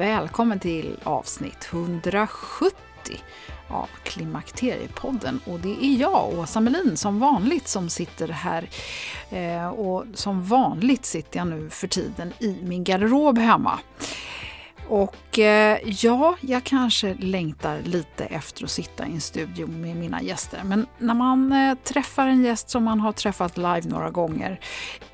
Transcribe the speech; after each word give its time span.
Välkommen 0.00 0.58
till 0.58 0.96
avsnitt 1.04 1.68
170 1.72 2.74
av 3.68 3.88
Klimakteriepodden. 4.02 5.40
Och 5.46 5.60
det 5.60 5.84
är 5.84 5.96
jag, 5.96 6.38
Åsa 6.38 6.60
Melin, 6.60 6.96
som 6.96 7.18
vanligt 7.18 7.68
som 7.68 7.88
sitter 7.88 8.28
här. 8.28 8.68
Eh, 9.30 9.68
och 9.68 10.04
som 10.14 10.44
vanligt 10.44 11.04
sitter 11.04 11.38
jag 11.38 11.46
nu 11.46 11.70
för 11.70 11.88
tiden 11.88 12.32
i 12.38 12.58
min 12.62 12.84
garderob 12.84 13.38
hemma. 13.38 13.78
Och 14.90 15.38
eh, 15.38 15.78
ja, 15.84 16.36
jag 16.40 16.64
kanske 16.64 17.14
längtar 17.14 17.82
lite 17.82 18.24
efter 18.24 18.64
att 18.64 18.70
sitta 18.70 19.06
i 19.06 19.12
en 19.12 19.20
studio 19.20 19.66
med 19.66 19.96
mina 19.96 20.22
gäster. 20.22 20.60
Men 20.64 20.86
när 20.98 21.14
man 21.14 21.52
eh, 21.52 21.74
träffar 21.84 22.26
en 22.26 22.44
gäst 22.44 22.70
som 22.70 22.84
man 22.84 23.00
har 23.00 23.12
träffat 23.12 23.56
live 23.56 23.82
några 23.84 24.10
gånger 24.10 24.60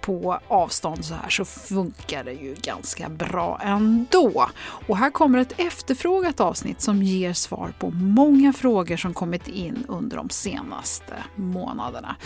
på 0.00 0.40
avstånd 0.48 1.04
så 1.04 1.14
här 1.14 1.28
så 1.28 1.44
funkar 1.44 2.24
det 2.24 2.32
ju 2.32 2.54
ganska 2.62 3.08
bra 3.08 3.60
ändå. 3.64 4.46
Och 4.88 4.96
här 4.96 5.10
kommer 5.10 5.38
ett 5.38 5.60
efterfrågat 5.60 6.40
avsnitt 6.40 6.80
som 6.80 7.02
ger 7.02 7.32
svar 7.32 7.72
på 7.78 7.90
många 7.90 8.52
frågor 8.52 8.96
som 8.96 9.14
kommit 9.14 9.48
in 9.48 9.84
under 9.88 10.16
de 10.16 10.30
senaste 10.30 11.14
månaderna. 11.34 12.16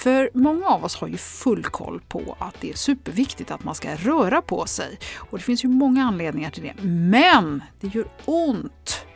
För 0.00 0.30
många 0.34 0.66
av 0.66 0.84
oss 0.84 0.96
har 0.96 1.08
ju 1.08 1.16
full 1.16 1.64
koll 1.64 2.00
på 2.08 2.36
att 2.38 2.54
det 2.60 2.70
är 2.70 2.74
superviktigt 2.74 3.50
att 3.50 3.64
man 3.64 3.74
ska 3.74 3.94
röra 3.94 4.42
på 4.42 4.66
sig. 4.66 4.98
Och 5.16 5.38
det 5.38 5.44
finns 5.44 5.64
ju 5.64 5.68
många 5.68 6.04
anledningar 6.04 6.50
till 6.50 6.62
det. 6.62 6.82
Men 6.82 7.62
det 7.80 7.94
gör 7.94 8.08
ont! 8.24 9.06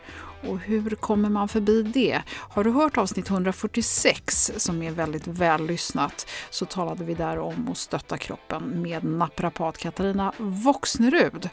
Och 0.49 0.59
hur 0.59 0.91
kommer 0.91 1.29
man 1.29 1.49
förbi 1.49 1.83
det? 1.83 2.23
Har 2.29 2.65
du 2.65 2.71
hört 2.71 2.99
avsnitt 2.99 3.31
146 3.31 4.53
som 4.57 4.83
är 4.83 4.91
väldigt 4.91 5.27
väl 5.27 5.67
lyssnat 5.67 6.27
så 6.51 6.67
talade 6.67 7.05
vi 7.05 7.15
där 7.15 7.39
om 7.39 7.69
att 7.71 7.79
stötta 7.79 8.19
kroppen 8.19 8.83
med 8.83 9.05
naprapat 9.05 9.79
Katarina 9.79 10.33
Voxnerud. 10.39 11.51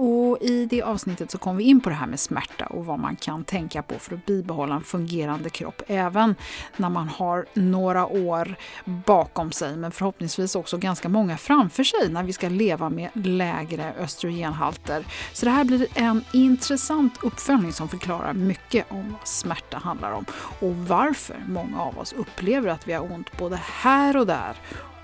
Och 0.00 0.38
i 0.40 0.66
det 0.66 0.82
avsnittet 0.82 1.30
så 1.30 1.38
kom 1.38 1.56
vi 1.56 1.64
in 1.64 1.80
på 1.80 1.88
det 1.88 1.94
här 1.94 2.06
med 2.06 2.20
smärta 2.20 2.66
och 2.66 2.86
vad 2.86 2.98
man 2.98 3.16
kan 3.16 3.44
tänka 3.44 3.82
på 3.82 3.98
för 3.98 4.14
att 4.14 4.26
bibehålla 4.26 4.74
en 4.74 4.82
fungerande 4.82 5.50
kropp 5.50 5.82
även 5.86 6.34
när 6.76 6.88
man 6.88 7.08
har 7.08 7.46
några 7.54 8.06
år 8.06 8.56
bakom 8.84 9.52
sig 9.52 9.76
men 9.76 9.92
förhoppningsvis 9.92 10.54
också 10.54 10.78
ganska 10.78 11.08
många 11.08 11.36
framför 11.36 11.84
sig 11.84 12.08
när 12.10 12.22
vi 12.22 12.32
ska 12.32 12.48
leva 12.48 12.90
med 12.90 13.10
lägre 13.14 13.94
östrogenhalter. 13.98 15.06
Så 15.32 15.46
det 15.46 15.50
här 15.50 15.64
blir 15.64 15.86
en 15.94 16.24
intressant 16.32 17.14
uppföljning 17.22 17.72
som 17.72 17.88
förklarar 17.88 18.32
mycket 18.32 18.92
om 18.92 19.12
vad 19.12 19.28
smärta 19.28 19.78
handlar 19.78 20.12
om 20.12 20.24
och 20.60 20.76
varför 20.76 21.36
många 21.48 21.82
av 21.82 21.98
oss 21.98 22.12
upplever 22.12 22.68
att 22.68 22.88
vi 22.88 22.92
har 22.92 23.12
ont 23.12 23.38
både 23.38 23.56
här 23.56 24.16
och 24.16 24.26
där 24.26 24.56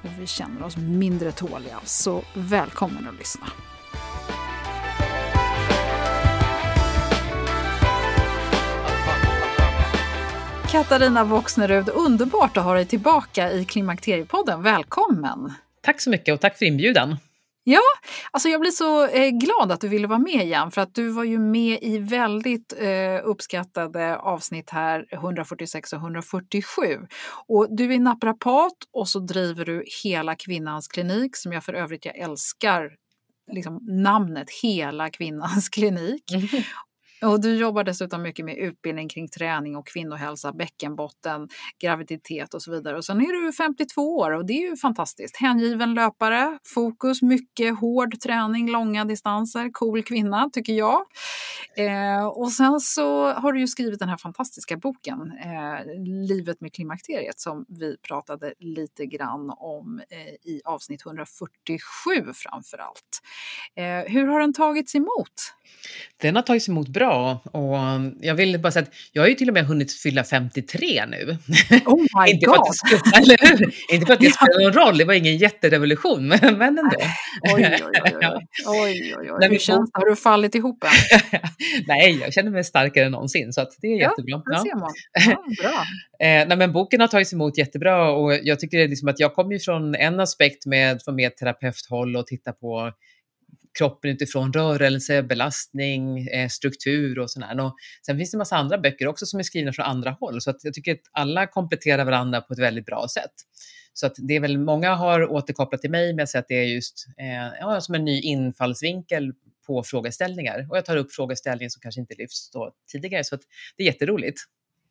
och 0.02 0.10
vi 0.18 0.26
känner 0.26 0.62
oss 0.62 0.76
mindre 0.76 1.32
tåliga. 1.32 1.80
Så 1.84 2.22
välkommen 2.34 3.08
att 3.08 3.18
lyssna! 3.18 3.46
Katarina 10.74 11.24
Voxnerud, 11.24 11.88
underbart 11.88 12.56
att 12.56 12.64
ha 12.64 12.74
dig 12.74 12.86
tillbaka 12.86 13.52
i 13.52 13.64
Klimakteriepodden. 13.64 14.62
Välkommen! 14.62 15.52
Tack 15.80 16.00
så 16.00 16.10
mycket 16.10 16.34
och 16.34 16.40
tack 16.40 16.58
för 16.58 16.64
inbjudan. 16.66 17.16
Ja, 17.64 17.80
alltså 18.30 18.48
jag 18.48 18.60
blir 18.60 18.70
så 18.70 19.06
eh, 19.06 19.30
glad 19.30 19.72
att 19.72 19.80
du 19.80 19.88
ville 19.88 20.06
vara 20.06 20.18
med 20.18 20.44
igen 20.44 20.70
för 20.70 20.80
att 20.80 20.94
du 20.94 21.08
var 21.08 21.24
ju 21.24 21.38
med 21.38 21.78
i 21.82 21.98
väldigt 21.98 22.74
eh, 22.78 23.20
uppskattade 23.24 24.16
avsnitt 24.16 24.70
här 24.70 25.06
146 25.10 25.92
och 25.92 25.98
147. 25.98 26.82
Och 27.46 27.76
du 27.76 27.94
är 27.94 27.98
naprapat 27.98 28.76
och 28.92 29.08
så 29.08 29.18
driver 29.18 29.64
du 29.64 29.84
Hela 30.04 30.34
Kvinnans 30.34 30.88
klinik 30.88 31.36
som 31.36 31.52
jag 31.52 31.64
för 31.64 31.74
övrigt 31.74 32.04
jag 32.04 32.18
älskar 32.18 32.90
liksom, 33.52 33.80
namnet 33.82 34.50
Hela 34.62 35.10
Kvinnans 35.10 35.68
klinik. 35.72 36.32
Mm. 36.32 36.48
Och 37.22 37.40
du 37.40 37.56
jobbar 37.56 37.84
dessutom 37.84 38.22
mycket 38.22 38.44
med 38.44 38.56
utbildning 38.56 39.08
kring 39.08 39.28
träning 39.28 39.76
och 39.76 39.86
kvinnohälsa, 39.86 40.52
bäckenbotten, 40.52 41.48
graviditet 41.78 42.54
och 42.54 42.62
så 42.62 42.70
vidare. 42.70 42.96
Och 42.96 43.04
sen 43.04 43.20
är 43.20 43.46
du 43.46 43.52
52 43.52 44.16
år 44.16 44.30
och 44.30 44.46
det 44.46 44.52
är 44.52 44.70
ju 44.70 44.76
fantastiskt. 44.76 45.36
Hängiven 45.36 45.94
löpare, 45.94 46.58
fokus, 46.74 47.22
mycket 47.22 47.78
hård 47.78 48.20
träning, 48.20 48.70
långa 48.70 49.04
distanser, 49.04 49.70
cool 49.72 50.02
kvinna 50.02 50.50
tycker 50.52 50.72
jag. 50.72 51.00
Eh, 51.76 52.26
och 52.26 52.52
sen 52.52 52.80
så 52.80 53.32
har 53.32 53.52
du 53.52 53.60
ju 53.60 53.66
skrivit 53.66 53.98
den 53.98 54.08
här 54.08 54.16
fantastiska 54.16 54.76
boken 54.76 55.32
eh, 55.44 56.04
Livet 56.28 56.60
med 56.60 56.72
klimakteriet 56.72 57.40
som 57.40 57.64
vi 57.68 57.96
pratade 57.96 58.54
lite 58.58 59.06
grann 59.06 59.50
om 59.56 60.00
eh, 60.10 60.50
i 60.50 60.60
avsnitt 60.64 61.06
147 61.06 61.78
framför 62.34 62.78
allt. 62.78 63.20
Eh, 63.76 64.12
hur 64.12 64.26
har 64.26 64.40
den 64.40 64.52
tagits 64.52 64.94
emot? 64.94 65.54
Den 66.16 66.36
har 66.36 66.42
tagits 66.42 66.68
emot 66.68 66.88
bra 66.88 67.13
och 67.44 67.76
jag 68.20 68.34
vill 68.34 68.58
bara 68.60 68.72
säga 68.72 68.82
att 68.82 68.94
jag 69.12 69.22
har 69.22 69.28
ju 69.28 69.34
till 69.34 69.48
och 69.48 69.54
med 69.54 69.66
hunnit 69.66 69.92
fylla 69.92 70.24
53 70.24 71.06
nu. 71.06 71.38
Oh 71.86 72.00
my 72.00 72.30
Inte 72.32 72.46
god! 72.46 72.56
För 72.56 72.68
att 72.68 72.76
skulle, 72.76 73.00
eller 73.16 73.58
hur? 73.58 73.74
Inte 73.94 74.06
för 74.06 74.12
att 74.14 74.20
det 74.20 74.30
spelar 74.30 74.64
någon 74.64 74.72
roll, 74.72 74.98
det 74.98 75.04
var 75.04 75.14
ingen 75.14 75.36
jätterevolution, 75.36 76.28
men, 76.28 76.58
men 76.58 76.78
ändå. 76.78 76.96
Oj, 77.54 77.54
oj, 77.54 77.82
oj. 78.04 78.12
oj. 78.20 78.46
oj, 78.66 79.14
oj, 79.18 79.30
oj. 79.32 79.48
Hur 79.48 79.58
känns 79.58 79.92
det? 79.92 79.98
Har 80.00 80.10
du 80.10 80.16
fallit 80.16 80.54
ihop 80.54 80.84
än? 80.84 81.40
Nej, 81.86 82.18
jag 82.20 82.32
känner 82.32 82.50
mig 82.50 82.64
starkare 82.64 83.04
än 83.04 83.12
någonsin 83.12 83.52
så 83.52 83.66
det 83.80 83.86
är 83.86 83.90
Ja, 83.90 84.10
jättebra. 84.10 84.42
det 84.46 84.58
ser 84.58 84.76
man. 84.78 84.90
Ja, 85.26 85.44
bra. 85.62 85.84
Eh, 86.26 86.48
nej, 86.48 86.56
men 86.56 86.72
boken 86.72 87.00
har 87.00 87.08
tagits 87.08 87.32
emot 87.32 87.58
jättebra 87.58 88.10
och 88.10 88.34
jag 88.42 88.60
tycker 88.60 88.78
det 88.78 88.84
är 88.84 88.88
liksom 88.88 89.08
att 89.08 89.20
jag 89.20 89.34
kommer 89.34 89.52
ju 89.52 89.58
från 89.58 89.94
en 89.94 90.20
aspekt 90.20 90.66
med 90.66 91.02
från 91.02 91.14
mer 91.14 91.30
terapeuthåll 91.30 92.16
och 92.16 92.26
titta 92.26 92.52
på 92.52 92.92
kroppen 93.78 94.10
utifrån 94.10 94.52
rörelse, 94.52 95.22
belastning, 95.22 96.28
eh, 96.28 96.48
struktur 96.48 97.18
och 97.18 97.30
sådär. 97.30 97.60
Och 97.60 97.76
sen 98.06 98.16
finns 98.18 98.30
det 98.30 98.36
en 98.36 98.38
massa 98.38 98.56
andra 98.56 98.78
böcker 98.78 99.06
också 99.06 99.26
som 99.26 99.38
är 99.38 99.42
skrivna 99.42 99.72
från 99.72 99.86
andra 99.86 100.10
håll, 100.10 100.40
så 100.40 100.50
att 100.50 100.64
jag 100.64 100.74
tycker 100.74 100.92
att 100.92 101.00
alla 101.12 101.46
kompletterar 101.46 102.04
varandra 102.04 102.40
på 102.40 102.52
ett 102.52 102.58
väldigt 102.58 102.86
bra 102.86 103.06
sätt. 103.14 103.32
Så 103.92 104.06
att 104.06 104.14
det 104.18 104.36
är 104.36 104.40
väl 104.40 104.58
många 104.58 104.94
har 104.94 105.32
återkopplat 105.32 105.80
till 105.80 105.90
mig 105.90 106.14
med 106.14 106.22
att 106.22 106.28
säga 106.28 106.40
att 106.40 106.48
det 106.48 106.54
är 106.54 106.64
just 106.64 107.06
eh, 107.18 107.58
ja, 107.60 107.80
som 107.80 107.94
en 107.94 108.04
ny 108.04 108.20
infallsvinkel 108.20 109.32
på 109.66 109.82
frågeställningar. 109.82 110.66
Och 110.70 110.76
jag 110.76 110.84
tar 110.84 110.96
upp 110.96 111.12
frågeställningar 111.12 111.68
som 111.68 111.80
kanske 111.80 112.00
inte 112.00 112.14
lyfts 112.18 112.50
då 112.50 112.72
tidigare, 112.92 113.24
så 113.24 113.34
att 113.34 113.40
det 113.76 113.82
är 113.82 113.86
jätteroligt. 113.86 114.40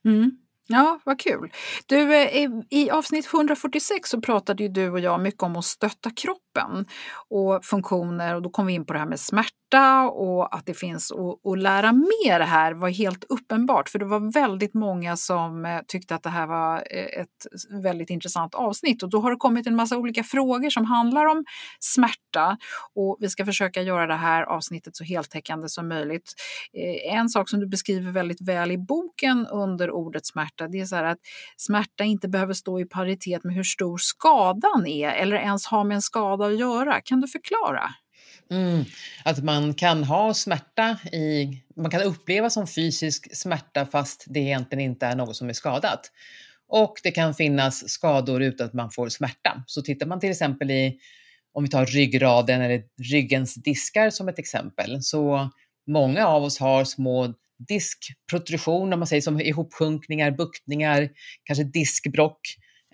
Mm. 0.06 0.31
Ja, 0.68 1.00
vad 1.06 1.19
kul. 1.19 1.51
Du, 1.85 2.15
eh, 2.15 2.50
i 2.69 2.89
avsnitt 2.89 3.25
146 3.33 4.09
så 4.09 4.21
pratade 4.21 4.63
ju 4.63 4.69
du 4.69 4.89
och 4.89 5.00
jag 5.00 5.21
mycket 5.21 5.44
om 5.44 5.56
att 5.56 5.65
stötta 5.65 6.09
kroppen 6.09 6.43
och 7.30 7.66
funktioner. 7.66 8.36
Och 8.36 8.42
då 8.42 8.50
kom 8.50 8.66
vi 8.66 8.74
in 8.74 8.86
på 8.86 8.94
det 8.94 9.00
här 9.00 9.06
med 9.06 9.20
smärta 9.20 10.10
och 10.10 10.56
att 10.56 10.66
det 10.66 10.74
finns 10.74 11.12
att, 11.12 11.52
att 11.52 11.60
lära 11.60 11.92
mer 11.92 12.40
här 12.40 12.74
var 12.74 12.90
helt 12.90 13.24
uppenbart. 13.30 13.90
För 13.90 14.00
det 14.00 14.06
var 14.06 14.34
väldigt 14.34 14.74
många 14.74 15.18
som 15.18 15.66
eh, 15.66 15.80
tyckte 15.88 16.16
att 16.16 16.24
det 16.24 16.30
här 16.30 16.48
var 16.48 16.76
eh, 16.76 17.22
ett 17.22 17.48
väldigt 17.84 18.10
intressant 18.10 18.56
avsnitt. 18.56 19.04
Och 19.04 19.10
då 19.10 19.20
har 19.20 19.32
det 19.32 19.38
kommit 19.38 19.68
en 19.68 19.76
massa 19.76 19.98
olika 19.98 20.24
frågor 20.24 20.70
som 20.70 20.86
handlar 20.86 21.26
om 21.26 21.46
smärta. 21.80 22.58
Och 22.96 23.18
vi 23.20 23.30
ska 23.30 23.46
försöka 23.46 23.82
göra 23.82 24.08
det 24.08 24.16
här 24.16 24.44
avsnittet 24.44 24.96
så 24.96 25.04
heltäckande 25.04 25.70
som 25.70 25.88
möjligt. 25.88 26.34
Eh, 26.78 27.16
en 27.16 27.30
sak 27.30 27.50
som 27.50 27.60
du 27.60 27.68
beskriver 27.68 28.12
väldigt 28.12 28.42
väl 28.42 28.72
i 28.72 28.78
boken 28.78 29.48
under 29.48 29.92
ordet 29.92 30.26
smärta 30.26 30.68
det 30.68 30.80
är 30.80 30.86
så 30.86 30.96
här 30.96 31.04
att 31.04 31.18
smärta 31.58 32.04
inte 32.04 32.28
behöver 32.28 32.54
stå 32.54 32.80
i 32.80 32.86
paritet 32.86 33.44
med 33.44 33.56
hur 33.56 33.64
stor 33.64 33.98
skadan 33.98 34.88
är 34.88 35.10
eller 35.10 35.36
ens 35.36 35.66
ha 35.66 35.84
med 35.84 35.96
en 35.96 36.02
skada 36.02 36.43
att 36.44 36.60
göra. 36.60 37.01
Kan 37.01 37.22
du 37.22 37.28
förklara? 37.28 37.90
Mm. 38.51 38.86
Att 39.25 39.44
man 39.44 39.74
kan 39.74 40.04
ha 40.04 40.34
smärta 40.34 40.98
i, 41.12 41.62
man 41.75 41.92
kan 41.92 42.01
uppleva 42.01 42.50
som 42.50 42.68
fysisk 42.68 43.36
smärta 43.36 43.86
fast 43.86 44.25
det 44.28 44.40
egentligen 44.40 44.92
inte 44.92 45.06
är 45.06 45.16
något 45.16 45.36
som 45.36 45.50
är 45.50 45.54
skadat. 45.54 46.12
Och 46.68 46.94
det 47.04 47.12
kan 47.12 47.34
finnas 47.34 47.90
skador 47.90 48.42
utan 48.42 48.68
att 48.68 48.74
man 48.74 48.92
får 48.92 49.10
smärta. 49.10 49.63
Så 49.68 49.81
tittar 49.81 50.06
man 50.06 50.19
till 50.19 50.31
exempel 50.31 50.72
i, 50.72 50.98
om 51.54 51.63
vi 51.63 51.69
tar 51.69 51.86
ryggraden 51.86 52.62
eller 52.62 52.84
ryggens 53.12 53.56
diskar 53.56 54.10
som 54.10 54.30
ett 54.30 54.40
exempel, 54.40 54.98
så 55.01 55.50
många 55.88 56.28
av 56.28 56.44
oss 56.44 56.60
har 56.60 56.86
små 56.86 57.34
diskprotrusioner, 57.68 58.94
om 58.94 59.00
man 59.00 59.07
säger 59.07 59.22
som 59.22 59.42
ihopsjunkningar, 59.42 60.31
buktningar, 60.31 61.10
kanske 61.44 61.63
diskbrock. 61.63 62.40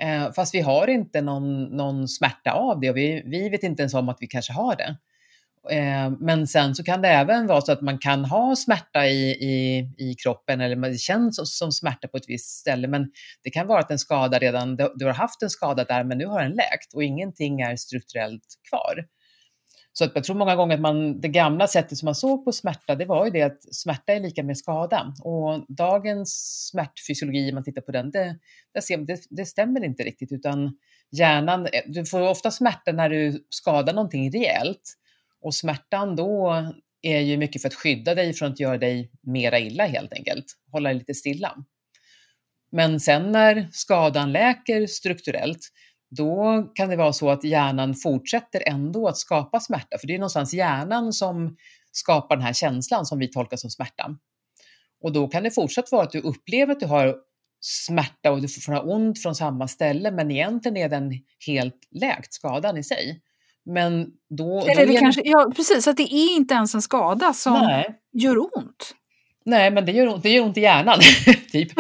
Eh, 0.02 0.32
fast 0.32 0.56
vi 0.56 0.62
har 0.62 0.88
inte 0.88 1.22
någon, 1.22 1.64
någon 1.64 2.08
smärta 2.08 2.52
av 2.52 2.80
det 2.80 2.90
och 2.90 2.98
vi, 2.98 3.24
vi 3.26 3.50
vet 3.50 3.64
inte 3.64 3.82
ens 3.82 3.94
om 3.94 4.10
att 4.10 4.18
vi 4.20 4.28
kanske 4.28 4.54
har 4.54 4.76
det. 4.76 4.98
Eh, 5.72 6.12
men 6.20 6.48
sen 6.48 6.76
så 6.76 6.84
kan 6.84 7.02
det 7.02 7.08
även 7.08 7.48
vara 7.48 7.62
så 7.62 7.72
att 7.72 7.82
man 7.82 7.98
kan 7.98 8.26
ha 8.26 8.56
smärta 8.56 9.08
i, 9.08 9.30
i, 9.30 9.80
i 9.98 10.16
kroppen 10.16 10.62
eller 10.62 10.76
det 10.76 10.98
känns 10.98 11.36
som, 11.36 11.46
som 11.46 11.72
smärta 11.72 12.08
på 12.08 12.18
ett 12.18 12.30
visst 12.30 12.60
ställe. 12.60 12.88
Men 12.88 13.12
det 13.44 13.50
kan 13.50 13.68
vara 13.68 13.80
att 13.80 13.92
en 13.92 14.00
skada 14.00 14.40
redan, 14.40 14.76
du 14.96 15.06
har 15.06 15.14
haft 15.14 15.44
en 15.44 15.50
skada 15.50 15.84
där 15.84 16.04
men 16.04 16.18
nu 16.18 16.26
har 16.26 16.44
den 16.44 16.52
läkt 16.52 16.94
och 16.94 17.04
ingenting 17.04 17.62
är 17.62 17.76
strukturellt 17.76 18.46
kvar. 18.70 19.06
Så 20.00 20.06
att 20.06 20.12
jag 20.16 20.24
tror 20.24 20.36
många 20.36 20.56
gånger 20.56 20.76
att 20.76 20.82
man, 20.82 21.22
det 21.22 21.28
gamla 21.28 21.68
sättet 21.68 21.98
som 21.98 22.06
man 22.06 22.16
såg 22.16 22.46
på 22.46 22.52
smärta, 22.52 22.96
det 22.96 23.06
var 23.06 23.26
ju 23.26 23.32
det 23.32 23.42
att 23.42 23.76
smärta 23.76 24.14
är 24.14 24.20
lika 24.20 24.44
med 24.44 24.58
skada. 24.58 25.14
Och 25.24 25.66
dagens 25.68 26.30
smärtfysiologi, 26.72 27.50
om 27.50 27.56
man 27.56 27.64
tittar 27.64 27.82
på 27.82 27.92
den, 27.92 28.12
det, 28.12 28.36
det, 29.08 29.22
det, 29.30 29.46
stämmer 29.46 29.84
inte 29.84 30.04
riktigt. 30.04 30.32
Utan 30.32 30.78
hjärnan, 31.12 31.66
eh, 31.66 31.82
du 31.88 32.06
får 32.06 32.22
ofta 32.22 32.52
smärta 32.52 32.92
när 32.92 33.10
du 33.10 33.46
skadar 33.50 33.94
någonting 33.94 34.32
rejält. 34.32 34.94
Och 35.42 35.56
smärtan 35.56 36.16
då 36.16 36.54
är 37.02 37.20
ju 37.20 37.38
mycket 37.38 37.62
för 37.62 37.70
att 37.70 37.76
skydda 37.76 38.16
dig 38.16 38.34
från 38.34 38.52
att 38.52 38.60
göra 38.60 38.78
dig 38.78 39.12
mera 39.22 39.60
illa 39.60 39.86
helt 39.86 40.14
enkelt, 40.14 40.46
hålla 40.72 40.90
dig 40.90 40.98
lite 41.00 41.14
stilla. 41.14 41.58
Men 42.72 43.00
sen 43.00 43.32
när 43.32 43.68
skadan 43.72 44.32
läker 44.32 44.88
strukturellt, 44.88 45.60
då 46.10 46.64
kan 46.76 46.90
det 46.90 46.96
vara 46.96 47.14
så 47.14 47.30
att 47.30 47.44
hjärnan 47.44 47.96
fortsätter 47.96 48.64
ändå 48.66 49.08
att 49.08 49.18
skapa 49.18 49.60
smärta, 49.60 49.98
för 50.00 50.08
det 50.08 50.14
är 50.14 50.20
någonstans 50.20 50.54
hjärnan 50.54 51.14
som 51.14 51.56
skapar 51.92 52.36
den 52.36 52.46
här 52.46 52.54
känslan 52.54 53.06
som 53.06 53.20
vi 53.20 53.28
tolkar 53.28 53.58
som 53.58 53.70
smärta. 53.70 54.16
Och 55.04 55.14
då 55.14 55.28
kan 55.28 55.44
det 55.44 55.52
fortsatt 55.52 55.92
vara 55.92 56.04
att 56.04 56.12
du 56.12 56.22
upplever 56.22 56.72
att 56.72 56.80
du 56.80 56.86
har 56.86 57.16
smärta 57.62 58.32
och 58.32 58.42
du 58.42 58.48
får 58.48 58.90
ont 58.90 59.22
från 59.22 59.36
samma 59.36 59.68
ställe, 59.68 60.12
men 60.12 60.32
egentligen 60.32 60.78
är 60.78 60.90
den 60.90 61.14
helt 61.48 61.88
läkt, 61.92 62.34
skadan 62.34 62.78
i 62.78 62.84
sig. 62.84 63.22
Men 63.66 64.08
då... 64.30 64.60
Eller 64.60 64.88
då 64.88 64.94
det 64.94 65.00
kanske, 65.00 65.22
ja, 65.26 65.52
precis, 65.56 65.88
att 65.88 65.98
det 65.98 66.14
är 66.14 66.36
inte 66.36 66.54
ens 66.54 66.76
en 66.76 66.82
skada 66.82 67.34
som 67.34 67.54
Nej. 67.54 68.00
gör 68.14 68.38
ont. 68.58 68.96
Nej, 69.50 69.72
men 69.72 69.86
det 69.86 69.92
gör 69.92 70.08
ont, 70.08 70.24
det 70.24 70.30
gör 70.30 70.44
ont 70.44 70.58
i 70.58 70.62
hjärnan. 70.62 71.00
typ. 71.52 71.72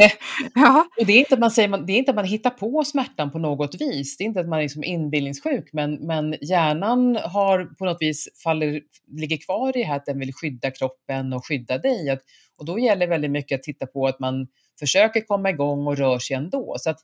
ja. 0.54 0.86
Och 1.00 1.06
det 1.06 1.12
är, 1.12 1.18
inte 1.18 1.34
att 1.34 1.40
man 1.40 1.50
säger, 1.50 1.78
det 1.78 1.92
är 1.92 1.98
inte 1.98 2.10
att 2.10 2.16
man 2.16 2.24
hittar 2.24 2.50
på 2.50 2.84
smärtan 2.84 3.30
på 3.30 3.38
något 3.38 3.80
vis. 3.80 4.16
Det 4.16 4.24
är 4.24 4.26
inte 4.26 4.40
att 4.40 4.48
man 4.48 4.58
är 4.58 4.62
liksom 4.62 4.84
inbildningssjuk, 4.84 5.68
men, 5.72 5.94
men 5.94 6.36
hjärnan 6.40 7.16
har 7.16 7.64
på 7.64 7.84
något 7.84 7.96
vis 8.00 8.28
faller, 8.44 8.80
ligger 9.06 9.36
kvar 9.36 9.68
i 9.68 9.72
det 9.72 9.84
här 9.84 9.96
att 9.96 10.06
den 10.06 10.18
vill 10.18 10.34
skydda 10.34 10.70
kroppen 10.70 11.32
och 11.32 11.46
skydda 11.46 11.78
dig. 11.78 12.10
Att, 12.10 12.20
och 12.58 12.64
då 12.64 12.78
gäller 12.78 13.06
väldigt 13.06 13.30
mycket 13.30 13.58
att 13.58 13.62
titta 13.62 13.86
på 13.86 14.06
att 14.06 14.18
man 14.18 14.46
försöker 14.78 15.20
komma 15.20 15.50
igång 15.50 15.86
och 15.86 15.96
rör 15.96 16.18
sig 16.18 16.36
ändå. 16.36 16.76
Så 16.78 16.90
att 16.90 16.98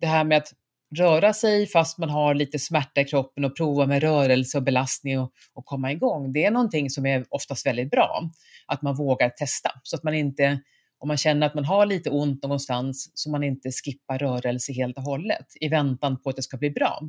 det 0.00 0.06
här 0.06 0.24
med 0.24 0.38
att 0.38 0.52
röra 0.94 1.32
sig 1.32 1.66
fast 1.66 1.98
man 1.98 2.10
har 2.10 2.34
lite 2.34 2.58
smärta 2.58 3.00
i 3.00 3.04
kroppen 3.04 3.44
och 3.44 3.56
prova 3.56 3.86
med 3.86 4.02
rörelse 4.02 4.58
och 4.58 4.64
belastning 4.64 5.20
och, 5.20 5.32
och 5.54 5.64
komma 5.64 5.92
igång. 5.92 6.32
Det 6.32 6.44
är 6.44 6.50
någonting 6.50 6.90
som 6.90 7.06
är 7.06 7.24
oftast 7.30 7.66
väldigt 7.66 7.90
bra, 7.90 8.30
att 8.66 8.82
man 8.82 8.96
vågar 8.96 9.28
testa 9.28 9.70
så 9.82 9.96
att 9.96 10.02
man 10.02 10.14
inte 10.14 10.60
om 10.98 11.08
man 11.08 11.16
känner 11.16 11.46
att 11.46 11.54
man 11.54 11.64
har 11.64 11.86
lite 11.86 12.10
ont 12.10 12.42
någonstans 12.42 13.10
så 13.14 13.30
man 13.30 13.44
inte 13.44 13.70
skippar 13.70 14.18
rörelse 14.18 14.72
helt 14.72 14.96
och 14.96 15.02
hållet 15.02 15.46
i 15.60 15.68
väntan 15.68 16.22
på 16.22 16.30
att 16.30 16.36
det 16.36 16.42
ska 16.42 16.56
bli 16.56 16.70
bra. 16.70 17.00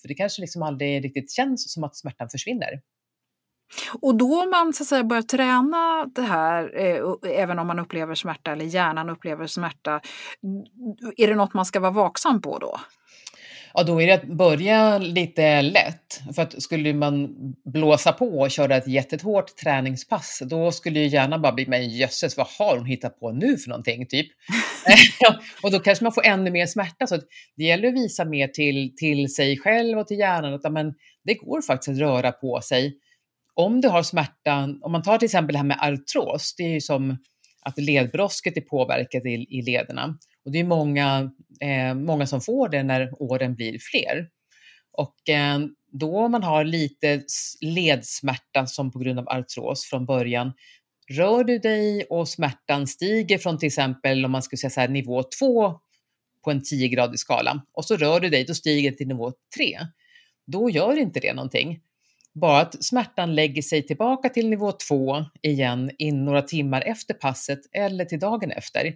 För 0.00 0.08
det 0.08 0.14
kanske 0.14 0.40
liksom 0.40 0.62
aldrig 0.62 1.04
riktigt 1.04 1.32
känns 1.32 1.72
som 1.72 1.84
att 1.84 1.96
smärtan 1.96 2.28
försvinner. 2.28 2.80
Och 4.00 4.14
då 4.14 4.46
man 4.46 4.72
så 4.72 4.82
att 4.82 4.88
säga 4.88 5.04
börjar 5.04 5.22
träna 5.22 6.06
det 6.14 6.22
här, 6.22 6.80
eh, 6.80 7.32
även 7.42 7.58
om 7.58 7.66
man 7.66 7.78
upplever 7.78 8.14
smärta 8.14 8.52
eller 8.52 8.64
hjärnan 8.64 9.10
upplever 9.10 9.46
smärta, 9.46 10.00
är 11.16 11.28
det 11.28 11.34
något 11.34 11.54
man 11.54 11.66
ska 11.66 11.80
vara 11.80 11.90
vaksam 11.90 12.40
på 12.42 12.58
då? 12.58 12.80
Ja, 13.74 13.82
då 13.82 14.02
är 14.02 14.06
det 14.06 14.12
att 14.12 14.24
börja 14.24 14.98
lite 14.98 15.62
lätt. 15.62 16.20
För 16.34 16.42
att 16.42 16.62
skulle 16.62 16.94
man 16.94 17.36
blåsa 17.64 18.12
på 18.12 18.26
och 18.26 18.50
köra 18.50 18.76
ett 18.76 18.88
jättehårt 18.88 19.56
träningspass, 19.56 20.42
då 20.46 20.72
skulle 20.72 21.00
ju 21.00 21.06
hjärnan 21.06 21.42
bara 21.42 21.52
bli, 21.52 21.66
men 21.66 21.88
jösses, 21.88 22.36
vad 22.36 22.46
har 22.58 22.76
hon 22.76 22.86
hittat 22.86 23.20
på 23.20 23.32
nu 23.32 23.56
för 23.56 23.68
någonting? 23.68 24.06
Typ. 24.06 24.26
och 25.62 25.70
då 25.70 25.78
kanske 25.78 26.04
man 26.04 26.12
får 26.12 26.26
ännu 26.26 26.50
mer 26.50 26.66
smärta. 26.66 27.06
Så 27.06 27.16
det 27.56 27.64
gäller 27.64 27.88
att 27.88 27.94
visa 27.94 28.24
mer 28.24 28.48
till, 28.48 28.96
till 28.96 29.34
sig 29.34 29.58
själv 29.58 29.98
och 29.98 30.06
till 30.06 30.18
hjärnan 30.18 30.54
att 30.54 30.72
men, 30.72 30.94
det 31.24 31.34
går 31.34 31.62
faktiskt 31.62 31.88
att 31.88 31.98
röra 31.98 32.32
på 32.32 32.60
sig. 32.60 32.94
Om 33.54 33.80
du 33.80 33.88
har 33.88 34.02
smärta, 34.02 34.68
om 34.80 34.92
man 34.92 35.02
tar 35.02 35.18
till 35.18 35.26
exempel 35.26 35.52
det 35.52 35.58
här 35.58 35.66
med 35.66 35.78
artros, 35.80 36.54
det 36.56 36.62
är 36.62 36.68
ju 36.68 36.80
som 36.80 37.18
att 37.62 37.78
ledbrosket 37.78 38.56
är 38.56 38.60
påverkat 38.60 39.26
i, 39.26 39.46
i 39.58 39.62
lederna. 39.62 40.18
Och 40.44 40.52
det 40.52 40.60
är 40.60 40.64
många, 40.64 41.30
eh, 41.60 41.94
många 41.94 42.26
som 42.26 42.40
får 42.40 42.68
det 42.68 42.82
när 42.82 43.22
åren 43.22 43.54
blir 43.54 43.78
fler. 43.78 44.28
Och 44.92 45.28
eh, 45.28 45.58
då 45.92 46.28
man 46.28 46.42
har 46.42 46.64
lite 46.64 47.22
ledsmärta 47.60 48.66
som 48.66 48.92
på 48.92 48.98
grund 48.98 49.18
av 49.18 49.28
artros 49.28 49.84
från 49.84 50.06
början, 50.06 50.52
rör 51.10 51.44
du 51.44 51.58
dig 51.58 52.04
och 52.04 52.28
smärtan 52.28 52.86
stiger 52.86 53.38
från 53.38 53.58
till 53.58 53.66
exempel 53.66 54.24
om 54.24 54.30
man 54.30 54.42
skulle 54.42 54.58
säga 54.58 54.70
så 54.70 54.80
här, 54.80 54.88
nivå 54.88 55.22
2 55.38 55.80
på 56.44 56.50
en 56.50 56.60
10-gradig 56.60 57.16
skala 57.16 57.64
och 57.72 57.84
så 57.84 57.96
rör 57.96 58.20
du 58.20 58.28
dig, 58.28 58.44
då 58.44 58.54
stiger 58.54 58.90
det 58.90 58.96
till 58.96 59.08
nivå 59.08 59.32
3. 59.56 59.78
Då 60.46 60.70
gör 60.70 60.98
inte 60.98 61.20
det 61.20 61.32
någonting. 61.32 61.80
Bara 62.34 62.60
att 62.60 62.84
smärtan 62.84 63.34
lägger 63.34 63.62
sig 63.62 63.86
tillbaka 63.86 64.28
till 64.28 64.48
nivå 64.48 64.72
2 64.72 65.24
igen 65.42 65.90
in 65.98 66.24
några 66.24 66.42
timmar 66.42 66.82
efter 66.86 67.14
passet 67.14 67.60
eller 67.72 68.04
till 68.04 68.20
dagen 68.20 68.50
efter. 68.50 68.94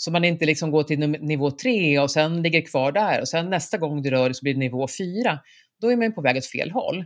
Så 0.00 0.10
man 0.10 0.24
inte 0.24 0.46
liksom 0.46 0.70
går 0.70 0.82
till 0.82 0.98
nivå 1.08 1.50
3 1.50 1.98
och 1.98 2.10
sen 2.10 2.42
ligger 2.42 2.60
kvar 2.60 2.92
där 2.92 3.20
och 3.20 3.28
sen 3.28 3.50
nästa 3.50 3.78
gång 3.78 4.02
du 4.02 4.10
rör 4.10 4.24
dig 4.24 4.34
så 4.34 4.42
blir 4.42 4.54
det 4.54 4.60
nivå 4.60 4.86
4. 4.98 5.38
Då 5.80 5.92
är 5.92 5.96
man 5.96 6.14
på 6.14 6.22
väg 6.22 6.36
åt 6.36 6.46
fel 6.46 6.70
håll. 6.70 7.04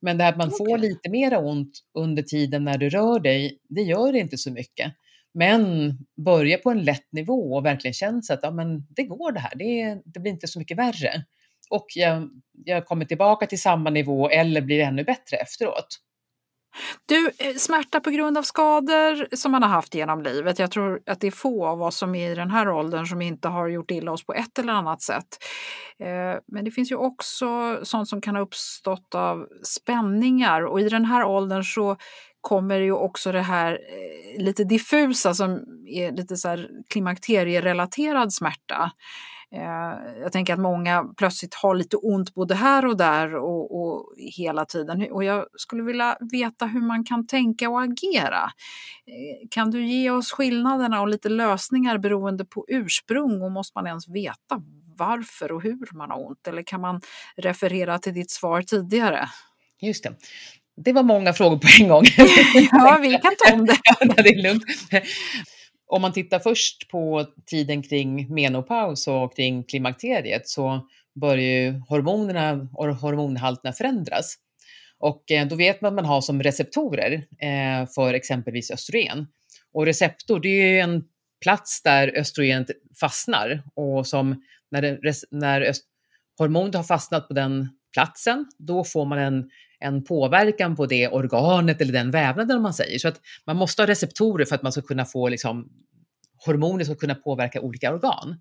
Men 0.00 0.18
det 0.18 0.24
här 0.24 0.32
att 0.32 0.38
man 0.38 0.48
okay. 0.48 0.58
får 0.58 0.78
lite 0.78 1.10
mera 1.10 1.38
ont 1.38 1.80
under 1.98 2.22
tiden 2.22 2.64
när 2.64 2.78
du 2.78 2.88
rör 2.88 3.20
dig, 3.20 3.58
det 3.68 3.82
gör 3.82 4.16
inte 4.16 4.38
så 4.38 4.50
mycket. 4.50 4.92
Men 5.34 5.92
börja 6.24 6.58
på 6.58 6.70
en 6.70 6.84
lätt 6.84 7.12
nivå 7.12 7.54
och 7.54 7.64
verkligen 7.64 7.94
känna 7.94 8.22
att 8.30 8.40
ja, 8.42 8.50
men 8.50 8.86
det 8.90 9.02
går 9.02 9.32
det 9.32 9.40
här, 9.40 9.52
det, 9.54 10.02
det 10.04 10.20
blir 10.20 10.32
inte 10.32 10.48
så 10.48 10.58
mycket 10.58 10.78
värre. 10.78 11.24
Och 11.70 11.86
jag, 11.94 12.30
jag 12.64 12.86
kommer 12.86 13.04
tillbaka 13.04 13.46
till 13.46 13.60
samma 13.60 13.90
nivå 13.90 14.28
eller 14.28 14.60
blir 14.60 14.80
ännu 14.80 15.04
bättre 15.04 15.36
efteråt. 15.36 15.98
Du, 17.06 17.30
eh, 17.38 17.54
smärta 17.56 18.00
på 18.00 18.10
grund 18.10 18.38
av 18.38 18.42
skador 18.42 19.36
som 19.36 19.52
man 19.52 19.62
har 19.62 19.70
haft 19.70 19.94
genom 19.94 20.22
livet. 20.22 20.58
Jag 20.58 20.70
tror 20.70 21.00
att 21.06 21.20
det 21.20 21.26
är 21.26 21.30
få 21.30 21.66
av 21.66 21.82
oss 21.82 21.96
som 21.96 22.14
är 22.14 22.30
i 22.30 22.34
den 22.34 22.50
här 22.50 22.68
åldern 22.68 23.06
som 23.06 23.22
inte 23.22 23.48
har 23.48 23.68
gjort 23.68 23.90
illa 23.90 24.12
oss 24.12 24.26
på 24.26 24.34
ett 24.34 24.58
eller 24.58 24.72
annat 24.72 25.02
sätt. 25.02 25.28
Eh, 25.98 26.40
men 26.52 26.64
det 26.64 26.70
finns 26.70 26.90
ju 26.90 26.96
också 26.96 27.80
sånt 27.82 28.08
som 28.08 28.20
kan 28.20 28.34
ha 28.34 28.42
uppstått 28.42 29.14
av 29.14 29.46
spänningar 29.62 30.62
och 30.62 30.80
i 30.80 30.88
den 30.88 31.04
här 31.04 31.24
åldern 31.24 31.64
så 31.64 31.96
kommer 32.40 32.80
ju 32.80 32.92
också 32.92 33.32
det 33.32 33.42
här 33.42 33.72
eh, 33.72 34.42
lite 34.44 34.64
diffusa 34.64 35.34
som 35.34 35.50
är 35.86 36.12
lite 36.12 36.36
så 36.36 36.48
här 36.48 36.68
klimakterierelaterad 36.88 38.32
smärta. 38.32 38.92
Eh, 39.54 40.20
jag 40.20 40.32
tänker 40.32 40.52
att 40.52 40.60
många 40.60 41.04
plötsligt 41.16 41.54
har 41.54 41.74
lite 41.74 41.96
ont 41.96 42.34
både 42.34 42.54
här 42.54 42.86
och 42.86 42.96
där 42.96 43.34
och, 43.34 43.82
och, 43.82 44.14
hela 44.16 44.64
tiden. 44.64 45.12
Och 45.12 45.24
jag 45.24 45.46
skulle 45.56 45.82
vilja 45.82 46.16
veta 46.32 46.66
hur 46.66 46.80
man 46.80 47.04
kan 47.04 47.26
tänka 47.26 47.70
och 47.70 47.82
agera. 47.82 48.50
Eh, 49.06 49.48
kan 49.50 49.70
du 49.70 49.86
ge 49.86 50.10
oss 50.10 50.32
skillnaderna 50.32 51.00
och 51.00 51.08
lite 51.08 51.28
lösningar 51.28 51.98
beroende 51.98 52.44
på 52.44 52.64
ursprung 52.68 53.42
och 53.42 53.52
måste 53.52 53.72
man 53.78 53.86
ens 53.86 54.08
veta 54.08 54.62
varför 54.96 55.52
och 55.52 55.62
hur 55.62 55.96
man 55.96 56.10
har 56.10 56.26
ont? 56.26 56.46
Eller 56.48 56.62
kan 56.62 56.80
man 56.80 57.00
referera 57.36 57.98
till 57.98 58.14
ditt 58.14 58.30
svar 58.30 58.62
tidigare? 58.62 59.28
Just 59.80 60.04
det. 60.04 60.14
Det 60.76 60.92
var 60.92 61.02
många 61.02 61.32
frågor 61.32 61.58
på 61.58 61.68
en 61.80 61.88
gång. 61.88 62.04
ja, 62.72 62.98
vi 63.02 63.10
kan 63.12 63.32
ta 63.38 63.54
om 63.54 63.66
det. 63.66 63.76
det 64.22 64.28
är 64.28 64.42
lugnt. 64.42 64.64
Om 65.92 66.02
man 66.02 66.12
tittar 66.12 66.38
först 66.38 66.88
på 66.88 67.26
tiden 67.46 67.82
kring 67.82 68.34
menopaus 68.34 69.08
och 69.08 69.36
kring 69.36 69.64
klimakteriet 69.64 70.48
så 70.48 70.88
börjar 71.20 71.62
ju 71.62 71.82
hormonerna 71.88 72.68
och 72.74 72.96
hormonhalterna 72.96 73.72
förändras. 73.72 74.34
Och 74.98 75.30
eh, 75.30 75.46
då 75.46 75.56
vet 75.56 75.80
man 75.80 75.88
att 75.88 75.94
man 75.94 76.04
har 76.04 76.20
som 76.20 76.42
receptorer 76.42 77.12
eh, 77.38 77.88
för 77.94 78.14
exempelvis 78.14 78.70
östrogen. 78.70 79.26
Och 79.72 79.86
receptor, 79.86 80.40
det 80.40 80.48
är 80.48 80.66
ju 80.66 80.78
en 80.78 81.04
plats 81.42 81.82
där 81.82 82.18
östrogenet 82.18 82.66
fastnar 83.00 83.62
och 83.74 84.06
som 84.06 84.44
när, 84.70 84.82
det, 84.82 85.14
när 85.30 85.72
hormonet 86.38 86.74
har 86.74 86.82
fastnat 86.82 87.28
på 87.28 87.34
den 87.34 87.68
platsen, 87.92 88.46
då 88.58 88.84
får 88.84 89.04
man 89.04 89.18
en, 89.18 89.50
en 89.82 90.04
påverkan 90.04 90.76
på 90.76 90.86
det 90.86 91.08
organet 91.08 91.80
eller 91.80 91.92
den 91.92 92.10
vävnaden 92.10 92.56
om 92.56 92.62
man 92.62 92.74
säger. 92.74 92.98
Så 92.98 93.08
att 93.08 93.20
man 93.46 93.56
måste 93.56 93.82
ha 93.82 93.86
receptorer 93.86 94.44
för 94.44 94.54
att 94.54 94.62
man 94.62 94.72
ska 94.72 94.82
kunna 94.82 95.04
få 95.04 95.28
liksom, 95.28 95.68
hormoner 96.46 96.84
ska 96.84 96.94
kunna 96.94 97.14
påverka 97.14 97.60
olika 97.60 97.94
organ. 97.94 98.40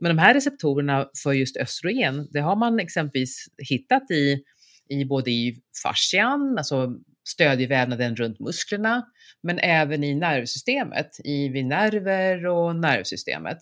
Men 0.00 0.16
de 0.16 0.22
här 0.22 0.34
receptorerna 0.34 1.08
för 1.22 1.32
just 1.32 1.56
östrogen, 1.56 2.28
det 2.32 2.40
har 2.40 2.56
man 2.56 2.80
exempelvis 2.80 3.46
hittat 3.68 4.10
i, 4.10 4.42
i 4.88 5.04
både 5.04 5.30
i 5.30 5.60
fascian, 5.82 6.54
alltså 6.58 6.94
stödjevävnaden 7.28 8.16
runt 8.16 8.40
musklerna, 8.40 9.06
men 9.42 9.58
även 9.58 10.04
i 10.04 10.14
nervsystemet, 10.14 11.10
i 11.24 11.48
vid 11.48 11.66
nerver 11.66 12.46
och 12.46 12.76
nervsystemet. 12.76 13.58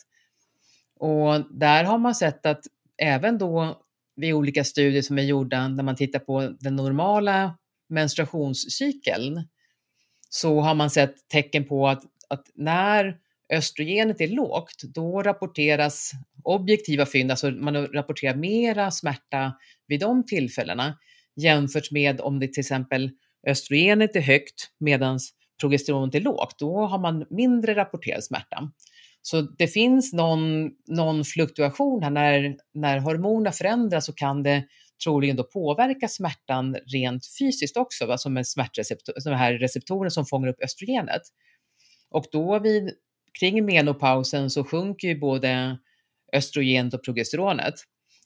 Och 1.00 1.58
där 1.58 1.84
har 1.84 1.98
man 1.98 2.14
sett 2.14 2.46
att 2.46 2.64
även 3.02 3.38
då 3.38 3.85
vid 4.16 4.34
olika 4.34 4.64
studier 4.64 5.02
som 5.02 5.18
är 5.18 5.22
gjorda 5.22 5.68
när 5.68 5.84
man 5.84 5.96
tittar 5.96 6.18
på 6.18 6.54
den 6.60 6.76
normala 6.76 7.58
menstruationscykeln 7.88 9.48
så 10.28 10.60
har 10.60 10.74
man 10.74 10.90
sett 10.90 11.28
tecken 11.28 11.64
på 11.64 11.88
att, 11.88 12.02
att 12.28 12.50
när 12.54 13.18
östrogenet 13.52 14.20
är 14.20 14.28
lågt, 14.28 14.82
då 14.94 15.22
rapporteras 15.22 16.10
objektiva 16.44 17.06
fynd, 17.06 17.30
alltså 17.30 17.50
man 17.50 17.86
rapporterar 17.86 18.34
mera 18.34 18.90
smärta 18.90 19.52
vid 19.86 20.00
de 20.00 20.26
tillfällena 20.26 20.98
jämfört 21.36 21.90
med 21.90 22.20
om 22.20 22.40
det 22.40 22.52
till 22.52 22.60
exempel 22.60 23.10
östrogenet 23.46 24.16
är 24.16 24.20
högt 24.20 24.70
medan 24.78 25.18
progesteronet 25.60 26.14
är 26.14 26.20
lågt, 26.20 26.58
då 26.58 26.86
har 26.86 26.98
man 26.98 27.26
mindre 27.30 27.74
rapporterad 27.74 28.24
smärta. 28.24 28.70
Så 29.28 29.40
det 29.40 29.68
finns 29.68 30.12
någon, 30.12 30.70
någon 30.88 31.24
fluktuation 31.24 32.02
här. 32.02 32.10
När, 32.10 32.56
när 32.74 32.98
hormonerna 32.98 33.52
förändras 33.52 34.06
så 34.06 34.12
kan 34.12 34.42
det 34.42 34.64
troligen 35.04 35.36
då 35.36 35.44
påverka 35.44 36.08
smärtan 36.08 36.76
rent 36.92 37.22
fysiskt 37.38 37.76
också, 37.76 38.06
va? 38.06 38.18
som 38.18 38.36
en 38.36 38.44
smärtreceptor, 38.44 39.14
de 39.24 39.34
här 39.34 39.52
receptorerna 39.52 40.10
som 40.10 40.26
fångar 40.26 40.48
upp 40.48 40.62
östrogenet. 40.64 41.22
Och 42.10 42.24
då 42.32 42.58
vid, 42.58 42.90
kring 43.40 43.64
menopausen 43.64 44.50
så 44.50 44.64
sjunker 44.64 45.08
ju 45.08 45.18
både 45.18 45.78
östrogenet 46.32 46.94
och 46.94 47.04
progesteronet. 47.04 47.74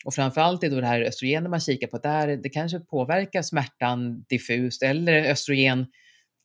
Och 0.05 0.15
framförallt 0.15 0.65
är 0.65 0.71
då 0.71 0.81
det 0.81 0.87
här 0.87 1.01
östrogenet 1.01 1.51
man 1.51 1.61
kikar 1.61 1.87
på, 1.87 1.99
där 1.99 2.37
det 2.37 2.49
kanske 2.49 2.81
påverkar 2.81 3.43
smärtan 3.43 4.25
diffust 4.29 4.83
eller 4.83 5.31
östrogen 5.31 5.87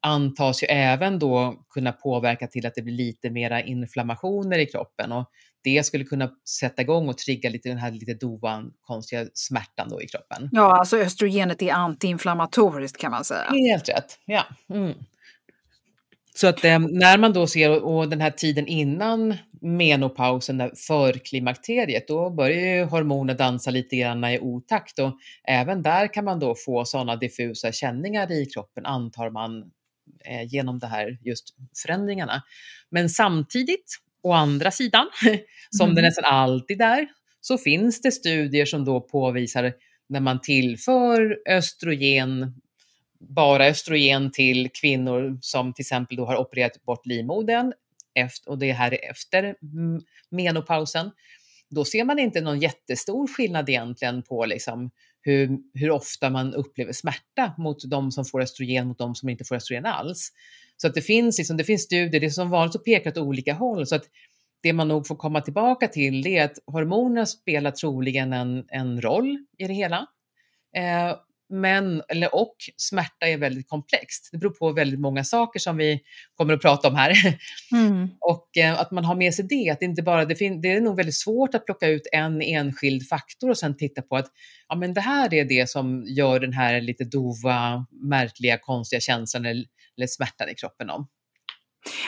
antas 0.06 0.64
ju 0.64 0.68
även 0.68 1.20
då 1.20 1.66
kunna 1.70 1.92
påverka 1.92 2.48
till 2.48 2.66
att 2.66 2.76
det 2.76 2.82
blir 2.82 2.94
lite 2.94 3.30
mera 3.30 3.62
inflammationer 3.62 4.60
i 4.60 4.66
kroppen 4.66 5.12
och 5.12 5.30
det 5.64 5.86
skulle 5.86 6.04
kunna 6.04 6.30
sätta 6.60 6.82
igång 6.82 7.10
och 7.10 7.18
trigga 7.18 7.50
lite 7.50 7.70
den 7.70 7.78
här 7.78 7.92
lite 7.92 8.14
dovan, 8.14 8.72
konstiga 8.82 9.26
smärtan 9.34 9.90
då 9.90 10.02
i 10.02 10.08
kroppen. 10.08 10.50
Ja, 10.52 10.80
alltså 10.80 10.98
östrogenet 10.98 11.62
är 11.62 11.72
antiinflammatoriskt 11.72 12.98
kan 12.98 13.12
man 13.12 13.24
säga. 13.24 13.50
Helt 13.52 13.90
rätt, 13.90 14.20
ja. 14.26 14.44
Mm. 14.70 14.94
Så 16.36 16.48
att 16.48 16.66
eh, 16.66 16.80
när 16.80 17.18
man 17.18 17.34
då 17.34 17.48
ser, 17.48 17.84
och 17.84 18.10
den 18.10 18.22
här 18.22 18.32
tiden 18.32 18.68
innan 18.68 19.36
menopausen, 19.62 20.72
för 20.88 21.14
klimakteriet, 21.14 22.08
då 22.08 22.30
börjar 22.30 22.76
ju 22.76 22.84
hormoner 22.84 23.34
dansa 23.34 23.72
lite 23.72 23.96
grann 23.96 24.24
i 24.24 24.40
otakt 24.40 25.00
och 25.00 25.14
även 25.48 25.82
där 25.82 26.14
kan 26.14 26.26
man 26.26 26.40
då 26.40 26.56
få 26.66 26.86
sådana 26.86 27.16
diffusa 27.16 27.72
känningar 27.72 28.32
i 28.32 28.46
kroppen, 28.46 28.86
antar 28.86 29.30
man 29.30 29.72
genom 30.48 30.80
det 30.80 30.88
här 30.88 31.18
just 31.22 31.56
förändringarna. 31.84 32.44
Men 32.90 33.10
samtidigt, 33.10 34.00
å 34.22 34.32
andra 34.32 34.72
sidan, 34.72 35.10
som 35.70 35.86
mm. 35.86 35.96
det 35.96 36.02
nästan 36.02 36.26
alltid 36.26 36.82
är, 36.82 37.08
så 37.42 37.58
finns 37.58 38.02
det 38.02 38.12
studier 38.12 38.66
som 38.66 38.86
då 38.86 39.02
påvisar 39.02 39.74
när 40.10 40.20
man 40.20 40.42
tillför 40.42 41.38
östrogen, 41.50 42.62
bara 43.20 43.68
östrogen 43.68 44.32
till 44.32 44.70
kvinnor 44.82 45.38
som 45.42 45.74
till 45.74 45.84
exempel 45.84 46.18
då 46.18 46.26
har 46.26 46.38
opererat 46.38 46.84
bort 46.86 47.06
livmodern 47.06 47.74
och 48.46 48.58
det 48.58 48.72
här 48.72 48.94
är 48.94 49.10
efter 49.12 49.56
menopausen, 50.30 51.12
då 51.70 51.86
ser 51.86 52.04
man 52.04 52.20
inte 52.20 52.42
någon 52.42 52.60
jättestor 52.60 53.28
skillnad 53.28 53.70
egentligen 53.70 54.24
på 54.24 54.46
liksom 54.46 54.92
hur, 55.26 55.58
hur 55.74 55.92
ofta 55.92 56.30
man 56.30 56.54
upplever 56.54 56.94
smärta 56.94 57.54
mot 57.58 57.90
de 57.90 58.12
som 58.12 58.26
får 58.26 58.42
östrogen 58.42 58.88
mot 58.88 58.98
de 58.98 59.16
som 59.16 59.30
inte 59.30 59.46
får 59.46 59.56
östrogen 59.56 59.86
alls. 59.86 60.32
Så 60.78 60.88
att 60.88 60.94
det 60.94 61.02
finns, 61.02 61.38
liksom, 61.38 61.58
det 61.58 61.64
finns 61.64 61.84
studier, 61.84 62.22
det 62.22 62.26
är 62.26 62.30
som 62.30 62.50
vanligt 62.50 62.74
så 62.74 62.80
pekar 62.80 63.12
åt 63.12 63.18
olika 63.18 63.54
håll. 63.54 63.88
Så 63.88 63.96
att 63.96 64.04
det 64.64 64.74
man 64.74 64.88
nog 64.88 65.08
får 65.08 65.16
komma 65.16 65.42
tillbaka 65.42 65.88
till 65.88 66.28
är 66.28 66.46
att 66.46 66.58
hormonerna 66.66 67.26
spelar 67.26 67.72
troligen 67.72 68.34
en, 68.34 68.66
en 68.68 69.02
roll 69.02 69.38
i 69.58 69.68
det 69.68 69.74
hela. 69.74 70.08
Eh, 70.76 71.16
men, 71.50 72.02
eller, 72.08 72.36
och 72.36 72.56
smärta 72.78 73.28
är 73.28 73.38
väldigt 73.38 73.70
komplext. 73.70 74.30
Det 74.32 74.38
beror 74.38 74.52
på 74.52 74.72
väldigt 74.72 75.00
många 75.00 75.24
saker 75.24 75.60
som 75.60 75.78
vi 75.78 76.02
kommer 76.36 76.54
att 76.54 76.62
prata 76.62 76.88
om 76.88 76.96
här. 76.96 77.14
Mm. 77.72 78.10
och 78.22 78.58
eh, 78.58 78.80
att 78.80 78.92
man 78.92 79.06
har 79.06 79.16
med 79.16 79.34
sig 79.34 79.46
det, 79.50 79.70
att 79.70 79.80
det 79.80 79.86
inte 79.86 80.02
bara, 80.02 80.26
det, 80.26 80.34
det, 80.34 80.72
är 80.72 80.82
nog 80.82 80.96
väldigt 80.96 81.16
svårt 81.16 81.56
att 81.56 81.66
plocka 81.66 81.88
ut 81.88 82.08
en 82.12 82.42
enskild 82.42 83.08
faktor 83.08 83.50
och 83.50 83.58
sen 83.58 83.78
titta 83.78 84.02
på 84.02 84.16
att 84.16 84.28
ja, 84.70 84.76
men 84.76 84.94
det 84.94 85.02
här 85.02 85.34
är 85.34 85.46
det 85.46 85.70
som 85.70 86.04
gör 86.08 86.40
den 86.40 86.54
här 86.54 86.82
lite 86.82 87.04
dova, 87.04 87.86
märkliga, 87.92 88.58
konstiga 88.58 89.00
känslan 89.00 89.46
eller, 89.46 89.66
eller 89.98 90.08
smärtan 90.08 90.50
i 90.50 90.56
kroppen 90.56 90.90
om. 90.90 91.08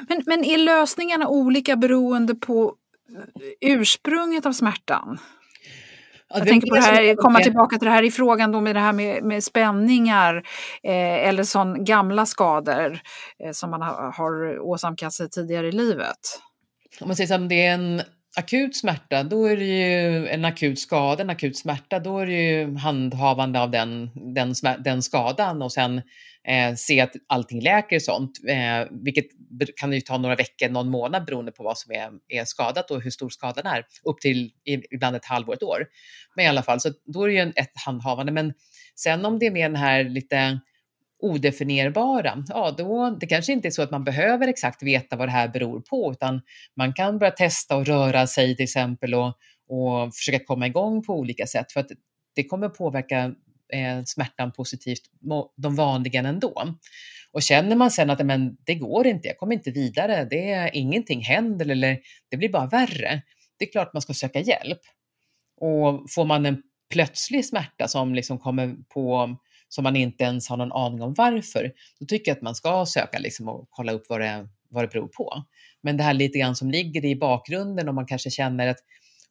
Men, 0.10 0.24
men 0.26 0.46
är 0.46 0.58
lösningarna 0.58 1.28
olika 1.28 1.76
beroende 1.76 2.36
på 2.36 2.76
ursprunget 3.62 4.46
av 4.46 4.54
smärtan? 4.54 5.20
Ja, 6.30 6.38
jag 6.38 6.48
tänker 6.48 6.68
på 6.68 6.76
det 6.76 6.82
här, 6.82 7.16
komma 7.16 7.40
tillbaka 7.40 7.78
till 7.78 7.86
det 7.86 7.92
här 7.92 8.04
i 8.04 8.12
frågan 8.12 8.52
då 8.52 8.62
med 8.62 8.76
det 8.76 8.80
här 8.80 8.94
med, 8.94 9.24
med 9.24 9.44
spänningar 9.44 10.36
eh, 10.84 11.28
eller 11.28 11.44
sån 11.44 11.84
gamla 11.84 12.26
skador 12.26 13.00
eh, 13.44 13.52
som 13.52 13.70
man 13.70 13.82
har, 13.82 14.12
har 14.12 14.60
åsamkat 14.60 15.14
sig 15.14 15.30
tidigare 15.30 15.68
i 15.68 15.72
livet. 15.72 16.18
Om 17.02 17.08
man 17.08 17.16
säger 17.16 17.28
som 17.28 17.48
det 17.48 17.66
är 17.66 17.74
en 17.74 18.02
akut 18.38 18.78
smärta, 18.78 19.24
då 19.24 19.46
är 19.46 19.58
det 19.58 19.66
ju 19.66 20.28
en 20.28 20.46
akut 20.46 20.80
skada, 20.80 21.24
en 21.24 21.30
akut 21.30 21.58
smärta, 21.58 22.00
då 22.00 22.20
är 22.20 22.26
det 22.26 22.34
ju 22.34 22.76
handhavande 22.76 23.60
av 23.60 23.72
den, 23.72 24.10
den, 24.34 24.54
den 24.84 25.04
skadan 25.04 25.62
och 25.62 25.72
sen 25.72 26.02
eh, 26.48 26.76
se 26.76 27.02
att 27.02 27.12
allting 27.28 27.62
läker 27.62 27.96
och 27.96 28.02
sånt, 28.02 28.32
eh, 28.48 28.88
vilket 29.04 29.26
kan 29.76 29.94
ju 29.94 30.02
ta 30.02 30.18
några 30.18 30.36
veckor, 30.36 30.70
någon 30.70 30.90
månad 30.90 31.26
beroende 31.26 31.52
på 31.52 31.64
vad 31.64 31.78
som 31.78 31.92
är, 31.92 32.10
är 32.28 32.46
skadat 32.46 32.92
och 32.92 33.02
hur 33.02 33.12
stor 33.12 33.30
skadan 33.30 33.66
är, 33.66 33.86
upp 34.04 34.20
till 34.22 34.52
ibland 34.92 35.16
ett 35.16 35.26
halvår, 35.26 35.54
ett 35.54 35.64
år. 35.64 35.86
Men 36.36 36.46
i 36.46 36.48
alla 36.48 36.64
fall, 36.64 36.80
så 36.80 36.90
då 37.06 37.24
är 37.24 37.28
det 37.28 37.34
ju 37.34 37.54
ett 37.56 37.72
handhavande. 37.86 38.32
Men 38.32 38.54
sen 38.96 39.26
om 39.26 39.40
det 39.40 39.46
är 39.46 39.52
med 39.52 39.72
den 39.72 39.82
här 39.82 40.04
lite 40.04 40.60
odefinierbara, 41.20 42.44
ja 42.48 42.76
då, 42.78 43.18
det 43.20 43.28
kanske 43.28 43.54
inte 43.54 43.68
är 43.68 43.72
så 43.72 43.82
att 43.82 43.92
man 43.92 44.04
behöver 44.04 44.48
exakt 44.48 44.84
veta 44.84 45.16
vad 45.16 45.28
det 45.28 45.32
här 45.32 45.48
beror 45.48 45.82
på, 45.82 46.12
utan 46.12 46.42
man 46.76 46.94
kan 46.94 47.20
börja 47.20 47.32
testa 47.32 47.76
och 47.76 47.86
röra 47.86 48.28
sig 48.28 48.56
till 48.56 48.64
exempel 48.64 49.14
och, 49.14 49.28
och 49.70 50.16
försöka 50.16 50.46
komma 50.46 50.68
igång 50.68 51.04
på 51.04 51.14
olika 51.14 51.48
sätt 51.48 51.72
för 51.72 51.80
att 51.80 51.92
det 52.36 52.44
kommer 52.44 52.70
påverka 52.70 53.34
eh, 53.74 54.04
smärtan 54.06 54.52
positivt, 54.52 55.02
de 55.58 55.76
vanliga 55.76 56.20
ändå. 56.20 56.64
Och 57.32 57.42
känner 57.42 57.76
man 57.76 57.92
sen 57.92 58.10
att 58.10 58.26
men, 58.26 58.58
det 58.66 58.76
går 58.76 59.08
inte, 59.08 59.28
jag 59.28 59.38
kommer 59.38 59.54
inte 59.54 59.72
vidare, 59.72 60.28
det 60.30 60.52
är, 60.52 60.76
ingenting 60.76 61.22
händer 61.22 61.70
eller 61.70 62.00
det 62.30 62.38
blir 62.38 62.50
bara 62.50 62.68
värre. 62.68 63.22
Det 63.60 63.66
är 63.66 63.72
klart 63.72 63.94
man 63.94 64.02
ska 64.02 64.14
söka 64.14 64.40
hjälp. 64.40 64.80
Och 65.62 66.12
får 66.12 66.26
man 66.26 66.46
en 66.46 66.62
plötslig 66.90 67.46
smärta 67.46 67.88
som 67.88 68.16
liksom 68.16 68.40
kommer 68.40 68.76
på 68.94 69.38
som 69.70 69.84
man 69.84 69.96
inte 69.96 70.24
ens 70.24 70.50
har 70.50 70.58
någon 70.58 70.72
aning 70.72 71.02
om 71.02 71.14
varför, 71.18 71.72
då 72.00 72.06
tycker 72.06 72.32
jag 72.32 72.36
att 72.36 72.42
man 72.42 72.56
ska 72.56 72.86
söka 72.86 73.20
liksom 73.20 73.48
och 73.48 73.68
kolla 73.70 73.92
upp 73.92 74.06
vad 74.10 74.22
det, 74.22 74.48
vad 74.70 74.84
det 74.84 74.88
beror 74.88 75.08
på. 75.08 75.44
Men 75.82 75.98
det 75.98 76.04
här 76.04 76.14
lite 76.14 76.40
grann 76.40 76.56
som 76.56 76.72
ligger 76.72 77.06
i 77.06 77.16
bakgrunden 77.16 77.90
om 77.90 77.96
man 77.96 78.06
kanske 78.06 78.30
känner 78.30 78.68
att 78.68 78.80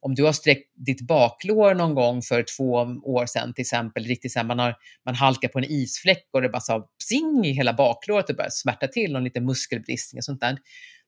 om 0.01 0.15
du 0.15 0.25
har 0.25 0.33
sträckt 0.33 0.73
ditt 0.75 1.01
baklår 1.01 1.75
någon 1.75 1.95
gång 1.95 2.23
för 2.23 2.45
två 2.57 2.73
år 3.03 3.27
sedan 3.27 3.55
till 3.55 3.63
exempel, 3.63 4.05
riktigt 4.05 4.33
så 4.33 4.39
här, 4.39 4.47
man, 4.47 4.59
har, 4.59 4.75
man 5.05 5.15
halkar 5.15 5.49
på 5.49 5.59
en 5.59 5.65
isfläck 5.65 6.29
och 6.33 6.43
det 6.43 6.49
bara 6.49 6.61
sa 6.61 6.89
psing 6.99 7.45
i 7.45 7.53
hela 7.53 7.73
baklåret 7.73 8.31
och 8.31 8.37
börjar 8.37 8.51
smärta 8.51 8.87
till 8.87 9.17
och 9.17 9.23
lite 9.23 9.41
muskelbristning 9.41 10.19
och 10.19 10.25
sånt 10.25 10.41
där. 10.41 10.59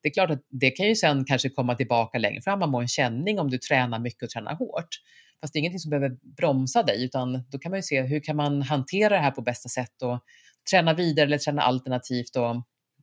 Det 0.02 0.08
är 0.08 0.12
klart 0.12 0.30
att 0.30 0.42
det 0.48 0.70
kan 0.70 0.86
ju 0.86 0.94
sen 0.94 1.24
kanske 1.24 1.48
komma 1.48 1.74
tillbaka 1.74 2.18
längre 2.18 2.42
fram, 2.42 2.58
man 2.58 2.70
må 2.70 2.80
en 2.80 2.88
känning 2.88 3.38
om 3.38 3.50
du 3.50 3.58
tränar 3.58 3.98
mycket 3.98 4.22
och 4.22 4.30
tränar 4.30 4.54
hårt. 4.54 4.88
Fast 5.40 5.52
det 5.52 5.56
är 5.56 5.60
ingenting 5.60 5.80
som 5.80 5.90
behöver 5.90 6.16
bromsa 6.36 6.82
dig, 6.82 7.04
utan 7.04 7.44
då 7.50 7.58
kan 7.58 7.70
man 7.70 7.78
ju 7.78 7.82
se 7.82 8.02
hur 8.02 8.20
kan 8.20 8.36
man 8.36 8.62
hantera 8.62 9.14
det 9.14 9.22
här 9.22 9.30
på 9.30 9.42
bästa 9.42 9.68
sätt 9.68 10.02
och 10.02 10.20
träna 10.70 10.94
vidare 10.94 11.26
eller 11.26 11.38
träna 11.38 11.62
alternativt 11.62 12.36
och, 12.36 12.56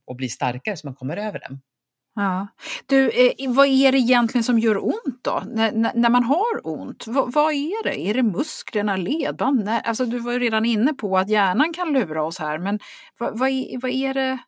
och 0.04 0.16
bli 0.16 0.28
starkare 0.28 0.76
så 0.76 0.86
man 0.86 0.94
kommer 0.94 1.16
över 1.16 1.38
det. 1.38 1.58
Ja. 2.16 2.46
Du, 2.86 3.10
eh, 3.10 3.50
vad 3.50 3.66
är 3.66 3.92
det 3.92 3.98
egentligen 3.98 4.44
som 4.44 4.58
gör 4.58 4.84
ont 4.84 5.20
då? 5.22 5.42
När, 5.46 5.72
när 5.94 6.10
man 6.10 6.24
har 6.24 6.66
ont, 6.66 7.06
vad, 7.06 7.32
vad, 7.32 7.52
är 7.52 7.84
det? 7.84 8.00
Är 8.00 8.14
det 8.14 8.22
musklerna, 8.22 8.96
ledband? 8.96 9.64
Nej, 9.64 9.80
alltså, 9.84 10.06
du 10.06 10.18
var 10.18 10.32
ju 10.32 10.38
redan 10.38 10.64
inne 10.64 10.94
på 10.94 11.18
att 11.18 11.28
hjärnan 11.28 11.72
kan 11.72 11.92
lura 11.92 12.24
oss 12.24 12.38
här, 12.38 12.58
men 12.58 12.78
vad, 13.18 13.38
vad, 13.38 13.48
är, 13.48 13.80
vad 13.80 13.90
är 13.90 14.14
det? 14.14 14.38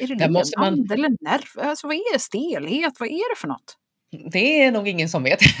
Är 0.00 0.06
det 0.06 0.14
ledband 0.14 0.46
man... 0.58 0.92
eller 0.92 1.08
nerv? 1.08 1.68
Alltså, 1.68 1.86
vad 1.86 1.96
är 1.96 2.12
det? 2.12 2.18
Stelhet? 2.18 2.92
Vad 3.00 3.08
är 3.08 3.34
det 3.34 3.40
för 3.40 3.48
något? 3.48 3.76
Det 4.32 4.62
är 4.62 4.72
nog 4.72 4.88
ingen 4.88 5.08
som 5.08 5.22
vet. 5.22 5.40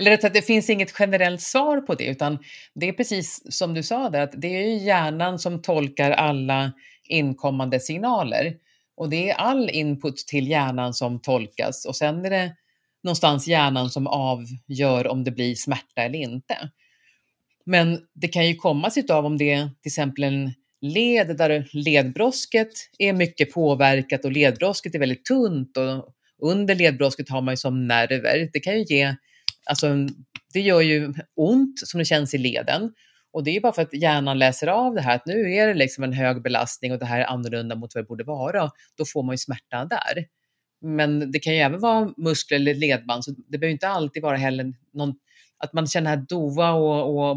Eller 0.00 0.16
sagt, 0.16 0.34
det 0.34 0.42
finns 0.42 0.70
inget 0.70 0.94
generellt 0.98 1.40
svar 1.40 1.80
på 1.80 1.94
det, 1.94 2.04
utan 2.04 2.38
det 2.74 2.88
är 2.88 2.92
precis 2.92 3.56
som 3.56 3.74
du 3.74 3.82
sa 3.82 4.10
där, 4.10 4.20
att 4.20 4.32
det 4.36 4.48
är 4.48 4.84
hjärnan 4.84 5.38
som 5.38 5.62
tolkar 5.62 6.10
alla 6.10 6.72
inkommande 7.04 7.80
signaler. 7.80 8.54
Och 8.96 9.08
det 9.08 9.30
är 9.30 9.34
all 9.34 9.70
input 9.70 10.16
till 10.16 10.48
hjärnan 10.48 10.94
som 10.94 11.20
tolkas 11.20 11.84
och 11.84 11.96
sen 11.96 12.24
är 12.24 12.30
det 12.30 12.54
någonstans 13.02 13.48
hjärnan 13.48 13.90
som 13.90 14.06
avgör 14.06 15.06
om 15.06 15.24
det 15.24 15.30
blir 15.30 15.54
smärta 15.54 16.02
eller 16.02 16.18
inte. 16.18 16.70
Men 17.64 18.00
det 18.14 18.28
kan 18.28 18.46
ju 18.46 18.54
komma 18.54 18.90
sig 18.90 19.04
av 19.10 19.26
om 19.26 19.38
det 19.38 19.52
är 19.52 19.64
till 19.64 19.90
exempel 19.90 20.24
en 20.24 20.52
led 20.80 21.36
där 21.36 21.68
ledbrosket 21.72 22.68
är 22.98 23.12
mycket 23.12 23.52
påverkat 23.52 24.24
och 24.24 24.32
ledbrosket 24.32 24.94
är 24.94 24.98
väldigt 24.98 25.24
tunt 25.24 25.76
och 25.76 26.14
under 26.42 26.74
ledbrosket 26.74 27.28
har 27.28 27.42
man 27.42 27.52
ju 27.52 27.56
som 27.56 27.86
nerver. 27.86 28.50
Det 28.52 28.60
kan 28.60 28.78
ju 28.78 28.84
ge, 28.84 29.14
alltså 29.70 29.94
det 30.52 30.60
gör 30.60 30.80
ju 30.80 31.14
ont 31.36 31.78
som 31.78 31.98
det 31.98 32.04
känns 32.04 32.34
i 32.34 32.38
leden 32.38 32.92
och 33.32 33.44
det 33.44 33.56
är 33.56 33.60
bara 33.60 33.72
för 33.72 33.82
att 33.82 33.94
hjärnan 33.94 34.38
läser 34.38 34.66
av 34.66 34.94
det 34.94 35.00
här 35.00 35.14
att 35.16 35.26
nu 35.26 35.54
är 35.54 35.66
det 35.66 35.74
liksom 35.74 36.04
en 36.04 36.12
hög 36.12 36.42
belastning 36.42 36.92
och 36.92 36.98
det 36.98 37.06
här 37.06 37.20
är 37.20 37.24
annorlunda 37.24 37.74
mot 37.74 37.94
vad 37.94 38.04
det 38.04 38.08
borde 38.08 38.24
vara. 38.24 38.70
Då 38.96 39.04
får 39.04 39.22
man 39.22 39.32
ju 39.32 39.38
smärta 39.38 39.84
där. 39.84 40.26
Men 40.80 41.32
det 41.32 41.38
kan 41.38 41.54
ju 41.54 41.58
även 41.58 41.80
vara 41.80 42.12
muskler 42.16 42.56
eller 42.56 42.74
ledband, 42.74 43.24
så 43.24 43.30
det 43.30 43.58
behöver 43.58 43.72
inte 43.72 43.88
alltid 43.88 44.22
vara 44.22 44.36
heller 44.36 44.74
någon, 44.92 45.14
att 45.58 45.72
man 45.72 45.86
känner 45.86 46.10
här 46.10 46.24
dova 46.28 46.70
och, 46.70 47.30
och 47.30 47.36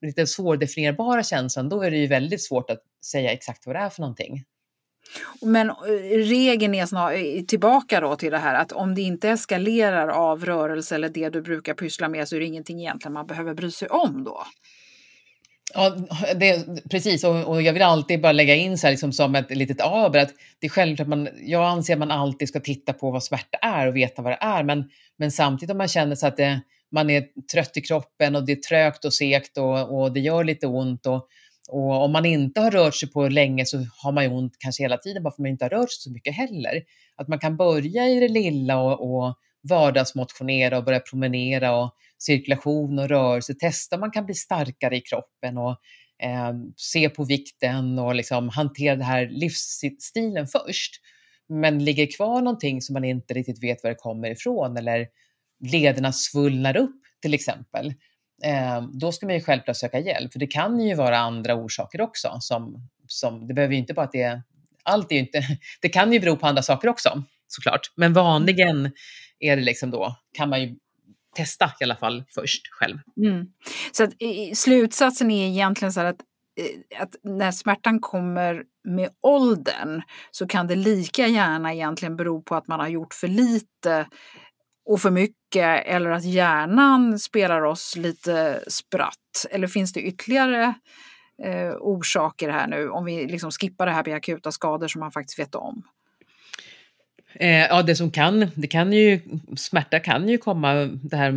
lite 0.00 0.26
svårdefinierbara 0.26 1.22
känslan. 1.22 1.68
Då 1.68 1.82
är 1.82 1.90
det 1.90 1.96
ju 1.96 2.06
väldigt 2.06 2.42
svårt 2.42 2.70
att 2.70 2.82
säga 3.04 3.32
exakt 3.32 3.66
vad 3.66 3.76
det 3.76 3.80
är 3.80 3.90
för 3.90 4.00
någonting. 4.00 4.44
Men 5.42 5.70
eh, 5.70 5.74
regeln 6.16 6.74
är 6.74 6.86
snart, 6.86 7.12
eh, 7.12 7.44
tillbaka 7.44 8.00
då 8.00 8.16
till 8.16 8.30
det 8.30 8.38
här 8.38 8.54
att 8.54 8.72
om 8.72 8.94
det 8.94 9.02
inte 9.02 9.28
eskalerar 9.28 10.08
av 10.08 10.44
rörelse 10.44 10.94
eller 10.94 11.08
det 11.08 11.28
du 11.28 11.42
brukar 11.42 11.74
pyssla 11.74 12.08
med 12.08 12.28
så 12.28 12.36
är 12.36 12.40
det 12.40 12.46
ingenting 12.46 12.80
egentligen 12.80 13.12
man 13.12 13.26
behöver 13.26 13.54
bry 13.54 13.70
sig 13.70 13.88
om 13.88 14.24
då. 14.24 14.42
Ja, 15.74 15.96
det, 16.36 16.66
precis. 16.90 17.24
Och, 17.24 17.48
och, 17.48 17.62
jag 17.62 17.72
vill 17.72 17.82
alltid 17.82 18.20
bara 18.20 18.32
lägga 18.32 18.54
in 18.54 18.78
så 18.78 18.86
här 18.86 18.92
liksom 18.92 19.12
som 19.12 19.34
ett 19.34 19.50
litet 19.50 19.80
aber 19.80 20.18
att 20.18 20.34
det 20.58 20.66
är 20.66 20.70
självklart 20.70 21.08
man, 21.08 21.28
jag 21.42 21.64
anser 21.64 21.92
att 21.92 21.98
man 21.98 22.10
alltid 22.10 22.48
ska 22.48 22.60
titta 22.60 22.92
på 22.92 23.10
vad 23.10 23.24
smärta 23.24 23.58
är 23.58 23.86
och 23.86 23.96
veta 23.96 24.22
vad 24.22 24.32
det 24.32 24.38
är. 24.40 24.62
Men, 24.62 24.90
men 25.16 25.30
samtidigt 25.30 25.70
om 25.70 25.78
man 25.78 25.88
känner 25.88 26.14
så 26.14 26.26
att 26.26 26.36
det, 26.36 26.60
man 26.92 27.10
är 27.10 27.24
trött 27.52 27.76
i 27.76 27.80
kroppen 27.80 28.36
och 28.36 28.46
det 28.46 28.52
är 28.52 28.56
trögt 28.56 29.04
och 29.04 29.14
segt 29.14 29.58
och, 29.58 30.00
och 30.00 30.12
det 30.12 30.20
gör 30.20 30.44
lite 30.44 30.66
ont 30.66 31.06
och, 31.06 31.28
och 31.68 32.04
om 32.04 32.12
man 32.12 32.24
inte 32.24 32.60
har 32.60 32.70
rört 32.70 32.94
sig 32.94 33.10
på 33.10 33.28
länge 33.28 33.66
så 33.66 33.86
har 34.02 34.12
man 34.12 34.24
ju 34.24 34.30
ont 34.30 34.52
kanske 34.58 34.82
hela 34.82 34.96
tiden 34.96 35.22
bara 35.22 35.30
för 35.30 35.34
att 35.34 35.38
man 35.38 35.50
inte 35.50 35.64
har 35.64 35.70
rört 35.70 35.90
sig 35.90 36.02
så 36.02 36.12
mycket 36.12 36.34
heller. 36.34 36.82
Att 37.16 37.28
man 37.28 37.38
kan 37.38 37.56
börja 37.56 38.08
i 38.08 38.20
det 38.20 38.28
lilla 38.28 38.78
och, 38.78 39.14
och 39.14 39.34
vardagsmotionera 39.68 40.78
och 40.78 40.84
börja 40.84 41.00
promenera 41.00 41.76
och 41.76 41.94
cirkulation 42.18 42.98
och 42.98 43.08
rörelse, 43.08 43.54
testa 43.54 43.96
om 43.96 44.00
man 44.00 44.10
kan 44.10 44.26
bli 44.26 44.34
starkare 44.34 44.96
i 44.96 45.00
kroppen 45.00 45.58
och 45.58 45.76
eh, 46.22 46.52
se 46.76 47.08
på 47.08 47.24
vikten 47.24 47.98
och 47.98 48.14
liksom 48.14 48.48
hantera 48.48 48.96
den 48.96 49.04
här 49.04 49.28
livsstilen 49.30 50.46
först. 50.46 50.92
Men 51.48 51.84
ligger 51.84 52.16
kvar 52.16 52.42
någonting 52.42 52.82
som 52.82 52.92
man 52.92 53.04
inte 53.04 53.34
riktigt 53.34 53.62
vet 53.62 53.82
var 53.82 53.90
det 53.90 53.96
kommer 53.96 54.30
ifrån 54.30 54.76
eller 54.76 55.06
lederna 55.60 56.12
svullnar 56.12 56.76
upp 56.76 57.02
till 57.22 57.34
exempel, 57.34 57.94
eh, 58.44 58.82
då 58.92 59.12
ska 59.12 59.26
man 59.26 59.34
ju 59.34 59.40
självklart 59.40 59.76
söka 59.76 59.98
hjälp. 59.98 60.32
För 60.32 60.38
det 60.38 60.46
kan 60.46 60.80
ju 60.80 60.94
vara 60.94 61.18
andra 61.18 61.54
orsaker 61.54 62.00
också. 62.00 62.36
Som, 62.40 62.88
som, 63.06 63.48
det 63.48 63.54
behöver 63.54 63.74
ju 63.74 63.80
inte 63.80 63.94
bara 63.94 64.06
att 64.06 64.12
det 64.12 64.22
är, 64.22 64.42
allt 64.82 65.12
är 65.12 65.16
ju 65.16 65.20
inte, 65.20 65.42
det 65.80 65.88
kan 65.88 66.12
ju 66.12 66.20
bero 66.20 66.36
på 66.36 66.46
andra 66.46 66.62
saker 66.62 66.88
också 66.88 67.22
såklart. 67.46 67.92
Men 67.94 68.12
vanligen 68.12 68.92
är 69.38 69.56
det 69.56 69.62
liksom 69.62 69.90
då, 69.90 70.16
kan 70.32 70.48
man 70.48 70.62
ju 70.62 70.76
testa 71.36 71.72
i 71.80 71.84
alla 71.84 71.96
fall 71.96 72.24
först 72.34 72.68
själv. 72.70 72.98
Mm. 73.16 73.46
Så 73.92 74.04
att, 74.04 74.12
slutsatsen 74.54 75.30
är 75.30 75.48
egentligen 75.48 75.92
så 75.92 76.00
att 76.00 76.20
att 76.98 77.16
när 77.22 77.50
smärtan 77.50 78.00
kommer 78.00 78.62
med 78.84 79.10
åldern 79.20 80.02
så 80.30 80.46
kan 80.46 80.66
det 80.66 80.74
lika 80.74 81.26
gärna 81.26 81.74
egentligen 81.74 82.16
bero 82.16 82.42
på 82.42 82.54
att 82.54 82.68
man 82.68 82.80
har 82.80 82.88
gjort 82.88 83.14
för 83.14 83.28
lite 83.28 84.06
och 84.90 85.00
för 85.00 85.10
mycket 85.10 85.86
eller 85.86 86.10
att 86.10 86.24
hjärnan 86.24 87.18
spelar 87.18 87.62
oss 87.62 87.96
lite 87.96 88.64
spratt. 88.68 89.46
Eller 89.50 89.66
finns 89.66 89.92
det 89.92 90.00
ytterligare 90.00 90.74
eh, 91.42 91.72
orsaker 91.80 92.48
här 92.48 92.66
nu 92.66 92.88
om 92.88 93.04
vi 93.04 93.26
liksom 93.26 93.50
skippar 93.50 93.86
det 93.86 93.92
här 93.92 94.04
med 94.04 94.14
akuta 94.14 94.52
skador 94.52 94.88
som 94.88 95.00
man 95.00 95.12
faktiskt 95.12 95.38
vet 95.38 95.54
om? 95.54 95.82
Eh, 97.34 97.66
ja, 97.66 97.82
det 97.82 97.96
som 97.96 98.10
kan, 98.10 98.50
det 98.54 98.66
kan 98.66 98.92
ju, 98.92 99.20
smärta 99.56 100.00
kan 100.00 100.28
ju 100.28 100.38
komma, 100.38 100.74
det 100.84 101.16
här 101.16 101.34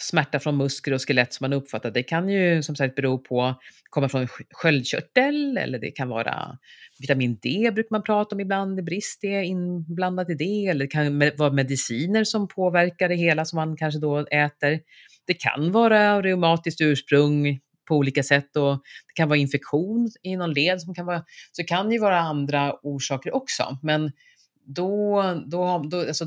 smärta 0.00 0.40
från 0.40 0.56
muskler 0.56 0.94
och 0.94 1.08
skelett 1.08 1.34
som 1.34 1.44
man 1.44 1.52
uppfattar, 1.52 1.90
det 1.90 2.02
kan 2.02 2.28
ju 2.28 2.62
som 2.62 2.76
sagt 2.76 2.94
bero 2.94 3.18
på, 3.18 3.54
komma 3.90 4.08
från 4.08 4.28
sköldkörtel 4.50 5.58
eller 5.58 5.78
det 5.78 5.90
kan 5.90 6.08
vara 6.08 6.58
vitamin 7.00 7.38
D 7.42 7.70
brukar 7.74 7.88
man 7.90 8.02
prata 8.02 8.34
om 8.34 8.40
ibland, 8.40 8.84
brist 8.84 9.24
är 9.24 9.42
inblandat 9.42 10.30
i 10.30 10.34
det, 10.34 10.66
eller 10.66 10.84
det 10.84 10.90
kan 10.90 11.18
vara 11.36 11.52
mediciner 11.52 12.24
som 12.24 12.48
påverkar 12.48 13.08
det 13.08 13.14
hela 13.14 13.44
som 13.44 13.56
man 13.56 13.76
kanske 13.76 14.00
då 14.00 14.18
äter. 14.18 14.80
Det 15.26 15.34
kan 15.34 15.72
vara 15.72 16.22
reumatiskt 16.22 16.80
ursprung 16.80 17.60
på 17.88 17.96
olika 17.96 18.22
sätt 18.22 18.56
och 18.56 18.72
det 19.06 19.14
kan 19.14 19.28
vara 19.28 19.38
infektion 19.38 20.10
i 20.22 20.36
någon 20.36 20.52
led 20.52 20.80
som 20.80 20.94
kan 20.94 21.06
vara, 21.06 21.18
så 21.52 21.62
det 21.62 21.64
kan 21.64 21.92
ju 21.92 21.98
vara 21.98 22.20
andra 22.20 22.72
orsaker 22.82 23.34
också. 23.34 23.78
Men 23.82 24.12
då, 24.64 25.22
då, 25.46 25.78
då 25.90 25.98
alltså, 26.00 26.26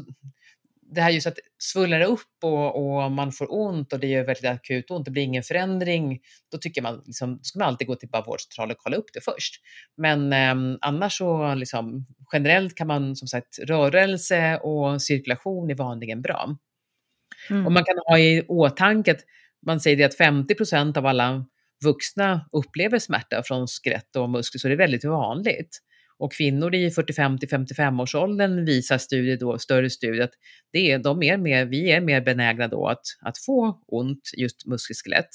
det 0.91 1.01
här 1.01 1.11
just 1.11 1.27
att 1.27 1.37
svullnar 1.59 2.01
upp 2.01 2.43
och, 2.43 2.75
och, 2.75 3.11
man 3.11 3.31
får 3.31 3.47
ont 3.49 3.93
och 3.93 3.99
det 3.99 4.07
gör 4.07 4.25
väldigt 4.25 4.45
akut 4.45 4.91
ont, 4.91 5.05
det 5.05 5.11
blir 5.11 5.23
ingen 5.23 5.43
förändring, 5.43 6.19
då 6.51 6.57
tycker 6.57 6.81
man, 6.81 7.03
liksom, 7.05 7.39
ska 7.41 7.59
man 7.59 7.67
alltid 7.67 7.87
gå 7.87 7.95
till 7.95 8.09
vårdcentralen 8.25 8.71
och 8.71 8.77
kolla 8.77 8.97
upp 8.97 9.09
det 9.13 9.21
först. 9.21 9.55
Men 9.97 10.33
eh, 10.33 10.77
annars 10.81 11.17
så 11.17 11.55
liksom, 11.55 12.05
generellt 12.33 12.75
kan 12.75 12.87
man 12.87 13.15
som 13.15 13.27
sagt 13.27 13.59
rörelse 13.59 14.57
och 14.57 15.01
cirkulation 15.01 15.69
är 15.69 15.75
vanligen 15.75 16.21
bra. 16.21 16.57
Mm. 17.49 17.65
Och 17.65 17.71
man 17.71 17.83
kan 17.83 17.97
ha 18.05 18.19
i 18.19 18.45
åtanke 18.47 19.11
att 19.11 19.21
man 19.65 19.79
säger 19.79 19.97
det 19.97 20.03
att 20.03 20.17
50 20.17 20.55
procent 20.55 20.97
av 20.97 21.05
alla 21.05 21.45
vuxna 21.83 22.49
upplever 22.51 22.99
smärta 22.99 23.43
från 23.45 23.67
skelett 23.67 24.15
och 24.15 24.29
muskler, 24.29 24.59
så 24.59 24.67
det 24.67 24.73
är 24.73 24.77
väldigt 24.77 25.05
vanligt. 25.05 25.79
Och 26.19 26.33
kvinnor 26.33 26.75
i 26.75 26.91
45 26.91 27.37
till 27.39 27.49
55 27.49 27.99
års 27.99 28.15
åldern 28.15 28.65
visar 28.65 28.97
studier 28.97 29.37
då, 29.37 29.59
större 29.59 29.89
studier 29.89 30.23
att 30.23 30.33
det 30.71 30.91
är, 30.91 30.99
de 30.99 31.23
är 31.23 31.37
mer, 31.37 31.65
vi 31.65 31.91
är 31.91 32.01
mer 32.01 32.21
benägna 32.21 32.67
då 32.67 32.87
att, 32.87 33.03
att 33.21 33.37
få 33.37 33.79
ont 33.87 34.31
just 34.37 34.65
muskelskelett. 34.65 35.29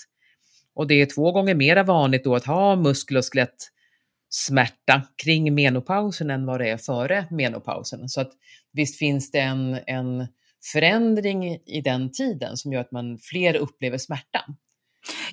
Och 0.74 0.86
det 0.86 0.94
är 0.94 1.06
två 1.06 1.32
gånger 1.32 1.54
mer 1.54 1.84
vanligt 1.84 2.24
då 2.24 2.34
att 2.34 2.44
ha 2.44 2.76
muskel 2.76 3.16
och 3.16 3.24
skelettsmärta 3.24 5.02
kring 5.24 5.54
menopausen 5.54 6.30
än 6.30 6.46
vad 6.46 6.60
det 6.60 6.68
är 6.70 6.76
före 6.76 7.26
menopausen. 7.30 8.08
Så 8.08 8.20
att 8.20 8.32
visst 8.72 8.98
finns 8.98 9.30
det 9.30 9.40
en, 9.40 9.78
en 9.86 10.26
förändring 10.72 11.58
i 11.66 11.80
den 11.84 12.12
tiden 12.12 12.56
som 12.56 12.72
gör 12.72 12.80
att 12.80 12.92
man 12.92 13.18
fler 13.18 13.56
upplever 13.56 13.98
smärta. 13.98 14.44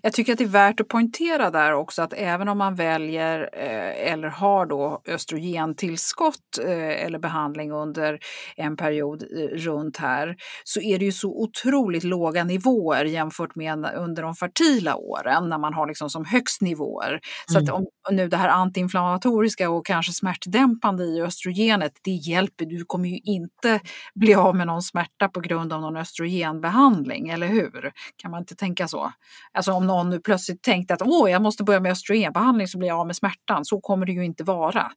Jag 0.01 0.13
tycker 0.13 0.31
att 0.31 0.37
det 0.37 0.43
är 0.43 0.47
värt 0.47 0.79
att 0.79 0.87
poängtera 0.87 1.51
där 1.51 1.73
också 1.73 2.01
att 2.01 2.13
även 2.13 2.47
om 2.47 2.57
man 2.57 2.75
väljer 2.75 3.49
eh, 3.53 4.11
eller 4.13 4.27
har 4.27 4.65
då 4.65 5.01
östrogentillskott 5.07 6.59
eh, 6.65 7.05
eller 7.05 7.19
behandling 7.19 7.71
under 7.71 8.19
en 8.55 8.77
period 8.77 9.23
eh, 9.23 9.57
runt 9.57 9.97
här 9.97 10.35
så 10.63 10.81
är 10.81 10.99
det 10.99 11.05
ju 11.05 11.11
så 11.11 11.41
otroligt 11.41 12.03
låga 12.03 12.43
nivåer 12.43 13.05
jämfört 13.05 13.55
med 13.55 13.93
under 13.95 14.23
de 14.23 14.35
fertila 14.35 14.95
åren 14.95 15.49
när 15.49 15.57
man 15.57 15.73
har 15.73 15.87
liksom 15.87 16.09
som 16.09 16.25
högst 16.25 16.61
nivåer. 16.61 17.19
Så 17.47 17.59
mm. 17.59 17.63
att 17.63 17.79
om 17.79 17.85
nu 18.11 18.27
det 18.27 18.37
här 18.37 18.49
antiinflammatoriska 18.49 19.69
och 19.69 19.85
kanske 19.85 20.13
smärtdämpande 20.13 21.03
i 21.03 21.21
östrogenet, 21.21 21.91
det 22.01 22.11
hjälper. 22.11 22.65
Du 22.65 22.85
kommer 22.85 23.09
ju 23.09 23.17
inte 23.17 23.79
bli 24.15 24.35
av 24.35 24.55
med 24.55 24.67
någon 24.67 24.81
smärta 24.81 25.29
på 25.29 25.39
grund 25.39 25.73
av 25.73 25.81
någon 25.81 25.97
östrogenbehandling, 25.97 27.29
eller 27.29 27.47
hur? 27.47 27.91
Kan 28.17 28.31
man 28.31 28.39
inte 28.39 28.55
tänka 28.55 28.87
så? 28.87 29.11
Alltså 29.53 29.71
om 29.71 29.87
någon 29.89 30.09
nu 30.09 30.19
plötsligt 30.19 30.61
tänkte 30.61 30.93
att 30.93 31.01
åh, 31.01 31.31
jag 31.31 31.41
måste 31.41 31.63
börja 31.63 31.79
med 31.79 31.91
östrogenbehandling 31.91 32.67
så 32.67 32.77
blir 32.77 32.87
jag 32.87 32.99
av 32.99 33.07
med 33.07 33.15
smärtan. 33.15 33.65
Så 33.65 33.81
kommer 33.81 34.05
det 34.05 34.11
ju 34.11 34.25
inte 34.25 34.43
vara. 34.43 34.91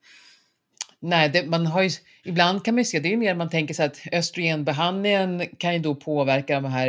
Nej, 1.01 1.29
det, 1.29 1.47
man 1.47 1.67
har 1.67 1.83
ju, 1.83 1.91
ibland 2.25 2.65
kan 2.65 2.75
man 2.75 2.81
ju 2.81 2.85
se, 2.85 3.01
det 3.01 3.13
är 3.13 3.17
mer 3.17 3.35
man 3.35 3.51
tänker 3.51 3.75
sig 3.75 3.87
att 3.87 4.01
östrogenbehandlingen 4.13 5.47
kan 5.59 5.75
ju 5.75 5.79
då 5.79 5.95
påverka 5.95 6.61
de 6.61 6.65
här 6.65 6.89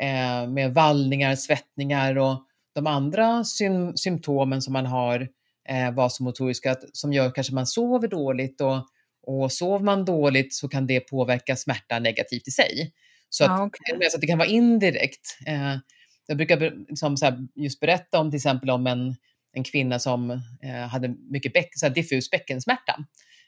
eh, 0.00 0.48
med 0.48 0.74
vallningar, 0.74 1.36
svettningar 1.36 2.18
och 2.18 2.44
de 2.74 2.86
andra 2.86 3.44
sym, 3.44 3.96
symptomen 3.96 4.62
som 4.62 4.72
man 4.72 4.86
har 4.86 5.28
eh, 5.68 5.94
vasomotoriska 5.94 6.76
som 6.92 7.12
gör 7.12 7.30
kanske 7.30 7.54
man 7.54 7.66
sover 7.66 8.08
dåligt 8.08 8.60
och, 8.60 8.86
och 9.26 9.52
sover 9.52 9.84
man 9.84 10.04
dåligt 10.04 10.54
så 10.54 10.68
kan 10.68 10.86
det 10.86 11.00
påverka 11.00 11.56
smärta 11.56 11.98
negativt 11.98 12.48
i 12.48 12.50
sig. 12.50 12.92
Så 13.30 13.44
att, 13.44 13.50
ah, 13.50 13.64
okay. 13.64 14.10
så 14.10 14.16
att 14.16 14.20
det 14.20 14.26
kan 14.26 14.38
vara 14.38 14.48
indirekt. 14.48 15.38
Eh, 15.46 15.76
jag 16.28 16.36
brukar 16.36 16.86
liksom 16.88 17.16
så 17.16 17.24
här, 17.24 17.48
just 17.54 17.80
berätta 17.80 18.20
om 18.20 18.30
till 18.30 18.36
exempel 18.36 18.70
om 18.70 18.86
en, 18.86 19.16
en 19.52 19.64
kvinna 19.64 19.98
som 19.98 20.30
eh, 20.62 20.88
hade 20.88 21.08
mycket 21.08 21.52
bäck, 21.52 21.68
så 21.74 21.86
här, 21.86 21.94
diffus 21.94 22.30
bäckensmärta 22.30 23.04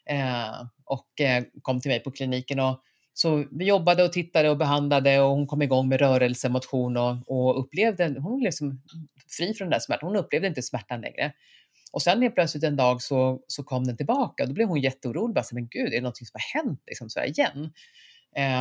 eh, 0.07 0.67
och 0.85 1.21
eh, 1.21 1.45
kom 1.63 1.81
till 1.81 1.91
mig 1.91 2.01
på 2.01 2.11
kliniken. 2.11 2.61
Och, 2.61 2.83
så 3.13 3.45
vi 3.51 3.65
jobbade 3.65 4.05
och 4.05 4.13
tittade 4.13 4.51
och 4.51 4.57
behandlade 4.57 5.21
och 5.21 5.31
hon 5.31 5.47
kom 5.47 5.63
igång 5.63 5.89
med 5.89 6.01
rörelse, 6.01 6.49
motion 6.49 6.97
och, 6.97 7.17
och 7.27 7.61
upplevde, 7.61 8.05
hon 8.05 8.39
blev 8.39 8.47
liksom 8.47 8.83
fri 9.39 9.55
från 9.55 9.67
den 9.67 9.73
där 9.73 9.79
smärtan. 9.81 10.09
Hon 10.09 10.17
upplevde 10.17 10.49
inte 10.49 10.63
smärtan 10.63 11.01
längre. 11.01 11.33
Och 11.93 12.03
sen 12.03 12.23
helt 12.23 12.35
plötsligt 12.35 12.65
en 12.65 12.77
dag 12.77 13.03
så, 13.03 13.41
så 13.47 13.63
kom 13.63 13.85
den 13.85 13.97
tillbaka 13.97 14.43
och 14.43 14.49
då 14.49 14.55
blev 14.55 14.69
hon 14.69 14.81
jätteorolig. 14.81 15.35
Bara, 15.35 15.45
men 15.53 15.69
gud, 15.69 15.87
är 15.87 15.91
det 15.91 16.01
någonting 16.01 16.27
som 16.27 16.41
har 16.41 16.63
hänt 16.63 16.83
liksom, 16.87 17.11
så 17.11 17.25
igen? 17.25 17.73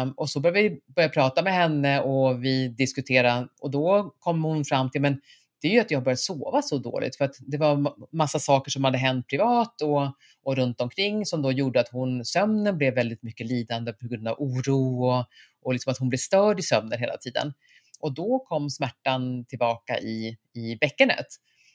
Um, 0.04 0.12
och 0.12 0.30
så 0.30 0.40
började 0.40 0.70
vi 0.70 0.82
börja 0.96 1.10
prata 1.10 1.42
med 1.42 1.54
henne 1.54 2.02
och 2.02 2.44
vi 2.44 2.68
diskuterade 2.68 3.48
och 3.62 3.72
då 3.72 4.16
kom 4.20 4.44
hon 4.44 4.66
fram 4.66 4.92
till, 4.92 5.02
men 5.02 5.22
det 5.62 5.68
är 5.68 5.72
ju 5.72 5.80
att 5.80 5.92
jag 5.92 6.04
börjat 6.04 6.20
sova 6.20 6.62
så 6.62 6.78
dåligt 6.78 7.16
för 7.16 7.26
att 7.26 7.36
det 7.40 7.58
var 7.58 7.94
massa 8.16 8.40
saker 8.40 8.72
som 8.72 8.84
hade 8.84 8.98
hänt 8.98 9.28
privat 9.28 9.82
och, 9.82 10.16
och 10.44 10.56
runt 10.56 10.82
omkring 10.82 11.26
som 11.26 11.42
då 11.42 11.52
gjorde 11.52 11.80
att 11.80 11.90
hon, 11.90 12.26
sömnen 12.26 12.78
blev 12.78 12.94
väldigt 12.96 13.24
mycket 13.24 13.48
lidande 13.48 13.94
på 13.94 14.08
grund 14.08 14.28
av 14.28 14.36
oro 14.40 15.06
och, 15.06 15.26
och 15.62 15.74
liksom 15.74 15.92
att 15.92 15.98
hon 15.98 16.10
blev 16.10 16.18
störd 16.18 16.60
i 16.60 16.64
sömnen 16.64 17.00
hela 17.00 17.18
tiden. 17.18 17.54
Och 18.00 18.14
då 18.14 18.40
kom 18.40 18.70
smärtan 18.70 19.46
tillbaka 19.46 20.00
i, 20.00 20.38
i 20.54 20.76
bäckenet. 20.76 21.28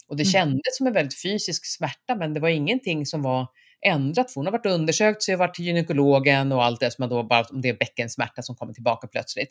Och 0.08 0.16
det 0.16 0.22
mm. 0.22 0.32
kändes 0.32 0.76
som 0.76 0.86
en 0.86 0.92
väldigt 0.92 1.22
fysisk 1.22 1.66
smärta, 1.66 2.14
men 2.14 2.34
det 2.34 2.40
var 2.40 2.48
ingenting 2.48 3.06
som 3.06 3.22
var 3.22 3.46
ändrat. 3.86 4.30
För 4.32 4.40
hon 4.40 4.46
har 4.46 4.52
varit 4.52 4.66
undersökt, 4.66 5.22
så 5.22 5.30
jag 5.30 5.38
har 5.38 5.46
varit 5.46 5.54
till 5.54 5.64
gynekologen 5.64 6.52
och 6.52 6.64
allt 6.64 6.80
det 6.80 6.90
som 6.90 7.08
då 7.08 7.22
bara 7.22 7.44
om 7.50 7.60
det 7.60 7.68
är 7.68 7.76
bäckensmärta 7.76 8.42
som 8.42 8.56
kommer 8.56 8.72
tillbaka 8.72 9.06
plötsligt. 9.06 9.50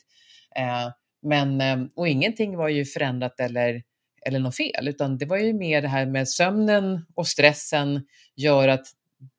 Eh, 0.56 0.90
men, 1.22 1.62
eh, 1.62 1.78
och 1.96 2.08
ingenting 2.08 2.58
var 2.58 2.70
ju 2.70 2.86
förändrat 2.86 3.40
eller, 3.40 3.84
eller 4.26 4.40
något 4.40 4.58
fel, 4.58 4.88
utan 4.88 5.18
det 5.18 5.26
var 5.26 5.38
ju 5.38 5.54
mer 5.54 5.82
det 5.82 5.88
här 5.88 6.06
med 6.06 6.30
sömnen 6.30 7.06
och 7.16 7.28
stressen 7.28 8.06
gör 8.36 8.68
att 8.68 8.86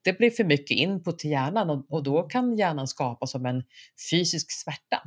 det 0.01 0.17
blir 0.17 0.31
för 0.31 0.43
mycket 0.43 0.77
input 0.77 1.19
till 1.19 1.31
hjärnan 1.31 1.69
och, 1.69 1.85
och 1.89 2.03
då 2.03 2.23
kan 2.23 2.57
hjärnan 2.57 2.87
skapas 2.87 3.31
som 3.31 3.45
en 3.45 3.63
fysisk 4.11 4.51
smärta. 4.51 5.01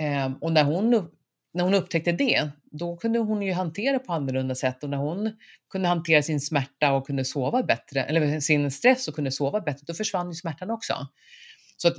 Eh, 0.00 0.32
och 0.40 0.52
när 0.52 0.64
hon 0.64 1.10
när 1.58 1.64
hon 1.64 1.74
upptäckte 1.74 2.12
det, 2.12 2.50
då 2.70 2.96
kunde 2.96 3.18
hon 3.18 3.42
ju 3.42 3.52
hantera 3.52 3.98
på 3.98 4.12
annorlunda 4.12 4.54
sätt 4.54 4.84
och 4.84 4.90
när 4.90 4.96
hon 4.96 5.32
kunde 5.70 5.88
hantera 5.88 6.22
sin 6.22 6.40
smärta 6.40 6.92
och 6.92 7.06
kunde 7.06 7.24
sova 7.24 7.62
bättre, 7.62 8.04
eller 8.04 8.40
sin 8.40 8.70
stress 8.70 9.08
och 9.08 9.14
kunde 9.14 9.32
sova 9.32 9.60
bättre, 9.60 9.84
då 9.86 9.94
försvann 9.94 10.28
ju 10.28 10.34
smärtan 10.34 10.70
också. 10.70 10.94
Så 11.76 11.88
att 11.88 11.96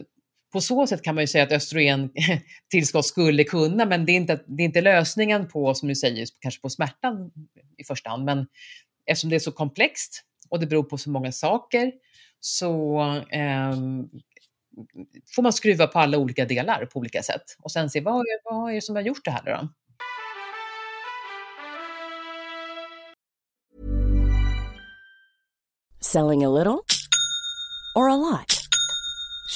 på 0.54 0.62
så 0.62 0.88
sätt 0.88 1.02
kan 1.02 1.16
man 1.16 1.24
ju 1.24 1.28
säga 1.28 1.44
att 1.44 1.52
östrogen 1.52 2.10
tillskott 2.72 3.06
skulle 3.06 3.44
kunna, 3.44 3.86
men 3.86 4.06
det 4.06 4.12
är, 4.12 4.16
inte, 4.16 4.44
det 4.48 4.64
är 4.64 4.66
inte 4.66 4.82
lösningen 4.82 5.48
på, 5.48 5.74
som 5.74 5.90
du 5.90 5.96
säger, 5.96 6.28
kanske 6.40 6.62
på 6.62 6.70
smärtan 6.70 7.32
i 7.78 7.84
första 7.84 8.10
hand, 8.10 8.26
men 8.26 8.48
eftersom 9.06 9.30
det 9.30 9.36
är 9.36 9.40
så 9.40 9.52
komplext 9.52 10.24
och 10.50 10.60
det 10.60 10.68
beror 10.68 10.84
på 10.84 10.98
så 10.98 11.10
många 11.10 11.32
saker 11.32 11.92
så 12.40 13.02
eh, 13.32 13.76
får 15.36 15.42
man 15.42 15.54
skruva 15.54 15.88
på 15.88 16.00
alla 16.00 16.18
olika 16.18 16.46
delar 16.46 16.86
på 16.86 17.00
olika 17.00 17.24
sätt 17.24 17.44
och 17.60 17.72
sen 17.72 17.90
se 17.90 18.02
vad, 18.02 18.26
vad 18.44 18.72
är 18.72 18.76
det 18.76 18.82
som 18.82 18.96
har 18.96 19.04
gjort 19.04 19.26
det 19.26 19.32
här 19.32 19.44
då? 19.46 19.70
Selling 26.02 26.46
a 26.46 26.50
little 26.50 26.80
or 27.96 28.10
a 28.10 28.16
lot? 28.16 28.59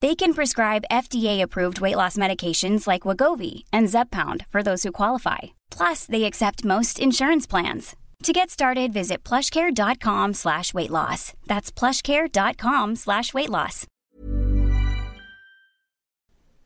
They 0.00 0.14
can 0.14 0.32
prescribe 0.32 0.84
FDA-approved 0.90 1.80
weight 1.80 1.96
loss 1.96 2.16
medications 2.16 2.86
like 2.86 3.02
Wagovi 3.02 3.64
and 3.72 3.88
Zepbound 3.88 4.46
for 4.46 4.62
those 4.62 4.82
who 4.82 4.92
qualify. 4.92 5.38
Plus, 5.70 6.06
they 6.06 6.24
accept 6.24 6.64
most 6.64 6.98
insurance 6.98 7.46
plans. 7.46 7.96
To 8.22 8.32
get 8.32 8.50
started, 8.50 8.92
visit 8.92 9.24
plushcare.com 9.28 10.34
slash 10.34 10.74
weight 10.74 10.90
loss. 10.90 11.32
That's 11.46 11.72
plushcare.com 11.72 12.96
slash 12.96 13.34
weight 13.34 13.50
loss. 13.50 13.86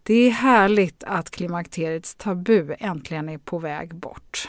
Det 0.03 0.15
är 0.15 0.31
härligt 0.31 1.05
att 1.05 1.31
klimakteriets 1.31 2.15
tabu 2.15 2.75
äntligen 2.79 3.29
är 3.29 3.39
på 3.39 3.59
väg 3.59 3.95
bort. 3.95 4.49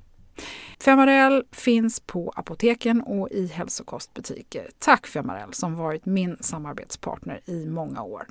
Femarel 0.81 1.43
finns 1.51 1.99
på 1.99 2.33
apoteken 2.35 3.01
och 3.01 3.29
i 3.31 3.47
hälsokostbutiker. 3.47 4.69
Tack 4.79 5.07
Femarel 5.07 5.53
som 5.53 5.75
varit 5.75 6.05
min 6.05 6.37
samarbetspartner 6.39 7.41
i 7.45 7.65
många 7.65 8.03
år. 8.03 8.27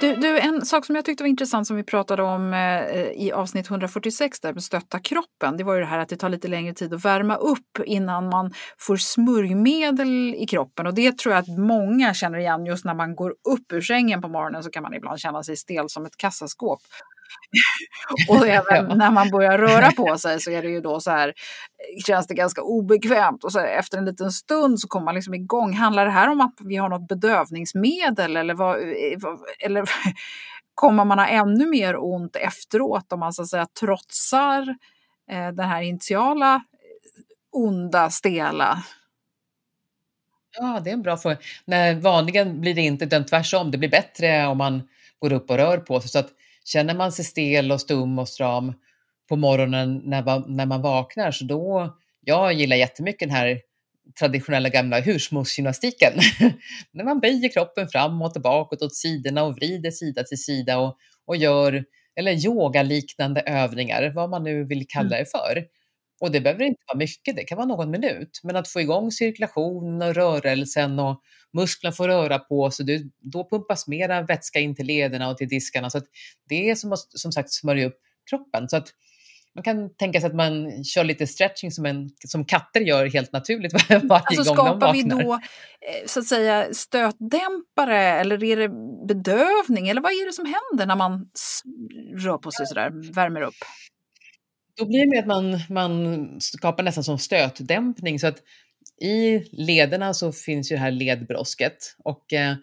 Du, 0.00 0.16
du, 0.16 0.38
en 0.38 0.66
sak 0.66 0.86
som 0.86 0.96
jag 0.96 1.04
tyckte 1.04 1.24
var 1.24 1.28
intressant 1.28 1.66
som 1.66 1.76
vi 1.76 1.82
pratade 1.82 2.22
om 2.22 2.54
eh, 2.54 3.06
i 3.06 3.32
avsnitt 3.32 3.70
146 3.70 4.40
där 4.40 4.52
med 4.52 4.62
stötta 4.62 4.98
kroppen. 4.98 5.56
Det 5.56 5.64
var 5.64 5.74
ju 5.74 5.80
det 5.80 5.86
här 5.86 5.98
att 5.98 6.08
det 6.08 6.16
tar 6.16 6.28
lite 6.28 6.48
längre 6.48 6.74
tid 6.74 6.94
att 6.94 7.04
värma 7.04 7.36
upp 7.36 7.78
innan 7.84 8.28
man 8.28 8.52
får 8.78 8.96
smörjmedel 8.96 10.34
i 10.34 10.46
kroppen 10.46 10.86
och 10.86 10.94
det 10.94 11.18
tror 11.18 11.34
jag 11.34 11.42
att 11.42 11.58
många 11.58 12.14
känner 12.14 12.38
igen 12.38 12.66
just 12.66 12.84
när 12.84 12.94
man 12.94 13.16
går 13.16 13.30
upp 13.30 13.72
ur 13.72 13.80
sängen 13.80 14.22
på 14.22 14.28
morgonen 14.28 14.62
så 14.62 14.70
kan 14.70 14.82
man 14.82 14.94
ibland 14.94 15.20
känna 15.20 15.42
sig 15.42 15.56
stel 15.56 15.88
som 15.88 16.06
ett 16.06 16.16
kassaskåp. 16.16 16.80
och 18.28 18.46
även 18.46 18.98
när 18.98 19.10
man 19.10 19.30
börjar 19.30 19.58
röra 19.58 19.92
på 19.92 20.18
sig 20.18 20.40
så 20.40 20.50
är 20.50 20.62
det 20.62 20.68
ju 20.68 20.80
då 20.80 21.00
så 21.00 21.10
här, 21.10 21.32
känns 22.06 22.26
det 22.26 22.34
ganska 22.34 22.62
obekvämt 22.62 23.44
och 23.44 23.52
så 23.52 23.60
efter 23.60 23.98
en 23.98 24.04
liten 24.04 24.30
stund 24.32 24.80
så 24.80 24.88
kommer 24.88 25.04
man 25.04 25.14
liksom 25.14 25.34
igång. 25.34 25.72
Handlar 25.74 26.04
det 26.04 26.10
här 26.10 26.28
om 26.28 26.40
att 26.40 26.54
vi 26.64 26.76
har 26.76 26.88
något 26.88 27.08
bedövningsmedel 27.08 28.36
eller, 28.36 28.54
vad, 28.54 28.76
eller 29.58 29.84
kommer 30.74 31.04
man 31.04 31.18
ha 31.18 31.26
ännu 31.26 31.66
mer 31.66 32.04
ont 32.04 32.36
efteråt 32.36 33.12
om 33.12 33.20
man 33.20 33.32
så 33.32 33.42
att 33.42 33.48
säga 33.48 33.66
trotsar 33.80 34.76
eh, 35.30 35.48
den 35.48 35.68
här 35.68 35.82
initiala 35.82 36.62
onda, 37.52 38.10
stela 38.10 38.82
Ja, 40.58 40.80
det 40.84 40.90
är 40.90 40.94
en 40.94 41.02
bra 41.02 41.16
fråga. 41.16 41.36
Nej, 41.64 41.94
vanligen 41.94 42.60
blir 42.60 42.74
det 42.74 42.80
inte 42.80 43.04
utan 43.04 43.26
tvärtom. 43.26 43.70
Det 43.70 43.78
blir 43.78 43.88
bättre 43.88 44.46
om 44.46 44.58
man 44.58 44.88
går 45.18 45.32
upp 45.32 45.50
och 45.50 45.56
rör 45.56 45.78
på 45.78 46.00
sig. 46.00 46.10
Så 46.10 46.18
att 46.18 46.30
Känner 46.64 46.94
man 46.94 47.12
sig 47.12 47.24
stel 47.24 47.72
och 47.72 47.80
stum 47.80 48.18
och 48.18 48.28
stram 48.28 48.72
på 49.28 49.36
morgonen 49.36 50.02
när 50.04 50.22
man, 50.22 50.44
när 50.56 50.66
man 50.66 50.82
vaknar 50.82 51.30
så 51.30 51.44
då, 51.44 51.96
jag 52.20 52.52
gillar 52.52 52.76
jättemycket 52.76 53.28
den 53.28 53.36
här 53.36 53.60
traditionella 54.18 54.68
gamla 54.68 55.00
husmorsgymnastiken. 55.00 56.12
när 56.92 57.04
man 57.04 57.20
böjer 57.20 57.48
kroppen 57.48 57.88
framåt 57.88 58.36
och 58.36 58.42
bakåt 58.42 58.82
åt 58.82 58.94
sidorna 58.94 59.44
och 59.44 59.56
vrider 59.56 59.90
sida 59.90 60.22
till 60.22 60.42
sida 60.42 60.78
och, 60.78 60.96
och 61.26 61.36
gör 61.36 61.84
eller 62.16 62.46
yogaliknande 62.46 63.40
övningar, 63.40 64.12
vad 64.14 64.30
man 64.30 64.44
nu 64.44 64.64
vill 64.64 64.86
kalla 64.88 65.16
mm. 65.16 65.18
det 65.18 65.30
för. 65.30 65.64
Och 66.20 66.30
det 66.30 66.40
behöver 66.40 66.64
inte 66.64 66.82
vara 66.86 66.98
mycket, 66.98 67.36
det 67.36 67.44
kan 67.44 67.56
vara 67.56 67.66
någon 67.66 67.90
minut. 67.90 68.40
Men 68.42 68.56
att 68.56 68.68
få 68.68 68.80
igång 68.80 69.10
cirkulationen 69.10 70.08
och 70.08 70.14
rörelsen 70.14 70.98
och 70.98 71.20
musklerna 71.52 71.92
får 71.92 72.08
röra 72.08 72.38
på 72.38 72.70
sig, 72.70 73.10
då 73.20 73.48
pumpas 73.48 73.86
mera 73.86 74.22
vätska 74.22 74.60
in 74.60 74.74
till 74.74 74.86
lederna 74.86 75.30
och 75.30 75.36
till 75.36 75.48
diskarna. 75.48 75.90
Så 75.90 76.00
det 76.48 76.70
är 76.70 76.74
som 76.74 76.92
att 76.92 77.18
som 77.18 77.32
sagt 77.32 77.52
smörja 77.52 77.86
upp 77.86 77.98
kroppen. 78.30 78.68
Så 78.68 78.76
att 78.76 78.88
man 79.54 79.62
kan 79.64 79.94
tänka 79.96 80.20
sig 80.20 80.26
att 80.26 80.34
man 80.34 80.84
kör 80.84 81.04
lite 81.04 81.26
stretching 81.26 81.70
som, 81.70 81.86
en, 81.86 82.10
som 82.26 82.44
katter 82.44 82.80
gör 82.80 83.06
helt 83.06 83.32
naturligt 83.32 83.72
varje 83.88 84.24
alltså, 84.24 84.54
gång 84.54 84.66
de 84.66 84.78
vaknar. 84.78 84.78
Skapar 84.78 84.92
vi 84.92 85.02
då 85.02 85.34
eh, 85.34 86.06
så 86.06 86.20
att 86.20 86.26
säga 86.26 86.74
stötdämpare 86.74 87.98
eller 87.98 88.44
är 88.44 88.56
det 88.56 88.68
bedövning 89.08 89.88
eller 89.88 90.00
vad 90.00 90.12
är 90.12 90.26
det 90.26 90.32
som 90.32 90.44
händer 90.44 90.86
när 90.86 90.96
man 90.96 91.28
rör 92.16 92.38
på 92.38 92.50
sig 92.50 92.66
sådär, 92.66 93.12
värmer 93.14 93.40
upp? 93.40 93.54
Då 94.76 94.86
blir 94.86 95.12
det 95.12 95.18
att 95.18 95.26
man, 95.26 95.58
man 95.68 96.26
skapar 96.40 96.82
nästan 96.82 97.04
som 97.04 97.18
stötdämpning. 97.18 98.18
Så 98.18 98.26
att 98.26 98.42
i 99.00 99.38
lederna 99.52 100.14
så 100.14 100.32
finns 100.32 100.72
ju 100.72 100.76
det 100.76 100.80
här 100.80 100.90
ledbrosket. 100.90 101.96
Och 102.04 102.32
eh, 102.32 102.54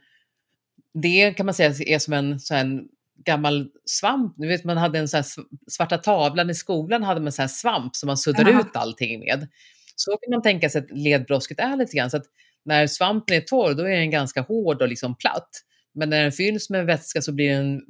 det 0.93 1.33
kan 1.33 1.45
man 1.45 1.55
säga 1.55 1.73
är 1.85 1.99
som 1.99 2.13
en, 2.13 2.39
så 2.39 2.55
en 2.55 2.87
gammal 3.25 3.67
svamp. 3.85 4.33
Nu 4.37 4.47
vet 4.47 4.63
man 4.63 4.77
hade 4.77 4.99
en 4.99 5.07
så 5.07 5.17
här 5.17 5.25
svarta 5.71 5.97
tavlan 5.97 6.49
i 6.49 6.55
skolan 6.55 7.03
hade 7.03 7.21
man 7.21 7.31
så 7.31 7.41
här 7.41 7.49
svamp 7.49 7.95
som 7.95 8.07
man 8.07 8.17
suddar 8.17 8.49
Aha. 8.49 8.61
ut 8.61 8.75
allting 8.75 9.19
med. 9.19 9.47
Så 9.95 10.11
kan 10.11 10.31
man 10.31 10.41
tänka 10.41 10.69
sig 10.69 10.81
att 10.81 10.91
ledbrosket 10.91 11.59
är 11.59 11.77
lite 11.77 11.97
grann. 11.97 12.09
Så 12.09 12.17
att 12.17 12.25
när 12.65 12.87
svampen 12.87 13.37
är 13.37 13.41
torr 13.41 13.73
då 13.73 13.83
är 13.83 13.97
den 13.97 14.11
ganska 14.11 14.41
hård 14.41 14.81
och 14.81 14.87
liksom 14.87 15.15
platt. 15.15 15.49
Men 15.93 16.09
när 16.09 16.23
den 16.23 16.31
fylls 16.31 16.69
med 16.69 16.85
vätska 16.85 17.21
så 17.21 17.31
blir 17.31 17.55
den 17.57 17.81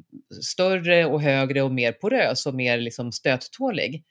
större 0.43 1.05
och 1.05 1.21
högre 1.21 1.61
och 1.61 1.71
mer 1.71 1.91
porös 1.91 2.45
och 2.45 2.55
mer 2.55 2.77
liksom 2.77 3.11
stöttålig. 3.11 4.03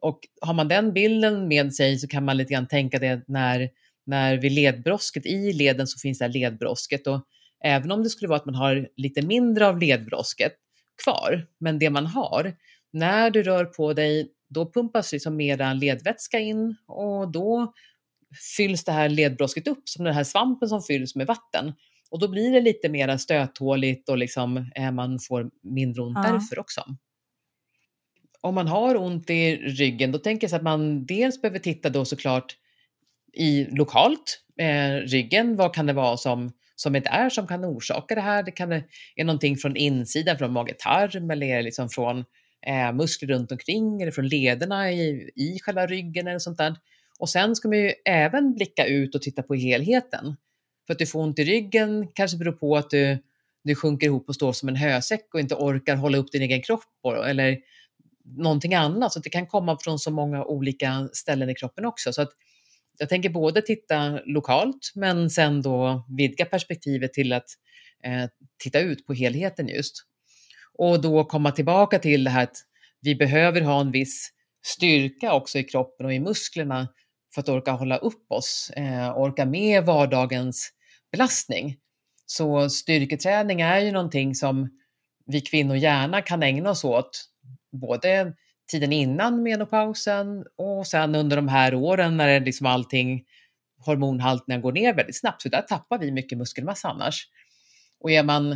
Och 0.00 0.20
har 0.40 0.54
man 0.54 0.68
den 0.68 0.92
bilden 0.92 1.48
med 1.48 1.74
sig 1.74 1.98
så 1.98 2.08
kan 2.08 2.24
man 2.24 2.36
lite 2.36 2.52
grann 2.52 2.68
tänka 2.68 2.98
det 2.98 3.22
när, 3.28 3.70
när 4.06 4.36
vid 4.36 4.52
ledbrosket, 4.52 5.26
i 5.26 5.52
leden 5.52 5.86
så 5.86 5.98
finns 5.98 6.18
det 6.18 6.24
här 6.24 6.32
ledbrosket 6.32 7.06
och 7.06 7.20
även 7.64 7.92
om 7.92 8.02
det 8.02 8.10
skulle 8.10 8.28
vara 8.28 8.38
att 8.38 8.46
man 8.46 8.54
har 8.54 8.88
lite 8.96 9.22
mindre 9.22 9.66
av 9.66 9.78
ledbrosket 9.78 10.52
kvar, 11.04 11.46
men 11.58 11.78
det 11.78 11.90
man 11.90 12.06
har, 12.06 12.56
när 12.92 13.30
du 13.30 13.42
rör 13.42 13.64
på 13.64 13.92
dig, 13.92 14.30
då 14.48 14.72
pumpas 14.72 15.12
liksom 15.12 15.36
mera 15.36 15.72
ledvätska 15.72 16.38
in 16.38 16.76
och 16.86 17.32
då 17.32 17.72
fylls 18.56 18.84
det 18.84 18.92
här 18.92 19.08
ledbrosket 19.08 19.68
upp 19.68 19.88
som 19.88 20.04
den 20.04 20.14
här 20.14 20.24
svampen 20.24 20.68
som 20.68 20.82
fylls 20.82 21.14
med 21.14 21.26
vatten. 21.26 21.72
Och 22.10 22.18
då 22.18 22.28
blir 22.28 22.52
det 22.52 22.60
lite 22.60 22.88
mer 22.88 23.16
stöthåligt 23.16 24.08
och 24.08 24.18
liksom, 24.18 24.70
eh, 24.74 24.92
man 24.92 25.18
får 25.18 25.50
mindre 25.62 26.02
ont 26.02 26.18
ja. 26.24 26.32
därför 26.32 26.58
också. 26.58 26.84
Om 28.40 28.54
man 28.54 28.68
har 28.68 28.96
ont 28.96 29.30
i 29.30 29.56
ryggen, 29.56 30.12
då 30.12 30.18
tänker 30.18 30.44
jag 30.44 30.50
så 30.50 30.56
att 30.56 30.62
man 30.62 31.06
dels 31.06 31.42
behöver 31.42 31.58
titta 31.58 31.88
då 31.90 32.04
såklart 32.04 32.56
i 33.32 33.64
lokalt, 33.64 34.40
eh, 34.60 34.94
ryggen, 34.94 35.56
vad 35.56 35.74
kan 35.74 35.86
det 35.86 35.92
vara 35.92 36.16
som, 36.16 36.52
som 36.76 36.92
det 36.92 37.06
är 37.06 37.30
som 37.30 37.46
kan 37.46 37.64
orsaka 37.64 38.14
det 38.14 38.20
här? 38.20 38.42
Det 38.42 38.50
kan 38.50 38.68
vara 38.68 38.82
någonting 39.22 39.56
från 39.56 39.76
insidan, 39.76 40.38
från 40.38 40.52
mage-tarm 40.52 41.30
eller 41.30 41.62
liksom 41.62 41.88
från 41.88 42.24
eh, 42.66 42.92
muskler 42.92 43.28
runt 43.28 43.52
omkring 43.52 44.02
eller 44.02 44.12
från 44.12 44.28
lederna 44.28 44.92
i, 44.92 45.30
i 45.36 45.58
själva 45.62 45.86
ryggen 45.86 46.26
eller 46.26 46.38
sånt 46.38 46.58
där. 46.58 46.76
Och 47.18 47.28
sen 47.28 47.56
ska 47.56 47.68
man 47.68 47.78
ju 47.78 47.92
även 48.04 48.54
blicka 48.54 48.86
ut 48.86 49.14
och 49.14 49.22
titta 49.22 49.42
på 49.42 49.54
helheten. 49.54 50.36
För 50.86 50.92
att 50.92 50.98
du 50.98 51.06
får 51.06 51.20
ont 51.20 51.38
i 51.38 51.44
ryggen 51.44 52.08
kanske 52.14 52.36
beror 52.36 52.52
på 52.52 52.76
att 52.76 52.90
du, 52.90 53.18
du 53.64 53.74
sjunker 53.74 54.06
ihop 54.06 54.28
och 54.28 54.34
står 54.34 54.52
som 54.52 54.68
en 54.68 54.76
hösäck 54.76 55.34
och 55.34 55.40
inte 55.40 55.54
orkar 55.54 55.96
hålla 55.96 56.18
upp 56.18 56.32
din 56.32 56.42
egen 56.42 56.62
kropp. 56.62 56.84
Eller 57.26 57.58
någonting 58.36 58.74
annat. 58.74 59.12
Så 59.12 59.20
det 59.20 59.30
kan 59.30 59.46
komma 59.46 59.78
från 59.80 59.98
så 59.98 60.10
många 60.10 60.44
olika 60.44 61.08
ställen 61.12 61.50
i 61.50 61.54
kroppen 61.54 61.84
också. 61.84 62.12
Så 62.12 62.22
att 62.22 62.30
jag 62.98 63.08
tänker 63.08 63.30
både 63.30 63.62
titta 63.62 64.20
lokalt 64.24 64.92
men 64.94 65.30
sen 65.30 65.62
då 65.62 66.04
vidga 66.08 66.44
perspektivet 66.44 67.12
till 67.12 67.32
att 67.32 67.48
eh, 68.04 68.30
titta 68.62 68.80
ut 68.80 69.06
på 69.06 69.14
helheten 69.14 69.68
just. 69.68 69.94
Och 70.78 71.00
då 71.00 71.24
komma 71.24 71.50
tillbaka 71.50 71.98
till 71.98 72.24
det 72.24 72.30
här 72.30 72.42
att 72.42 72.56
vi 73.00 73.14
behöver 73.14 73.60
ha 73.60 73.80
en 73.80 73.90
viss 73.90 74.30
styrka 74.62 75.32
också 75.32 75.58
i 75.58 75.64
kroppen 75.64 76.06
och 76.06 76.14
i 76.14 76.20
musklerna 76.20 76.88
för 77.34 77.40
att 77.40 77.48
orka 77.48 77.72
hålla 77.72 77.96
upp 77.96 78.32
oss, 78.32 78.70
eh, 78.76 79.18
orka 79.18 79.46
med 79.46 79.84
vardagens 79.84 80.72
belastning. 81.12 81.76
Så 82.26 82.70
styrketräning 82.70 83.60
är 83.60 83.80
ju 83.80 83.92
någonting 83.92 84.34
som 84.34 84.68
vi 85.26 85.40
kvinnor 85.40 85.76
gärna 85.76 86.22
kan 86.22 86.42
ägna 86.42 86.70
oss 86.70 86.84
åt, 86.84 87.29
både 87.72 88.34
tiden 88.70 88.92
innan 88.92 89.42
menopausen 89.42 90.44
och 90.56 90.86
sen 90.86 91.14
under 91.14 91.36
de 91.36 91.48
här 91.48 91.74
åren 91.74 92.16
när 92.16 92.40
liksom 92.40 92.66
allting, 92.66 93.24
hormonhalterna 93.78 94.58
går 94.58 94.72
ner 94.72 94.94
väldigt 94.94 95.18
snabbt, 95.18 95.42
så 95.42 95.48
där 95.48 95.62
tappar 95.62 95.98
vi 95.98 96.12
mycket 96.12 96.38
muskelmassa 96.38 96.88
annars. 96.88 97.28
Och 98.00 98.10
är 98.10 98.22
man, 98.22 98.52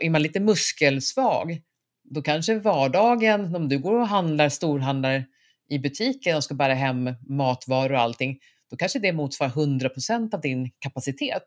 är 0.00 0.10
man 0.10 0.22
lite 0.22 0.40
muskelsvag, 0.40 1.60
då 2.04 2.22
kanske 2.22 2.58
vardagen, 2.58 3.54
om 3.54 3.68
du 3.68 3.78
går 3.78 4.00
och 4.00 4.08
handlar, 4.08 4.48
storhandlar 4.48 5.24
i 5.68 5.78
butiken 5.78 6.36
och 6.36 6.44
ska 6.44 6.54
bära 6.54 6.74
hem 6.74 7.14
matvaror 7.28 7.92
och 7.92 8.00
allting, 8.00 8.38
då 8.70 8.76
kanske 8.76 8.98
det 8.98 9.12
motsvarar 9.12 9.50
100% 9.50 10.34
av 10.34 10.40
din 10.40 10.70
kapacitet. 10.78 11.44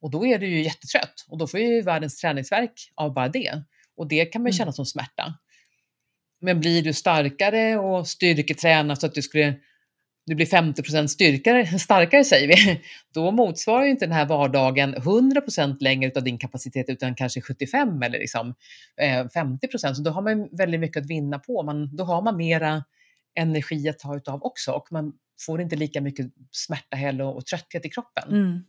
Och 0.00 0.10
då 0.10 0.26
är 0.26 0.38
du 0.38 0.46
ju 0.48 0.62
jättetrött 0.62 1.26
och 1.28 1.38
då 1.38 1.46
får 1.46 1.58
du 1.58 1.82
världens 1.82 2.20
träningsverk 2.20 2.72
av 2.94 3.14
bara 3.14 3.28
det. 3.28 3.62
Och 3.96 4.08
det 4.08 4.24
kan 4.24 4.42
man 4.42 4.46
mm. 4.46 4.56
känna 4.56 4.72
som 4.72 4.86
smärta. 4.86 5.34
Men 6.40 6.60
blir 6.60 6.82
du 6.82 6.92
starkare 6.92 7.78
och 7.78 8.08
styrketränar 8.08 8.94
så 8.94 9.06
att 9.06 9.14
du 9.14 9.22
skulle 9.22 9.56
du 10.26 10.34
blir 10.34 10.46
50 10.46 11.08
styrkare, 11.08 11.66
starkare 11.78 12.24
säger 12.24 12.48
vi, 12.48 12.80
då 13.14 13.30
motsvarar 13.30 13.84
ju 13.84 13.90
inte 13.90 14.06
den 14.06 14.14
här 14.14 14.26
vardagen 14.26 14.94
100% 14.94 15.76
längre 15.80 16.12
av 16.16 16.24
din 16.24 16.38
kapacitet 16.38 16.88
utan 16.88 17.14
kanske 17.14 17.40
75 17.40 18.02
eller 18.02 18.18
liksom, 18.18 18.54
eh, 19.00 19.26
50% 19.26 19.94
Så 19.94 20.02
då 20.02 20.10
har 20.10 20.22
man 20.22 20.48
väldigt 20.52 20.80
mycket 20.80 21.02
att 21.02 21.10
vinna 21.10 21.38
på. 21.38 21.62
Man, 21.62 21.96
då 21.96 22.04
har 22.04 22.22
man 22.22 22.36
mera 22.36 22.84
energi 23.38 23.88
att 23.88 23.98
ta 23.98 24.16
utav 24.16 24.42
också 24.42 24.72
och 24.72 24.86
man 24.90 25.12
får 25.46 25.60
inte 25.60 25.76
lika 25.76 26.00
mycket 26.00 26.26
smärta 26.50 26.96
heller 26.96 27.24
och 27.24 27.46
trötthet 27.46 27.86
i 27.86 27.88
kroppen. 27.88 28.28
Mm 28.28 28.64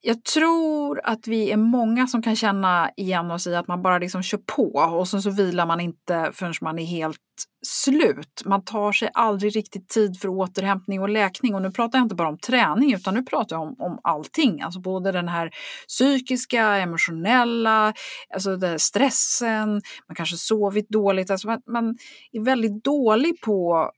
jag 0.00 0.24
tror 0.24 1.00
att 1.04 1.26
vi 1.26 1.50
är 1.50 1.56
många 1.56 2.06
som 2.06 2.22
kan 2.22 2.36
känna 2.36 2.90
igen 2.96 3.30
oss 3.30 3.46
i 3.46 3.54
att 3.54 3.68
man 3.68 3.82
bara 3.82 3.98
liksom 3.98 4.22
kör 4.22 4.38
på 4.38 4.72
och 4.72 5.08
sen 5.08 5.22
så 5.22 5.30
vilar 5.30 5.66
man 5.66 5.80
inte 5.80 6.30
förrän 6.34 6.54
man 6.60 6.78
är 6.78 6.84
helt 6.84 7.20
slut. 7.66 8.42
Man 8.44 8.64
tar 8.64 8.92
sig 8.92 9.10
aldrig 9.14 9.56
riktigt 9.56 9.88
tid 9.88 10.20
för 10.20 10.28
återhämtning 10.28 11.00
och 11.00 11.08
läkning. 11.08 11.54
Och 11.54 11.62
nu 11.62 11.70
pratar 11.70 11.98
jag 11.98 12.04
inte 12.04 12.14
bara 12.14 12.28
om 12.28 12.38
träning 12.38 12.94
utan 12.94 13.14
nu 13.14 13.22
pratar 13.22 13.56
jag 13.56 13.62
om, 13.62 13.76
om 13.78 14.00
allting. 14.02 14.62
Alltså 14.62 14.80
både 14.80 15.12
den 15.12 15.28
här 15.28 15.50
psykiska, 15.88 16.76
emotionella, 16.76 17.94
alltså 18.34 18.78
stressen, 18.78 19.68
man 20.08 20.16
kanske 20.16 20.36
sovit 20.36 20.88
dåligt. 20.88 21.30
Alltså 21.30 21.48
man, 21.48 21.62
man 21.66 21.96
är 22.32 22.44
väldigt 22.44 22.84
dålig 22.84 23.40
på 23.40 23.90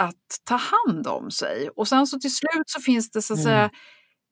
att 0.00 0.40
ta 0.44 0.56
hand 0.56 1.06
om 1.06 1.30
sig. 1.30 1.68
Och 1.76 1.88
sen 1.88 2.06
så 2.06 2.18
till 2.18 2.34
slut 2.34 2.64
så 2.66 2.80
finns 2.80 3.10
det 3.10 3.22
så 3.22 3.34
att 3.34 3.42
säga 3.42 3.58
mm 3.58 3.70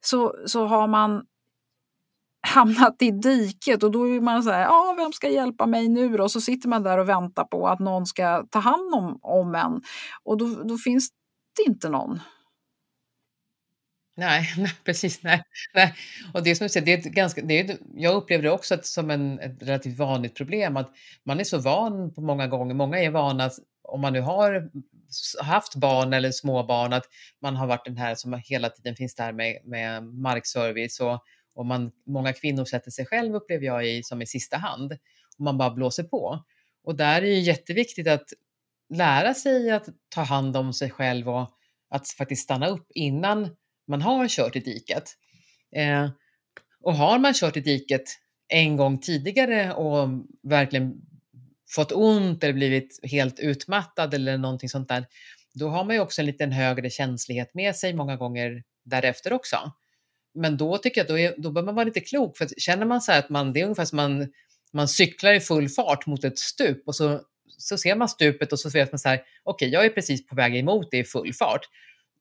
så, 0.07 0.35
så 0.47 0.67
har 0.67 0.89
man 0.89 1.25
hamnat 2.47 3.03
i 3.03 3.11
diket 3.11 3.83
och 3.83 3.91
då 3.91 4.09
är 4.09 4.21
man 4.21 4.43
så 4.43 4.51
här, 4.51 4.63
ja 4.63 4.95
vem 4.99 5.13
ska 5.13 5.29
hjälpa 5.29 5.67
mig 5.67 5.89
nu 5.89 6.17
då? 6.17 6.23
Och 6.23 6.31
så 6.31 6.41
sitter 6.41 6.69
man 6.69 6.83
där 6.83 6.99
och 6.99 7.09
väntar 7.09 7.45
på 7.45 7.69
att 7.69 7.81
någon 7.81 8.07
ska 8.07 8.47
ta 8.51 8.59
hand 8.59 8.95
om, 8.95 9.19
om 9.23 9.55
en 9.55 9.83
och 10.23 10.39
då, 10.39 10.63
då 10.65 10.79
finns 10.79 11.09
det 11.57 11.71
inte 11.71 11.89
någon. 11.89 12.21
Nej, 14.17 14.55
nej 14.59 14.73
precis. 14.85 15.23
Nej, 15.23 15.43
nej. 15.75 15.95
Och 16.35 16.43
det 16.43 16.55
som 16.55 16.65
du 16.65 16.69
säger, 16.69 16.87
det 16.87 16.93
är 16.93 16.99
ett 16.99 17.05
ganska, 17.05 17.43
det 17.43 17.61
är, 17.61 17.79
jag 17.95 18.15
upplever 18.15 18.43
det 18.43 18.51
också 18.51 18.79
som 18.83 19.11
en, 19.11 19.39
ett 19.39 19.63
relativt 19.63 19.99
vanligt 19.99 20.37
problem 20.37 20.77
att 20.77 20.91
man 21.25 21.41
är 21.41 21.45
så 21.45 21.59
van 21.59 22.15
på 22.15 22.21
många 22.21 22.47
gånger, 22.47 22.75
många 22.75 22.99
är 22.99 23.11
vana 23.11 23.51
om 23.95 24.01
man 24.01 24.13
nu 24.13 24.21
har 24.21 24.71
haft 25.43 25.75
barn 25.75 26.13
eller 26.13 26.31
småbarn 26.31 26.93
att 26.93 27.05
man 27.43 27.57
har 27.57 27.67
varit 27.67 27.85
den 27.85 27.97
här 27.97 28.15
som 28.15 28.41
hela 28.45 28.71
tiden 28.71 28.97
finns 28.97 29.15
där 29.15 29.33
med, 29.33 29.61
med 29.65 30.05
markservice 30.05 31.01
och, 31.01 31.23
och 31.55 31.67
man, 31.67 31.93
många 32.07 32.33
kvinnor 32.33 32.65
sätter 32.65 32.91
sig 32.91 33.07
själv 33.07 33.35
upplever 33.35 33.67
jag 33.67 33.87
i, 33.87 34.03
som 34.03 34.23
i 34.23 34.27
sista 34.27 34.57
hand 34.57 34.93
och 35.39 35.45
man 35.45 35.59
bara 35.59 35.71
blåser 35.71 36.03
på. 36.03 36.45
Och 36.85 36.97
där 36.97 37.17
är 37.17 37.21
det 37.21 37.39
jätteviktigt 37.39 38.09
att 38.09 38.25
lära 38.95 39.35
sig 39.35 39.71
att 39.71 39.89
ta 40.09 40.23
hand 40.23 40.57
om 40.57 40.73
sig 40.73 40.91
själv 40.91 41.29
och 41.29 41.51
att 41.91 42.09
faktiskt 42.09 42.43
stanna 42.43 42.67
upp 42.67 42.87
innan 42.95 43.57
man 43.87 44.03
har 44.03 44.29
kört 44.29 44.57
i 44.57 44.61
diket. 44.61 45.05
Eh, 45.77 46.09
och 46.81 46.95
har 46.95 47.19
man 47.19 47.35
kört 47.35 47.57
i 47.57 47.61
diket 47.61 48.05
en 48.49 48.77
gång 48.77 48.99
tidigare 48.99 49.73
och 49.73 50.09
verkligen 50.43 51.01
fått 51.71 51.93
ont 51.93 52.45
eller 52.45 52.55
blivit 52.55 53.01
helt 53.03 53.41
utmattad 53.41 54.15
eller 54.15 54.39
någonting 54.39 54.69
sånt 54.69 54.89
där, 54.89 55.07
då 55.55 55.69
har 55.69 55.85
man 55.85 55.95
ju 55.95 56.01
också 56.01 56.23
en 56.23 56.27
liten 56.27 56.53
högre 56.53 56.91
känslighet 56.91 57.55
med 57.55 57.77
sig 57.77 57.95
många 57.95 58.17
gånger 58.17 58.63
därefter 58.85 59.33
också. 59.33 59.73
Men 60.35 60.57
då 60.57 60.79
tycker 60.79 61.01
jag 61.01 61.09
då, 61.09 61.19
är, 61.19 61.35
då 61.39 61.51
bör 61.51 61.63
man 61.63 61.75
vara 61.75 61.85
lite 61.85 62.01
klok, 62.01 62.37
för 62.37 62.49
känner 62.59 62.87
man 62.87 63.01
så 63.01 63.13
här 63.13 63.19
att 63.19 63.31
man, 63.31 63.53
det 63.53 63.61
är 63.61 63.65
ungefär 63.65 63.85
som 63.85 63.97
man, 63.97 64.33
man 64.73 64.89
cyklar 64.89 65.33
i 65.33 65.41
full 65.41 65.69
fart 65.69 66.07
mot 66.07 66.25
ett 66.25 66.39
stup 66.39 66.83
och 66.87 66.97
så, 66.97 67.21
så 67.59 67.79
ser 67.79 67.97
man 67.97 68.09
stupet 68.09 68.53
och 68.53 68.61
så 68.61 68.71
vet 68.71 68.93
man 68.93 68.99
så 68.99 69.09
här, 69.09 69.17
okej, 69.17 69.67
okay, 69.67 69.69
jag 69.69 69.85
är 69.85 69.91
precis 69.91 70.27
på 70.27 70.35
väg 70.35 70.57
emot 70.57 70.91
det 70.91 70.99
i 70.99 71.05
full 71.05 71.35
fart 71.35 71.69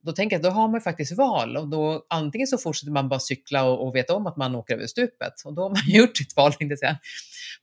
då 0.03 0.11
tänker 0.11 0.35
jag 0.35 0.39
att 0.39 0.43
då 0.43 0.49
har 0.49 0.67
man 0.67 0.81
faktiskt 0.81 1.17
val 1.17 1.57
och 1.57 1.67
då 1.67 2.05
antingen 2.09 2.47
så 2.47 2.57
fortsätter 2.57 2.91
man 2.91 3.09
bara 3.09 3.19
cykla 3.19 3.63
och, 3.63 3.87
och 3.87 3.95
veta 3.95 4.15
om 4.15 4.27
att 4.27 4.37
man 4.37 4.55
åker 4.55 4.73
över 4.73 4.87
stupet 4.87 5.33
och 5.45 5.53
då 5.53 5.61
har 5.61 5.69
man 5.69 5.81
gjort 5.87 6.17
sitt 6.17 6.35
val, 6.35 6.53
inte 6.59 6.77
säga. 6.77 6.99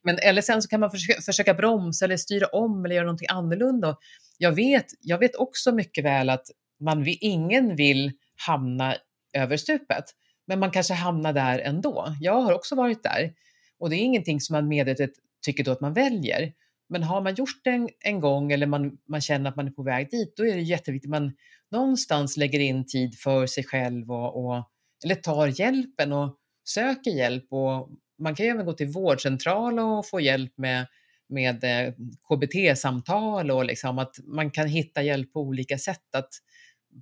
Men 0.03 0.19
eller 0.23 0.43
sen 0.43 0.63
så 0.63 0.69
kan 0.69 0.81
man 0.81 0.91
försöka, 0.91 1.21
försöka 1.21 1.55
bromsa 1.55 2.05
eller 2.05 2.17
styra 2.17 2.47
om 2.47 2.85
eller 2.85 2.95
göra 2.95 3.07
någonting 3.07 3.29
annorlunda. 3.31 3.97
Jag 4.39 4.53
vet, 4.53 4.87
jag 5.01 5.19
vet 5.19 5.35
också 5.35 5.73
mycket 5.73 6.05
väl 6.05 6.31
att 6.31 6.47
man, 6.81 7.05
ingen 7.07 7.77
vill 7.77 8.13
hamna 8.47 8.97
över 9.33 9.57
stupet, 9.57 10.05
men 10.47 10.59
man 10.59 10.71
kanske 10.71 10.95
hamnar 10.95 11.33
där 11.33 11.59
ändå. 11.59 12.15
Jag 12.21 12.41
har 12.41 12.53
också 12.53 12.75
varit 12.75 13.03
där 13.03 13.33
och 13.79 13.91
det 13.91 13.97
är 13.97 13.99
ingenting 13.99 14.41
som 14.41 14.55
man 14.55 14.69
medvetet 14.69 15.11
tycker 15.43 15.65
då 15.65 15.73
att 15.73 15.81
man 15.81 15.93
väljer. 15.93 16.53
Men 16.89 17.03
har 17.03 17.21
man 17.21 17.35
gjort 17.35 17.61
det 17.65 17.71
en, 17.71 17.89
en 18.01 18.21
gång 18.21 18.53
eller 18.53 18.67
man, 18.67 18.99
man 19.09 19.21
känner 19.21 19.51
att 19.51 19.57
man 19.57 19.67
är 19.67 19.71
på 19.71 19.83
väg 19.83 20.11
dit, 20.11 20.37
då 20.37 20.47
är 20.47 20.55
det 20.55 20.63
jätteviktigt 20.63 21.09
att 21.09 21.23
man 21.23 21.33
någonstans 21.71 22.37
lägger 22.37 22.61
in 22.61 22.87
tid 22.87 23.19
för 23.19 23.47
sig 23.47 23.65
själv 23.65 24.11
och, 24.11 24.45
och 24.45 24.71
eller 25.05 25.15
tar 25.15 25.61
hjälpen 25.61 26.13
och 26.13 26.37
söker 26.65 27.11
hjälp. 27.11 27.53
Och 27.53 27.89
man 28.19 28.35
kan 28.35 28.47
ju 28.47 28.53
även 28.53 28.67
gå 28.67 28.73
till 28.73 28.87
vårdcentral 28.87 29.79
och 29.79 30.07
få 30.07 30.21
hjälp 30.21 30.53
med, 30.57 30.87
med 31.29 31.65
eh, 31.65 31.95
KBT-samtal 32.29 33.51
och 33.51 33.65
liksom 33.65 33.99
att 33.99 34.17
man 34.25 34.51
kan 34.51 34.69
hitta 34.69 35.03
hjälp 35.03 35.33
på 35.33 35.41
olika 35.41 35.79
sätt 35.79 36.15
att 36.15 36.31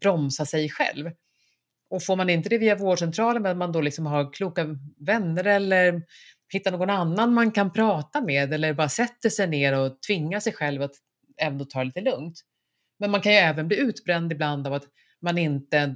bromsa 0.01 0.47
sig 0.47 0.69
själv. 0.69 1.11
Och 1.91 2.03
får 2.03 2.17
man 2.17 2.31
inte 2.31 2.49
det 2.49 2.59
via 2.59 2.77
vårdcentralen 2.77 3.43
men 3.43 3.59
man 3.59 3.73
då 3.73 3.81
liksom 3.81 4.07
har 4.07 4.33
kloka 4.33 4.67
vänner 4.97 5.45
eller 5.45 6.03
hittar 6.53 6.71
någon 6.71 6.91
annan 6.91 7.35
man 7.35 7.51
kan 7.51 7.73
prata 7.73 8.21
med 8.21 8.53
eller 8.53 8.73
bara 8.73 8.89
sätter 8.89 9.29
sig 9.29 9.49
ner 9.49 9.79
och 9.79 10.03
tvingar 10.03 10.41
sig 10.41 10.53
själv 10.53 10.83
att 10.83 10.95
ändå 11.41 11.65
ta 11.65 11.79
det 11.79 11.85
lite 11.85 12.01
lugnt. 12.01 12.43
Men 12.99 13.11
man 13.11 13.21
kan 13.21 13.33
ju 13.33 13.39
även 13.39 13.69
bli 13.69 13.77
utbränd 13.77 14.33
ibland 14.33 14.67
av 14.67 14.73
att 14.73 14.85
man 15.21 15.39
inte, 15.39 15.95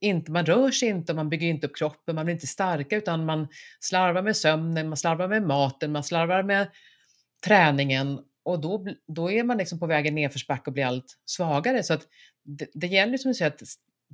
inte 0.00 0.30
man 0.32 0.46
rör 0.46 0.70
sig 0.70 0.88
inte, 0.88 1.14
man 1.14 1.28
bygger 1.28 1.48
inte 1.48 1.66
upp 1.66 1.76
kroppen, 1.76 2.14
man 2.14 2.24
blir 2.24 2.34
inte 2.34 2.46
starka 2.46 2.96
utan 2.96 3.24
man 3.24 3.48
slarvar 3.80 4.22
med 4.22 4.36
sömnen, 4.36 4.88
man 4.88 4.96
slarvar 4.96 5.28
med 5.28 5.42
maten, 5.42 5.92
man 5.92 6.04
slarvar 6.04 6.42
med 6.42 6.70
träningen 7.46 8.18
och 8.44 8.60
då, 8.60 8.86
då 9.06 9.30
är 9.30 9.44
man 9.44 9.58
liksom 9.58 9.78
på 9.78 9.86
vägen 9.86 10.14
nedförsbacke 10.14 10.70
och 10.70 10.72
blir 10.72 10.86
allt 10.86 11.18
svagare. 11.24 11.82
Så 11.82 11.94
att 11.94 12.02
det, 12.44 12.68
det 12.74 12.86
gäller 12.86 13.18
som 13.18 13.30
du 13.30 13.34
säger 13.34 13.50
att 13.50 13.62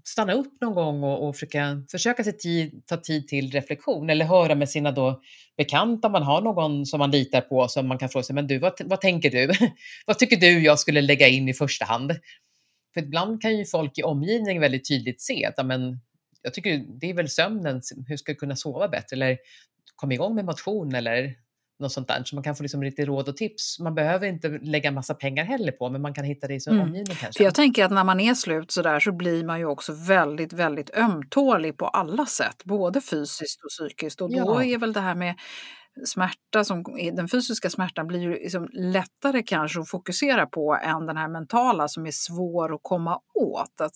stanna 0.04 0.32
upp 0.32 0.60
någon 0.60 0.74
gång 0.74 1.02
och, 1.02 1.28
och 1.28 1.36
försöka, 1.36 1.82
försöka 1.90 2.24
se 2.24 2.32
tid, 2.32 2.86
ta 2.86 2.96
tid 2.96 3.28
till 3.28 3.50
reflektion 3.50 4.10
eller 4.10 4.24
höra 4.24 4.54
med 4.54 4.68
sina 4.68 4.92
då 4.92 5.20
bekanta, 5.56 6.08
om 6.08 6.12
man 6.12 6.22
har 6.22 6.42
någon 6.42 6.86
som 6.86 6.98
man 6.98 7.10
litar 7.10 7.40
på 7.40 7.68
som 7.68 7.88
man 7.88 7.98
kan 7.98 8.08
fråga 8.08 8.24
sig, 8.24 8.34
men 8.34 8.46
du, 8.46 8.58
vad, 8.58 8.72
vad 8.84 9.00
tänker 9.00 9.30
du? 9.30 9.52
vad 10.06 10.18
tycker 10.18 10.36
du 10.36 10.62
jag 10.62 10.78
skulle 10.78 11.00
lägga 11.00 11.28
in 11.28 11.48
i 11.48 11.54
första 11.54 11.84
hand? 11.84 12.12
För 12.94 13.00
ibland 13.00 13.42
kan 13.42 13.56
ju 13.56 13.64
folk 13.64 13.98
i 13.98 14.02
omgivningen 14.02 14.60
väldigt 14.60 14.88
tydligt 14.88 15.20
se 15.20 15.44
att 15.44 15.66
men, 15.66 16.00
jag 16.42 16.54
tycker 16.54 16.84
det 17.00 17.10
är 17.10 17.14
väl 17.14 17.28
sömnen, 17.28 17.82
hur 18.06 18.16
ska 18.16 18.32
jag 18.32 18.38
kunna 18.38 18.56
sova 18.56 18.88
bättre? 18.88 19.16
Eller 19.16 19.38
kom 19.96 20.12
igång 20.12 20.34
med 20.34 20.44
motion 20.44 20.94
eller 20.94 21.34
något 21.80 21.92
sånt 21.92 22.08
där. 22.08 22.22
Så 22.24 22.34
man 22.36 22.44
kan 22.44 22.56
få 22.56 22.62
liksom 22.62 22.82
lite 22.82 23.04
råd 23.04 23.28
och 23.28 23.36
tips. 23.36 23.78
Man 23.78 23.94
behöver 23.94 24.26
inte 24.26 24.48
lägga 24.48 24.90
massa 24.90 25.14
pengar 25.14 25.44
heller 25.44 25.72
på, 25.72 25.90
men 25.90 26.02
man 26.02 26.14
kan 26.14 26.24
hitta 26.24 26.46
det 26.46 26.54
i 26.54 26.60
sin 26.60 26.72
mm. 26.72 26.86
omgivning 26.86 27.16
kanske. 27.16 27.38
För 27.38 27.44
jag 27.44 27.54
tänker 27.54 27.84
att 27.84 27.90
när 27.90 28.04
man 28.04 28.20
är 28.20 28.34
slut 28.34 28.70
så 28.70 28.82
där 28.82 29.00
så 29.00 29.12
blir 29.12 29.44
man 29.44 29.58
ju 29.58 29.64
också 29.64 29.92
väldigt, 29.92 30.52
väldigt 30.52 30.96
ömtålig 30.96 31.76
på 31.76 31.88
alla 31.88 32.26
sätt, 32.26 32.64
både 32.64 33.00
fysiskt 33.00 33.64
och 33.64 33.68
psykiskt. 33.68 34.20
Och 34.20 34.30
då 34.30 34.36
ja. 34.36 34.64
är 34.64 34.78
väl 34.78 34.92
det 34.92 35.00
här 35.00 35.14
med 35.14 35.34
smärta, 36.04 36.64
som, 36.64 36.84
den 37.12 37.28
fysiska 37.28 37.70
smärtan 37.70 38.06
blir 38.06 38.20
ju 38.20 38.30
liksom 38.30 38.68
lättare 38.72 39.42
kanske 39.42 39.80
att 39.80 39.88
fokusera 39.88 40.46
på 40.46 40.78
än 40.82 41.06
den 41.06 41.16
här 41.16 41.28
mentala 41.28 41.88
som 41.88 42.06
är 42.06 42.10
svår 42.10 42.74
att 42.74 42.80
komma 42.82 43.20
åt. 43.34 43.80
Att, 43.80 43.92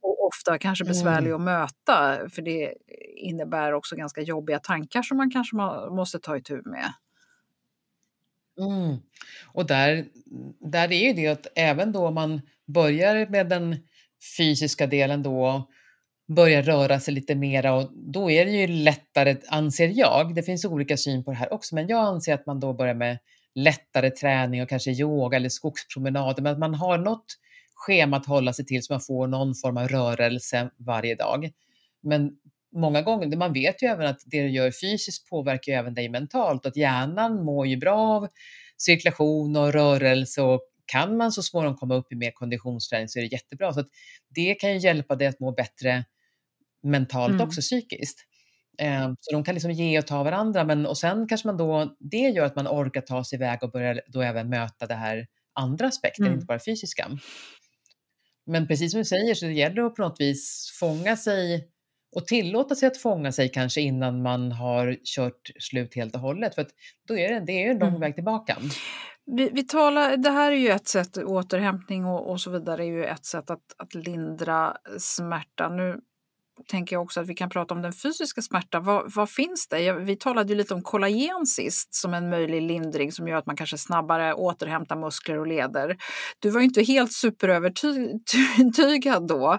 och 0.00 0.26
ofta 0.26 0.58
kanske 0.58 0.84
besvärlig 0.84 1.30
mm. 1.30 1.40
att 1.40 1.44
möta 1.44 2.28
för 2.28 2.42
det 2.42 2.74
innebär 3.16 3.72
också 3.72 3.96
ganska 3.96 4.20
jobbiga 4.20 4.58
tankar 4.58 5.02
som 5.02 5.16
man 5.16 5.30
kanske 5.30 5.56
måste 5.90 6.18
ta 6.18 6.36
itu 6.36 6.62
med. 6.64 6.92
Mm. 8.60 8.96
Och 9.52 9.66
där, 9.66 10.04
där 10.60 10.92
är 10.92 11.06
ju 11.06 11.12
det 11.12 11.26
att 11.26 11.46
även 11.54 11.92
då 11.92 12.10
man 12.10 12.40
börjar 12.66 13.26
med 13.26 13.48
den 13.48 13.76
fysiska 14.38 14.86
delen 14.86 15.22
då, 15.22 15.68
börjar 16.28 16.62
röra 16.62 17.00
sig 17.00 17.14
lite 17.14 17.34
mera 17.34 17.74
och 17.74 17.90
då 17.94 18.30
är 18.30 18.44
det 18.44 18.50
ju 18.50 18.66
lättare, 18.66 19.36
anser 19.48 19.92
jag, 19.94 20.34
det 20.34 20.42
finns 20.42 20.64
olika 20.64 20.96
syn 20.96 21.24
på 21.24 21.30
det 21.30 21.36
här 21.36 21.52
också, 21.52 21.74
men 21.74 21.88
jag 21.88 22.00
anser 22.00 22.34
att 22.34 22.46
man 22.46 22.60
då 22.60 22.72
börjar 22.72 22.94
med 22.94 23.18
lättare 23.54 24.10
träning 24.10 24.62
och 24.62 24.68
kanske 24.68 24.90
yoga 24.90 25.36
eller 25.36 25.48
skogspromenader, 25.48 26.42
men 26.42 26.52
att 26.52 26.58
man 26.58 26.74
har 26.74 26.98
något 26.98 27.24
schema 27.74 28.16
att 28.16 28.26
hålla 28.26 28.52
sig 28.52 28.64
till 28.64 28.82
så 28.82 28.92
man 28.92 29.00
får 29.00 29.26
någon 29.26 29.54
form 29.54 29.76
av 29.76 29.88
rörelse 29.88 30.70
varje 30.76 31.14
dag. 31.14 31.50
Men 32.02 32.30
många 32.74 33.02
gånger, 33.02 33.36
man 33.36 33.52
vet 33.52 33.82
ju 33.82 33.86
även 33.86 34.06
att 34.06 34.20
det 34.26 34.42
du 34.42 34.48
gör 34.48 34.70
fysiskt 34.70 35.30
påverkar 35.30 35.72
ju 35.72 35.78
även 35.78 35.94
dig 35.94 36.08
mentalt, 36.08 36.66
att 36.66 36.76
hjärnan 36.76 37.44
mår 37.44 37.66
ju 37.66 37.76
bra 37.76 37.98
av 37.98 38.28
cirkulation 38.76 39.56
och 39.56 39.72
rörelse 39.72 40.42
och 40.42 40.60
kan 40.86 41.16
man 41.16 41.32
så 41.32 41.42
småningom 41.42 41.76
komma 41.76 41.94
upp 41.94 42.12
i 42.12 42.16
mer 42.16 42.30
konditionsträning 42.30 43.08
så 43.08 43.18
är 43.18 43.22
det 43.22 43.32
jättebra. 43.32 43.72
Så 43.72 43.84
det 44.34 44.54
kan 44.54 44.72
ju 44.72 44.78
hjälpa 44.78 45.16
dig 45.16 45.28
att 45.28 45.40
må 45.40 45.52
bättre 45.52 46.04
mentalt 46.82 47.34
mm. 47.34 47.46
också 47.46 47.60
psykiskt. 47.60 48.18
Ehm, 48.78 49.16
så 49.20 49.32
de 49.32 49.44
kan 49.44 49.54
liksom 49.54 49.72
ge 49.72 49.98
och 49.98 50.06
ta 50.06 50.22
varandra 50.22 50.64
men 50.64 50.86
och 50.86 50.98
sen 50.98 51.28
kanske 51.28 51.48
man 51.48 51.56
då, 51.56 51.96
det 52.00 52.16
gör 52.16 52.44
att 52.44 52.56
man 52.56 52.68
orkar 52.68 53.00
ta 53.00 53.24
sig 53.24 53.36
iväg 53.36 53.62
och 53.62 53.70
börjar 53.70 54.00
då 54.08 54.22
även 54.22 54.48
möta 54.48 54.86
det 54.86 54.94
här 54.94 55.26
andra 55.52 55.86
aspekten, 55.86 56.26
mm. 56.26 56.34
inte 56.34 56.46
bara 56.46 56.60
fysiska. 56.64 57.10
Men 58.46 58.66
precis 58.66 58.92
som 58.92 58.98
du 58.98 59.04
säger 59.04 59.34
så 59.34 59.46
det 59.46 59.52
gäller 59.52 59.82
att 59.82 59.94
på 59.94 60.02
något 60.02 60.20
vis 60.20 60.72
fånga 60.80 61.16
sig 61.16 61.68
och 62.16 62.26
tillåta 62.26 62.74
sig 62.74 62.86
att 62.86 62.96
fånga 62.96 63.32
sig 63.32 63.48
kanske 63.48 63.80
innan 63.80 64.22
man 64.22 64.52
har 64.52 64.96
kört 65.04 65.50
slut 65.58 65.94
helt 65.94 66.14
och 66.14 66.20
hållet. 66.20 66.54
För 66.54 66.66
då 67.08 67.18
är 67.18 67.34
det, 67.34 67.40
det 67.46 67.64
är 67.64 67.70
en 67.70 67.78
lång 67.78 67.88
mm. 67.88 68.00
väg 68.00 68.14
tillbaka. 68.14 68.56
Vi, 69.36 69.50
vi 69.52 69.62
talar, 69.62 70.16
det 70.16 70.30
här 70.30 70.52
är 70.52 70.56
ju 70.56 70.68
ett 70.68 70.88
sätt, 70.88 71.16
återhämtning 71.16 72.04
och, 72.04 72.30
och 72.30 72.40
så 72.40 72.50
vidare 72.50 72.84
är 72.84 72.90
ju 72.90 73.04
ett 73.04 73.24
sätt 73.24 73.50
att, 73.50 73.74
att 73.78 73.94
lindra 73.94 74.76
smärta. 74.98 75.68
Nu 75.68 76.00
tänker 76.66 76.96
jag 76.96 77.02
också 77.02 77.20
att 77.20 77.26
vi 77.26 77.34
kan 77.34 77.48
prata 77.48 77.74
om 77.74 77.82
den 77.82 77.92
fysiska 77.92 78.42
smärtan. 78.42 78.84
Vad, 78.84 79.14
vad 79.14 79.30
finns 79.30 79.68
det? 79.68 79.92
Vi 79.92 80.16
talade 80.16 80.48
ju 80.48 80.54
lite 80.54 80.74
om 80.74 80.82
kollagen 80.82 81.46
sist 81.46 81.94
som 81.94 82.14
en 82.14 82.30
möjlig 82.30 82.62
lindring 82.62 83.12
som 83.12 83.28
gör 83.28 83.36
att 83.36 83.46
man 83.46 83.56
kanske 83.56 83.78
snabbare 83.78 84.34
återhämtar 84.34 84.96
muskler 84.96 85.38
och 85.38 85.46
leder. 85.46 85.96
Du 86.38 86.50
var 86.50 86.60
ju 86.60 86.66
inte 86.66 86.82
helt 86.82 87.12
superövertygad 87.12 89.22
då. 89.28 89.58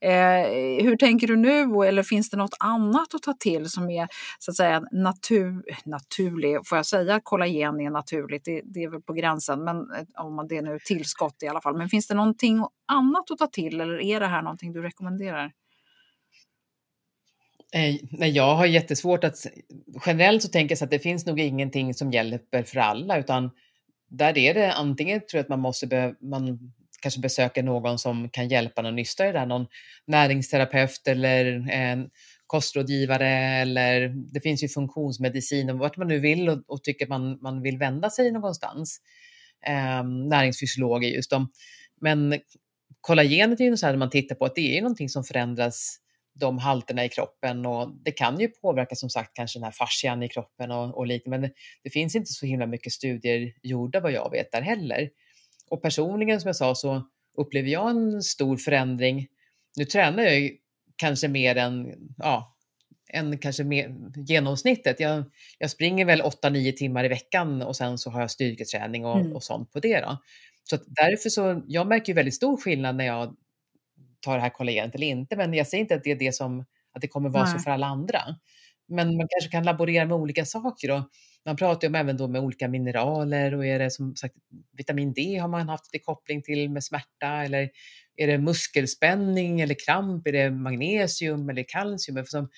Eh, 0.00 0.82
hur 0.82 0.96
tänker 0.96 1.26
du 1.26 1.36
nu? 1.36 1.86
Eller 1.86 2.02
finns 2.02 2.30
det 2.30 2.36
något 2.36 2.56
annat 2.60 3.14
att 3.14 3.22
ta 3.22 3.32
till 3.32 3.70
som 3.70 3.90
är 3.90 4.08
så 4.38 4.50
att 4.50 4.56
säga 4.56 4.82
natur, 4.92 5.62
naturlig? 5.84 6.66
Får 6.66 6.78
jag 6.78 6.86
säga 6.86 7.14
att 7.14 7.24
kollagen 7.24 7.80
är 7.80 7.90
naturligt? 7.90 8.44
Det, 8.44 8.62
det 8.64 8.82
är 8.82 8.90
väl 8.90 9.02
på 9.02 9.12
gränsen, 9.12 9.64
men 9.64 9.76
eh, 9.76 10.24
om 10.24 10.46
det 10.48 10.62
nu 10.62 10.74
är 10.74 10.78
tillskott 10.78 11.42
i 11.42 11.48
alla 11.48 11.60
fall. 11.60 11.76
Men 11.76 11.88
finns 11.88 12.06
det 12.06 12.14
någonting 12.14 12.64
annat 12.92 13.30
att 13.30 13.38
ta 13.38 13.46
till 13.46 13.80
eller 13.80 14.02
är 14.02 14.20
det 14.20 14.26
här 14.26 14.42
någonting 14.42 14.72
du 14.72 14.82
rekommenderar? 14.82 15.52
Eh, 17.72 17.96
Nej, 18.10 18.30
jag 18.30 18.56
har 18.56 18.66
jättesvårt 18.66 19.24
att... 19.24 19.46
Generellt 20.06 20.42
så 20.42 20.48
tänker 20.48 20.72
jag 20.72 20.78
så 20.78 20.84
att 20.84 20.90
det 20.90 20.98
finns 20.98 21.26
nog 21.26 21.40
ingenting 21.40 21.94
som 21.94 22.12
hjälper 22.12 22.62
för 22.62 22.78
alla, 22.80 23.18
utan 23.18 23.50
där 24.10 24.38
är 24.38 24.54
det 24.54 24.72
antingen 24.72 25.20
tror 25.20 25.38
jag 25.38 25.42
att 25.42 25.48
man 25.48 25.60
måste 25.60 25.86
be, 25.86 26.14
man 26.20 26.72
kanske 27.02 27.20
besöka 27.20 27.62
någon 27.62 27.98
som 27.98 28.30
kan 28.30 28.48
hjälpa 28.48 28.82
någon 28.82 28.96
nysta 28.96 29.24
i 29.24 29.32
det 29.32 29.38
där, 29.38 29.46
någon 29.46 29.66
näringsterapeut 30.06 31.08
eller 31.08 31.70
en 31.70 32.10
kostrådgivare 32.46 33.28
eller 33.28 34.08
det 34.32 34.40
finns 34.40 34.64
ju 34.64 34.68
funktionsmedicin 34.68 35.70
och 35.70 35.78
vart 35.78 35.96
man 35.96 36.08
nu 36.08 36.18
vill 36.18 36.48
och, 36.48 36.62
och 36.66 36.82
tycker 36.82 37.06
man, 37.06 37.38
man 37.42 37.62
vill 37.62 37.78
vända 37.78 38.10
sig 38.10 38.32
någonstans. 38.32 39.00
Eh, 39.66 40.04
näringsfysiolog 40.04 41.04
är 41.04 41.08
just 41.08 41.30
de. 41.30 41.48
Men 42.00 42.40
kollagenet 43.00 43.60
är 43.60 43.64
ju 43.64 43.76
så 43.76 43.86
här 43.86 43.92
när 43.92 43.98
man 43.98 44.10
tittar 44.10 44.34
på 44.34 44.44
att 44.44 44.54
det 44.54 44.78
är 44.78 44.82
någonting 44.82 45.08
som 45.08 45.24
förändras 45.24 45.98
de 46.40 46.58
halterna 46.58 47.04
i 47.04 47.08
kroppen 47.08 47.66
och 47.66 47.90
det 48.04 48.12
kan 48.12 48.40
ju 48.40 48.48
påverka 48.48 48.94
som 48.94 49.10
sagt 49.10 49.34
kanske 49.34 49.58
den 49.58 49.64
här 49.64 49.72
fascian 49.72 50.22
i 50.22 50.28
kroppen 50.28 50.70
och, 50.70 50.96
och 50.96 51.06
lite 51.06 51.30
men 51.30 51.40
det, 51.82 51.90
finns 51.90 52.14
inte 52.14 52.32
så 52.32 52.46
himla 52.46 52.66
mycket 52.66 52.92
studier 52.92 53.52
gjorda 53.62 54.00
vad 54.00 54.12
jag 54.12 54.30
vet 54.30 54.52
där 54.52 54.62
heller. 54.62 55.10
Och 55.70 55.82
personligen 55.82 56.40
som 56.40 56.48
jag 56.48 56.56
sa 56.56 56.74
så 56.74 57.02
upplever 57.38 57.68
jag 57.68 57.90
en 57.90 58.22
stor 58.22 58.56
förändring. 58.56 59.26
Nu 59.76 59.84
tränar 59.84 60.22
jag 60.22 60.40
ju 60.40 60.56
kanske 60.96 61.28
mer 61.28 61.56
än, 61.56 61.94
ja, 62.16 62.56
än 63.12 63.38
kanske 63.38 63.64
mer, 63.64 63.96
genomsnittet. 64.16 65.00
Jag, 65.00 65.24
jag 65.58 65.70
springer 65.70 66.04
väl 66.04 66.22
8-9 66.22 66.72
timmar 66.72 67.04
i 67.04 67.08
veckan 67.08 67.62
och 67.62 67.76
sen 67.76 67.98
så 67.98 68.10
har 68.10 68.20
jag 68.20 68.30
styrketräning 68.30 69.06
och, 69.06 69.20
mm. 69.20 69.32
och 69.32 69.42
sånt 69.42 69.72
på 69.72 69.80
det. 69.80 70.00
Då. 70.00 70.18
Så 70.64 70.76
därför 70.86 71.28
så, 71.28 71.62
jag 71.66 71.86
märker 71.86 72.12
ju 72.12 72.14
väldigt 72.14 72.34
stor 72.34 72.56
skillnad 72.56 72.96
när 72.96 73.06
jag 73.06 73.36
tar 74.20 74.34
det 74.34 74.42
här 74.42 74.50
kollagenet 74.50 74.94
eller 74.94 75.06
inte, 75.06 75.36
men 75.36 75.54
jag 75.54 75.66
säger 75.66 75.82
inte 75.82 75.94
att 75.94 76.04
det 76.04 76.10
är 76.10 76.16
det 76.16 76.34
som, 76.34 76.60
att 76.92 77.00
det 77.00 77.08
kommer 77.08 77.28
vara 77.28 77.44
Nej. 77.44 77.52
så 77.52 77.58
för 77.58 77.70
alla 77.70 77.86
andra. 77.86 78.20
Men 78.88 79.16
man 79.16 79.28
kanske 79.30 79.50
kan 79.50 79.64
laborera 79.64 80.06
med 80.06 80.16
olika 80.16 80.44
saker 80.44 80.90
och 80.90 81.02
man 81.44 81.56
pratar 81.56 81.88
ju 81.88 81.96
även 81.96 82.16
då 82.16 82.28
med 82.28 82.40
olika 82.40 82.68
mineraler 82.68 83.54
och 83.54 83.66
är 83.66 83.78
det 83.78 83.90
som 83.90 84.16
sagt 84.16 84.34
vitamin 84.72 85.12
D 85.12 85.38
har 85.38 85.48
man 85.48 85.68
haft 85.68 85.92
lite 85.92 86.04
koppling 86.04 86.42
till 86.42 86.70
med 86.70 86.84
smärta 86.84 87.44
eller 87.44 87.70
är 88.16 88.26
det 88.26 88.38
muskelspänning 88.38 89.60
eller 89.60 89.76
kramp? 89.86 90.26
Är 90.26 90.32
det 90.32 90.50
magnesium 90.50 91.48
eller 91.48 91.64
kalcium? 91.68 92.24
Som, 92.26 92.48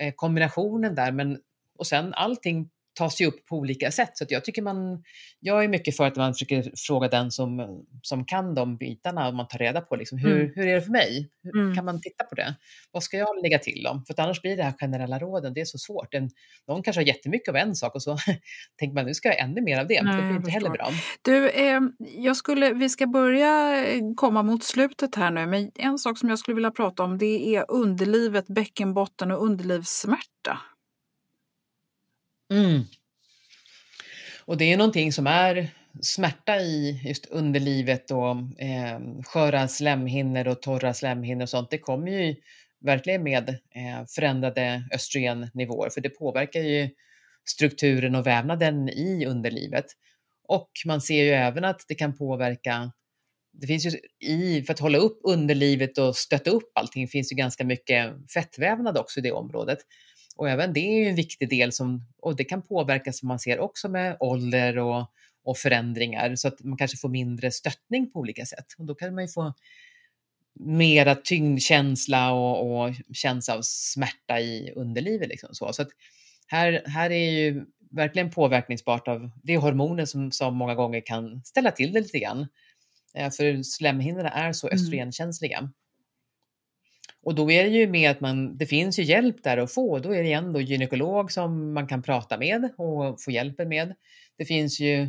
eh, 0.00 0.12
kombinationen 0.16 0.94
där, 0.94 1.12
men 1.12 1.38
och 1.78 1.86
sen 1.86 2.14
allting 2.14 2.70
tas 2.96 3.20
ju 3.20 3.26
upp 3.26 3.46
på 3.46 3.56
olika 3.56 3.90
sätt. 3.90 4.10
Så 4.14 4.24
jag 4.28 4.44
tycker 4.44 4.62
man, 4.62 5.02
jag 5.40 5.64
är 5.64 5.68
mycket 5.68 5.96
för 5.96 6.06
att 6.06 6.16
man 6.16 6.34
försöker 6.34 6.72
fråga 6.76 7.08
den 7.08 7.30
som, 7.30 7.82
som 8.02 8.24
kan 8.24 8.54
de 8.54 8.76
bitarna 8.76 9.28
och 9.28 9.34
man 9.34 9.48
tar 9.48 9.58
reda 9.58 9.80
på 9.80 9.96
liksom, 9.96 10.18
hur, 10.18 10.40
mm. 10.40 10.52
hur 10.54 10.66
är 10.66 10.74
det 10.74 10.82
för 10.82 10.90
mig? 10.90 11.30
Hur, 11.42 11.60
mm. 11.60 11.74
Kan 11.74 11.84
man 11.84 12.00
titta 12.00 12.24
på 12.24 12.34
det? 12.34 12.54
Vad 12.92 13.02
ska 13.02 13.16
jag 13.16 13.42
lägga 13.42 13.58
till 13.58 13.86
om? 13.86 14.04
För 14.04 14.20
annars 14.20 14.42
blir 14.42 14.56
det 14.56 14.62
här 14.62 14.74
generella 14.80 15.18
råden, 15.18 15.54
det 15.54 15.60
är 15.60 15.64
så 15.64 15.78
svårt. 15.78 16.14
En, 16.14 16.30
någon 16.68 16.82
kanske 16.82 17.00
har 17.00 17.06
jättemycket 17.06 17.48
av 17.48 17.56
en 17.56 17.74
sak 17.74 17.94
och 17.94 18.02
så 18.02 18.18
tänker 18.78 18.94
man 18.94 19.06
nu 19.06 19.14
ska 19.14 19.28
jag 19.28 19.34
ha 19.34 19.42
ännu 19.42 19.60
mer 19.60 19.80
av 19.80 19.86
det. 19.86 20.02
Nej, 20.02 20.16
det 20.16 20.22
blir 20.22 20.36
inte 20.36 20.50
heller 20.50 20.70
bra. 20.70 20.90
Du, 21.22 21.48
eh, 21.50 21.80
jag 21.98 22.36
skulle, 22.36 22.72
vi 22.72 22.88
ska 22.88 23.06
börja 23.06 23.84
eh, 23.86 24.00
komma 24.16 24.42
mot 24.42 24.64
slutet 24.64 25.14
här 25.14 25.30
nu, 25.30 25.46
men 25.46 25.70
en 25.74 25.98
sak 25.98 26.18
som 26.18 26.28
jag 26.28 26.38
skulle 26.38 26.54
vilja 26.54 26.70
prata 26.70 27.02
om 27.02 27.18
det 27.18 27.56
är 27.56 27.64
underlivet, 27.68 28.46
bäckenbotten 28.46 29.30
och 29.30 29.44
underlivssmärta. 29.44 30.60
Mm. 32.50 32.82
Och 34.44 34.56
det 34.56 34.72
är 34.72 34.76
någonting 34.76 35.12
som 35.12 35.26
är 35.26 35.68
smärta 36.00 36.60
i 36.60 37.00
just 37.04 37.26
underlivet 37.26 38.10
och 38.10 38.60
eh, 38.60 39.00
sköra 39.24 39.68
slemhinnor 39.68 40.48
och 40.48 40.62
torra 40.62 40.94
slemhinnor 40.94 41.42
och 41.42 41.48
sånt. 41.48 41.70
Det 41.70 41.78
kommer 41.78 42.10
ju 42.10 42.36
verkligen 42.80 43.22
med 43.22 43.48
eh, 43.48 44.06
förändrade 44.14 44.88
östrogennivåer 44.94 45.90
för 45.90 46.00
det 46.00 46.10
påverkar 46.10 46.60
ju 46.60 46.90
strukturen 47.48 48.14
och 48.14 48.26
vävnaden 48.26 48.88
i 48.88 49.26
underlivet. 49.26 49.86
Och 50.48 50.70
man 50.86 51.00
ser 51.00 51.24
ju 51.24 51.30
även 51.30 51.64
att 51.64 51.84
det 51.88 51.94
kan 51.94 52.16
påverka 52.16 52.92
det 53.60 53.66
finns 53.66 53.86
ju 53.86 53.90
i, 54.28 54.62
för 54.62 54.72
att 54.72 54.80
hålla 54.80 54.98
upp 54.98 55.20
underlivet 55.22 55.98
och 55.98 56.16
stötta 56.16 56.50
upp 56.50 56.72
allting, 56.74 57.08
finns 57.08 57.32
ju 57.32 57.36
ganska 57.36 57.64
mycket 57.64 58.14
fettvävnad 58.34 58.98
också 58.98 59.20
i 59.20 59.22
det 59.22 59.32
området. 59.32 59.78
Och 60.36 60.50
även 60.50 60.72
det 60.72 60.80
är 60.80 60.98
ju 60.98 61.08
en 61.08 61.14
viktig 61.14 61.48
del 61.48 61.72
som, 61.72 62.06
och 62.22 62.36
det 62.36 62.44
kan 62.44 62.62
påverka 62.62 63.12
som 63.12 63.28
man 63.28 63.38
ser 63.38 63.58
också 63.58 63.88
med 63.88 64.16
ålder 64.20 64.78
och, 64.78 65.10
och 65.44 65.58
förändringar 65.58 66.36
så 66.36 66.48
att 66.48 66.62
man 66.62 66.78
kanske 66.78 66.96
får 66.96 67.08
mindre 67.08 67.50
stöttning 67.50 68.10
på 68.12 68.18
olika 68.18 68.46
sätt. 68.46 68.66
Och 68.78 68.84
då 68.84 68.94
kan 68.94 69.14
man 69.14 69.24
ju 69.24 69.28
få 69.28 69.54
mera 70.58 71.14
tyngdkänsla 71.14 72.32
och, 72.32 72.86
och 72.86 72.94
känsla 73.12 73.54
av 73.54 73.60
smärta 73.62 74.40
i 74.40 74.72
underlivet. 74.76 75.28
Liksom 75.28 75.48
så 75.52 75.72
så 75.72 75.82
att 75.82 75.88
här, 76.46 76.82
här 76.86 77.10
är 77.10 77.30
ju 77.30 77.64
verkligen 77.90 78.30
påverkningsbart 78.30 79.08
av 79.08 79.30
det 79.42 79.56
hormoner 79.56 80.04
som, 80.04 80.32
som 80.32 80.56
många 80.56 80.74
gånger 80.74 81.00
kan 81.06 81.44
ställa 81.44 81.70
till 81.70 81.92
det 81.92 82.00
lite 82.00 82.18
grann. 82.18 82.46
Eh, 83.14 83.30
för 83.30 83.62
slemhinnorna 83.62 84.28
är 84.28 84.52
så 84.52 84.66
mm. 84.66 84.74
östrogenkänsliga. 84.74 85.58
Mm. 85.58 85.72
Och 87.26 87.34
då 87.34 87.50
är 87.50 87.64
det 87.64 87.70
ju 87.70 87.86
med 87.86 88.10
att 88.10 88.20
man, 88.20 88.56
det 88.56 88.66
finns 88.66 88.98
ju 88.98 89.02
hjälp 89.02 89.42
där 89.42 89.58
att 89.58 89.72
få. 89.72 89.98
Då 89.98 90.14
är 90.14 90.22
det 90.22 90.28
igen 90.28 90.52
då 90.52 90.60
gynekolog 90.60 91.32
som 91.32 91.72
man 91.72 91.86
kan 91.86 92.02
prata 92.02 92.38
med 92.38 92.70
och 92.78 93.22
få 93.22 93.30
hjälpen 93.30 93.68
med. 93.68 93.94
Det 94.38 94.44
finns 94.44 94.80
ju 94.80 95.00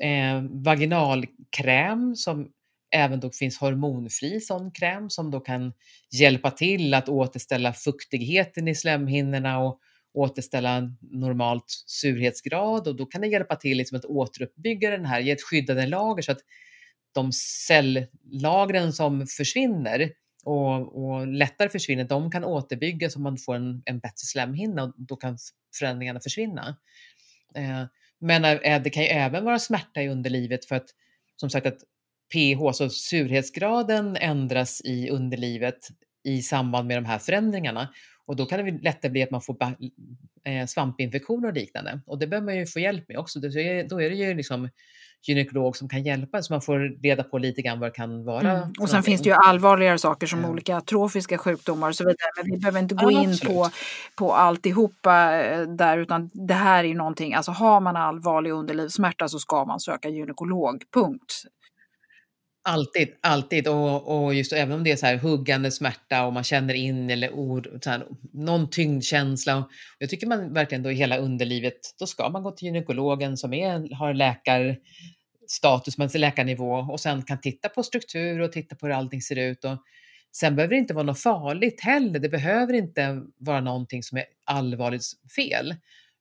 eh, 0.00 0.42
vaginalkräm 0.50 2.16
som 2.16 2.50
även 2.94 3.20
då 3.20 3.30
finns 3.30 3.58
hormonfri 3.58 4.40
sån 4.40 4.72
kräm 4.72 5.10
som 5.10 5.30
då 5.30 5.40
kan 5.40 5.72
hjälpa 6.12 6.50
till 6.50 6.94
att 6.94 7.08
återställa 7.08 7.72
fuktigheten 7.72 8.68
i 8.68 8.74
slemhinnorna 8.74 9.58
och 9.58 9.80
återställa 10.14 10.82
normalt 11.00 11.66
surhetsgrad 11.86 12.88
och 12.88 12.96
då 12.96 13.06
kan 13.06 13.20
det 13.20 13.26
hjälpa 13.26 13.56
till 13.56 13.78
liksom 13.78 13.98
att 13.98 14.04
återuppbygga 14.04 14.90
den 14.90 15.04
här, 15.04 15.20
ge 15.20 15.30
ett 15.30 15.42
skyddande 15.42 15.86
lager 15.86 16.22
så 16.22 16.32
att 16.32 16.40
de 17.14 17.32
celllagren 17.32 18.92
som 18.92 19.26
försvinner 19.26 20.10
och, 20.44 21.04
och 21.04 21.26
lättare 21.26 21.68
försvinner, 21.68 22.04
de 22.04 22.30
kan 22.30 22.44
återbyggas 22.44 23.16
om 23.16 23.22
man 23.22 23.38
får 23.38 23.54
en, 23.54 23.82
en 23.84 23.98
bättre 23.98 24.26
slemhinna 24.26 24.82
och 24.82 24.94
då 24.96 25.16
kan 25.16 25.38
förändringarna 25.78 26.20
försvinna. 26.20 26.76
Eh, 27.54 27.84
men 28.20 28.44
eh, 28.44 28.82
det 28.82 28.90
kan 28.90 29.02
ju 29.02 29.08
även 29.08 29.44
vara 29.44 29.58
smärta 29.58 30.02
i 30.02 30.08
underlivet 30.08 30.64
för 30.64 30.76
att 30.76 30.86
som 31.36 31.50
sagt 31.50 31.66
att 31.66 31.78
pH, 32.34 32.72
så 32.72 32.90
surhetsgraden 32.90 34.16
ändras 34.16 34.80
i 34.84 35.10
underlivet 35.10 35.88
i 36.24 36.42
samband 36.42 36.88
med 36.88 36.96
de 36.96 37.04
här 37.04 37.18
förändringarna 37.18 37.88
och 38.26 38.36
då 38.36 38.46
kan 38.46 38.64
det 38.64 38.82
lättare 38.82 39.12
bli 39.12 39.22
att 39.22 39.30
man 39.30 39.40
får 39.40 39.56
eh, 40.44 40.66
svampinfektioner 40.66 41.48
och 41.48 41.54
liknande 41.54 42.00
och 42.06 42.18
det 42.18 42.26
behöver 42.26 42.44
man 42.44 42.56
ju 42.56 42.66
få 42.66 42.80
hjälp 42.80 43.08
med 43.08 43.18
också. 43.18 43.40
Då 43.40 43.48
är 44.00 44.10
det 44.10 44.16
ju 44.16 44.34
liksom 44.34 44.68
gynekolog 45.28 45.76
som 45.76 45.88
kan 45.88 46.02
hjälpa 46.02 46.42
så 46.42 46.52
man 46.52 46.62
får 46.62 47.02
reda 47.02 47.22
på 47.22 47.38
lite 47.38 47.62
grann 47.62 47.80
vad 47.80 47.88
det 47.88 47.94
kan 47.94 48.24
vara. 48.24 48.50
Mm. 48.50 48.72
Och 48.80 48.90
sen 48.90 49.02
finns 49.02 49.22
det 49.22 49.28
ju 49.28 49.34
allvarligare 49.34 49.98
saker 49.98 50.26
som 50.26 50.38
mm. 50.38 50.50
olika 50.50 50.80
trofiska 50.80 51.38
sjukdomar 51.38 51.88
och 51.88 51.96
så 51.96 52.04
vidare. 52.04 52.30
Men 52.36 52.52
vi 52.52 52.58
behöver 52.58 52.80
inte 52.80 52.94
gå 52.94 53.12
ja, 53.12 53.22
in 53.22 53.38
på, 53.46 53.70
på 54.16 54.32
alltihopa 54.32 55.42
eh, 55.42 55.62
där 55.62 55.98
utan 55.98 56.30
det 56.32 56.54
här 56.54 56.84
är 56.84 56.94
någonting, 56.94 57.34
alltså 57.34 57.52
har 57.52 57.80
man 57.80 57.96
allvarlig 57.96 58.50
underlivssmärta 58.50 59.28
så 59.28 59.38
ska 59.38 59.64
man 59.64 59.80
söka 59.80 60.08
gynekolog, 60.08 60.82
punkt. 60.94 61.44
Alltid, 62.66 63.08
alltid. 63.20 63.68
Och, 63.68 64.24
och 64.24 64.34
just 64.34 64.52
även 64.52 64.74
om 64.74 64.84
det 64.84 64.92
är 64.92 64.96
så 64.96 65.06
här 65.06 65.16
huggande 65.16 65.70
smärta 65.70 66.26
och 66.26 66.32
man 66.32 66.44
känner 66.44 66.74
in 66.74 67.10
eller 67.10 67.30
or, 67.30 67.78
så 67.82 67.90
här, 67.90 68.06
någon 68.32 68.70
tyngdkänsla. 68.70 69.68
Jag 69.98 70.10
tycker 70.10 70.26
man 70.26 70.52
verkligen 70.52 70.82
då 70.82 70.90
i 70.90 70.94
hela 70.94 71.16
underlivet, 71.16 71.78
då 71.98 72.06
ska 72.06 72.28
man 72.28 72.42
gå 72.42 72.50
till 72.50 72.66
gynekologen 72.66 73.36
som 73.36 73.52
är, 73.54 73.94
har 73.94 74.14
läkarstatus, 74.14 75.98
man 75.98 76.08
läkarnivå 76.14 76.72
och 76.74 77.00
sen 77.00 77.22
kan 77.22 77.40
titta 77.40 77.68
på 77.68 77.82
struktur 77.82 78.40
och 78.40 78.52
titta 78.52 78.76
på 78.76 78.86
hur 78.86 78.94
allting 78.94 79.22
ser 79.22 79.36
ut. 79.38 79.64
Och 79.64 79.78
sen 80.36 80.56
behöver 80.56 80.74
det 80.74 80.78
inte 80.80 80.94
vara 80.94 81.04
något 81.04 81.20
farligt 81.20 81.80
heller. 81.80 82.18
Det 82.18 82.28
behöver 82.28 82.72
inte 82.72 83.22
vara 83.38 83.60
någonting 83.60 84.02
som 84.02 84.18
är 84.18 84.24
allvarligt 84.44 85.04
fel. 85.36 85.74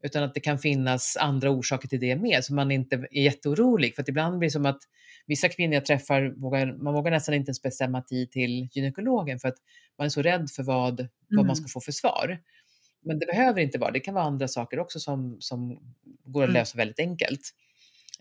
utan 0.04 0.24
att 0.24 0.34
det 0.34 0.40
kan 0.40 0.60
finnas 0.60 1.18
andra 1.18 1.50
orsaker 1.50 1.88
till 1.88 2.00
det 2.00 2.16
med, 2.16 2.46
så 2.46 2.54
man 2.54 2.72
inte 2.72 2.96
är 2.96 3.22
jätteorolig. 3.24 3.96
För 3.96 4.02
att 4.02 4.10
ibland 4.10 4.38
blir 4.40 4.50
det 4.50 4.54
som 4.54 4.66
att 4.66 4.82
vissa 5.28 5.50
kvinnor 5.50 5.74
jag 5.74 5.86
träffar, 5.86 6.34
vågar, 6.38 6.74
man 6.74 6.94
vågar 6.94 7.12
nästan 7.12 7.36
inte 7.36 7.50
ens 7.50 7.62
bestämma 7.62 8.02
tid 8.02 8.32
till 8.32 8.70
gynekologen 8.72 9.40
för 9.40 9.48
att 9.48 9.58
man 9.98 10.06
är 10.06 10.10
så 10.10 10.22
rädd 10.22 10.50
för 10.56 10.64
vad, 10.64 11.00
mm. 11.00 11.12
vad 11.30 11.46
man 11.46 11.56
ska 11.56 11.68
få 11.68 11.82
för 11.82 11.92
svar. 11.92 12.40
Men 13.06 13.20
det 13.20 13.26
behöver 13.26 13.62
inte 13.62 13.78
vara, 13.78 13.92
det 13.92 14.00
kan 14.00 14.14
vara 14.14 14.26
andra 14.26 14.48
saker 14.48 14.80
också 14.80 15.00
som, 15.00 15.38
som 15.40 15.80
går 16.24 16.44
att 16.44 16.50
mm. 16.50 16.60
lösa 16.60 16.78
väldigt 16.78 17.00
enkelt. 17.00 17.42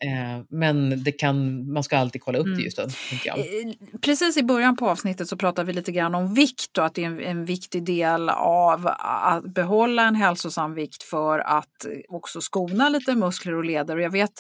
Eh, 0.05 0.45
men 0.49 1.05
det 1.05 1.13
kan, 1.13 1.67
man 1.73 1.83
ska 1.83 1.99
alltid 1.99 2.23
kolla 2.23 2.39
upp 2.39 2.47
mm. 2.47 2.59
det 2.59 2.65
just 2.65 2.77
då. 2.77 2.83
Eh, 2.83 3.99
precis 4.01 4.37
i 4.37 4.43
början 4.43 4.77
på 4.77 4.89
avsnittet 4.89 5.29
så 5.29 5.37
pratade 5.37 5.67
vi 5.67 5.73
lite 5.73 5.93
grann 5.93 6.15
om 6.15 6.35
vikt 6.35 6.79
och 6.79 6.85
att 6.85 6.95
det 6.95 7.05
är 7.05 7.07
en, 7.07 7.21
en, 7.21 7.45
viktig 7.45 7.85
del 7.85 8.29
av 8.29 8.89
att 8.99 9.45
behålla 9.55 10.09
en 10.09 10.15
hälsosam 10.15 10.75
vikt 10.75 11.03
för 11.03 11.39
att 11.39 11.87
också 12.09 12.41
skona 12.41 12.89
lite 12.89 13.15
muskler 13.15 13.55
och 13.55 13.65
leder. 13.65 13.97
Och 13.97 14.03
jag 14.03 14.11
vet, 14.11 14.33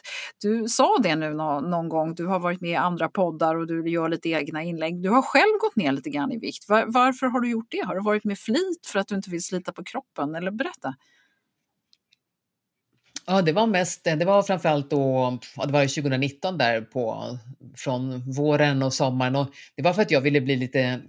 du 0.43 0.69
sa 0.69 0.99
det 1.03 1.17
nu 1.17 1.35
någon, 1.35 1.71
någon 1.71 1.89
gång, 1.89 2.15
du 2.15 2.27
har 2.27 2.41
varit 2.41 2.61
med 2.61 2.71
i 2.71 2.75
andra 2.75 3.09
poddar 3.09 3.55
och 3.55 3.67
du 3.67 3.91
gör 3.91 4.09
lite 4.09 4.29
egna 4.29 4.63
inlägg. 4.63 5.03
Du 5.03 5.09
har 5.09 5.23
själv 5.23 5.59
gått 5.61 5.77
ner 5.77 5.93
lite 5.93 6.11
grann 6.11 6.33
i 6.33 6.39
vikt. 6.39 6.69
Var, 6.69 6.85
varför 6.87 7.27
har 7.27 7.41
du 7.41 7.51
gjort 7.51 7.71
det? 7.71 7.87
Har 7.87 7.95
det 7.95 8.01
varit 8.01 8.25
med 8.25 8.39
flit 8.39 8.87
för 8.87 8.99
att 8.99 9.09
du 9.09 9.15
inte 9.15 9.31
vill 9.31 9.43
slita 9.43 9.73
på 9.73 9.85
kroppen? 9.85 10.35
Eller 10.35 10.51
berätta. 10.51 10.95
Ja, 13.27 13.43
det 13.43 13.53
var 13.53 13.67
mest, 13.67 14.05
det 14.05 14.25
var 14.25 14.43
framförallt 14.43 14.91
då, 14.91 15.39
ja, 15.57 15.67
det 15.67 15.73
var 15.73 15.81
2019 15.81 16.59
där 16.59 16.81
på, 16.81 17.39
från 17.77 18.33
våren 18.33 18.83
och 18.83 18.93
sommaren 18.93 19.37
och 19.37 19.49
det 19.77 19.83
var 19.83 19.93
för 19.93 20.03
att 20.03 20.11
jag 20.11 20.21
ville 20.21 20.41
bli 20.41 20.57
lite, 20.57 21.01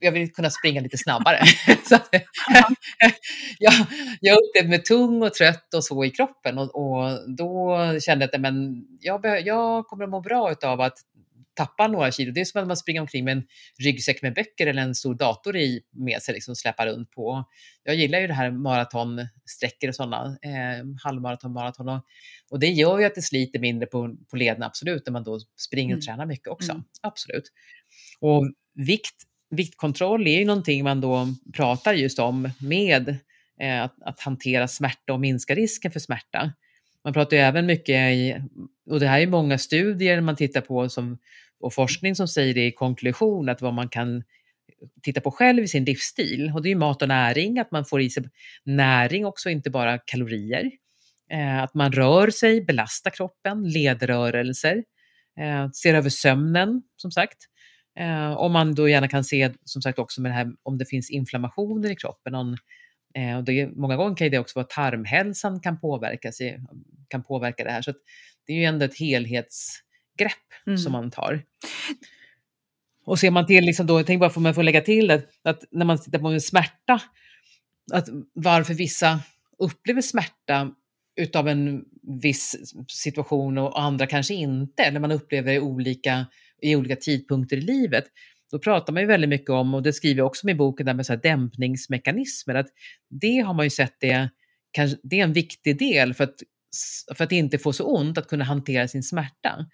jag 0.00 0.12
ville 0.12 0.26
kunna 0.26 0.50
springa 0.50 0.80
lite 0.80 0.98
snabbare. 0.98 1.40
så 1.88 1.94
att, 1.94 2.08
jag, 3.58 3.72
jag 4.20 4.38
upplevde 4.38 4.70
mig 4.70 4.82
tung 4.82 5.22
och 5.22 5.34
trött 5.34 5.74
och 5.74 5.84
så 5.84 6.04
i 6.04 6.10
kroppen 6.10 6.58
och, 6.58 6.74
och 6.74 7.30
då 7.36 7.78
kände 8.00 8.24
jag 8.24 8.34
att 8.34 8.40
men 8.40 8.84
jag, 9.00 9.46
jag 9.46 9.86
kommer 9.86 10.04
att 10.04 10.10
må 10.10 10.20
bra 10.20 10.54
av 10.64 10.80
att 10.80 10.98
tappar 11.54 11.88
några 11.88 12.12
kilo. 12.12 12.32
Det 12.32 12.40
är 12.40 12.44
som 12.44 12.60
att 12.60 12.68
man 12.68 12.76
springer 12.76 13.00
omkring 13.00 13.24
med 13.24 13.32
en 13.32 13.46
ryggsäck 13.78 14.22
med 14.22 14.34
böcker 14.34 14.66
eller 14.66 14.82
en 14.82 14.94
stor 14.94 15.14
dator 15.14 15.56
i 15.56 15.82
med 15.92 16.22
sig, 16.22 16.34
liksom 16.34 16.56
släpar 16.56 16.86
runt 16.86 17.10
på. 17.10 17.44
Jag 17.84 17.94
gillar 17.94 18.20
ju 18.20 18.26
det 18.26 18.34
här 18.34 18.50
maratonsträckor 18.50 19.88
och 19.88 19.94
sådana, 19.94 20.38
eh, 20.42 20.86
halvmaraton, 21.02 21.52
maraton 21.52 21.88
och, 21.88 22.04
och 22.50 22.60
det 22.60 22.70
gör 22.70 22.98
ju 22.98 23.04
att 23.04 23.14
det 23.14 23.22
sliter 23.22 23.58
mindre 23.58 23.86
på, 23.86 24.16
på 24.30 24.36
lederna, 24.36 24.66
absolut, 24.66 25.06
när 25.06 25.12
man 25.12 25.24
då 25.24 25.40
springer 25.56 25.94
och 25.94 26.02
mm. 26.02 26.06
tränar 26.06 26.26
mycket 26.26 26.48
också. 26.48 26.72
Mm. 26.72 26.84
Absolut. 27.02 27.44
Och 28.20 28.52
vikt, 28.74 29.22
viktkontroll 29.50 30.26
är 30.26 30.38
ju 30.38 30.44
någonting 30.44 30.84
man 30.84 31.00
då 31.00 31.26
pratar 31.54 31.94
just 31.94 32.18
om 32.18 32.50
med 32.60 33.08
eh, 33.60 33.82
att, 33.82 34.02
att 34.02 34.20
hantera 34.20 34.68
smärta 34.68 35.12
och 35.12 35.20
minska 35.20 35.54
risken 35.54 35.90
för 35.90 36.00
smärta. 36.00 36.52
Man 37.04 37.12
pratar 37.12 37.36
ju 37.36 37.42
även 37.42 37.66
mycket 37.66 38.12
i, 38.12 38.36
och 38.90 39.00
det 39.00 39.06
här 39.06 39.20
är 39.20 39.26
många 39.26 39.58
studier 39.58 40.20
man 40.20 40.36
tittar 40.36 40.60
på 40.60 40.88
som 40.88 41.18
och 41.64 41.74
forskning 41.74 42.14
som 42.14 42.28
säger 42.28 42.54
det 42.54 42.66
i 42.66 42.72
konklusion, 42.72 43.48
att 43.48 43.62
vad 43.62 43.74
man 43.74 43.88
kan 43.88 44.22
titta 45.02 45.20
på 45.20 45.30
själv 45.30 45.64
i 45.64 45.68
sin 45.68 45.84
livsstil. 45.84 46.52
Och 46.54 46.62
det 46.62 46.70
är 46.70 46.76
mat 46.76 47.02
och 47.02 47.08
näring, 47.08 47.58
att 47.58 47.70
man 47.70 47.84
får 47.84 48.00
i 48.00 48.10
sig 48.10 48.24
näring 48.64 49.26
också, 49.26 49.50
inte 49.50 49.70
bara 49.70 49.98
kalorier. 49.98 50.70
Eh, 51.32 51.62
att 51.62 51.74
man 51.74 51.92
rör 51.92 52.30
sig, 52.30 52.64
belastar 52.64 53.10
kroppen, 53.10 53.68
ledrörelser, 53.68 54.84
eh, 55.40 55.70
ser 55.70 55.94
över 55.94 56.10
sömnen 56.10 56.82
som 56.96 57.10
sagt. 57.10 57.38
Eh, 58.00 58.32
om 58.32 58.52
man 58.52 58.74
då 58.74 58.88
gärna 58.88 59.08
kan 59.08 59.24
se 59.24 59.50
som 59.64 59.82
sagt 59.82 59.98
också 59.98 60.20
med 60.20 60.30
det 60.30 60.34
här 60.34 60.52
om 60.62 60.78
det 60.78 60.84
finns 60.84 61.10
inflammationer 61.10 61.90
i 61.90 61.96
kroppen. 61.96 62.32
Någon, 62.32 62.56
eh, 63.14 63.36
och 63.36 63.44
det, 63.44 63.66
många 63.66 63.96
gånger 63.96 64.16
kan 64.16 64.30
det 64.30 64.38
också 64.38 64.58
vara 64.58 64.66
tarmhälsan 64.66 65.60
kan 65.60 65.80
påverka, 65.80 66.32
sig, 66.32 66.60
kan 67.08 67.22
påverka 67.22 67.64
det 67.64 67.70
här. 67.70 67.82
Så 67.82 67.92
det 68.46 68.52
är 68.52 68.56
ju 68.56 68.64
ändå 68.64 68.84
ett 68.84 68.98
helhets 68.98 69.84
grepp 70.18 70.66
mm. 70.66 70.78
som 70.78 70.92
man 70.92 71.10
tar. 71.10 71.42
Och 73.06 73.18
ser 73.18 73.30
man 73.30 73.46
till, 73.46 73.64
liksom 73.64 73.86
då, 73.86 73.98
jag 73.98 74.06
tänker 74.06 74.20
bara 74.20 74.52
för 74.54 74.60
att 74.60 74.64
lägga 74.64 74.80
till 74.80 75.06
det, 75.06 75.22
att 75.42 75.64
när 75.70 75.84
man 75.84 76.02
tittar 76.02 76.18
på 76.18 76.28
en 76.28 76.40
smärta, 76.40 77.00
att 77.92 78.08
varför 78.32 78.74
vissa 78.74 79.20
upplever 79.58 80.02
smärta 80.02 80.70
utav 81.16 81.48
en 81.48 81.84
viss 82.22 82.74
situation 82.88 83.58
och 83.58 83.80
andra 83.80 84.06
kanske 84.06 84.34
inte, 84.34 84.82
eller 84.82 85.00
man 85.00 85.12
upplever 85.12 85.52
det 85.52 85.60
olika, 85.60 86.26
i 86.62 86.76
olika 86.76 86.96
tidpunkter 86.96 87.56
i 87.56 87.60
livet. 87.60 88.04
Då 88.50 88.58
pratar 88.58 88.92
man 88.92 89.02
ju 89.02 89.06
väldigt 89.06 89.30
mycket 89.30 89.50
om, 89.50 89.74
och 89.74 89.82
det 89.82 89.92
skriver 89.92 90.18
jag 90.18 90.26
också 90.26 90.48
i 90.48 90.54
boken, 90.54 90.86
där 90.86 90.94
med 90.94 91.06
så 91.06 91.12
här 91.12 91.20
dämpningsmekanismer, 91.20 92.54
att 92.54 92.68
det 93.10 93.38
har 93.38 93.54
man 93.54 93.66
ju 93.66 93.70
sett 93.70 93.96
det, 94.00 94.30
kanske, 94.70 94.98
det 95.02 95.20
är 95.20 95.24
en 95.24 95.32
viktig 95.32 95.78
del 95.78 96.14
för 96.14 96.24
att, 96.24 96.34
för 97.16 97.24
att 97.24 97.32
inte 97.32 97.58
få 97.58 97.72
så 97.72 97.84
ont, 97.84 98.18
att 98.18 98.28
kunna 98.28 98.44
hantera 98.44 98.88
sin 98.88 99.02
smärta. 99.02 99.66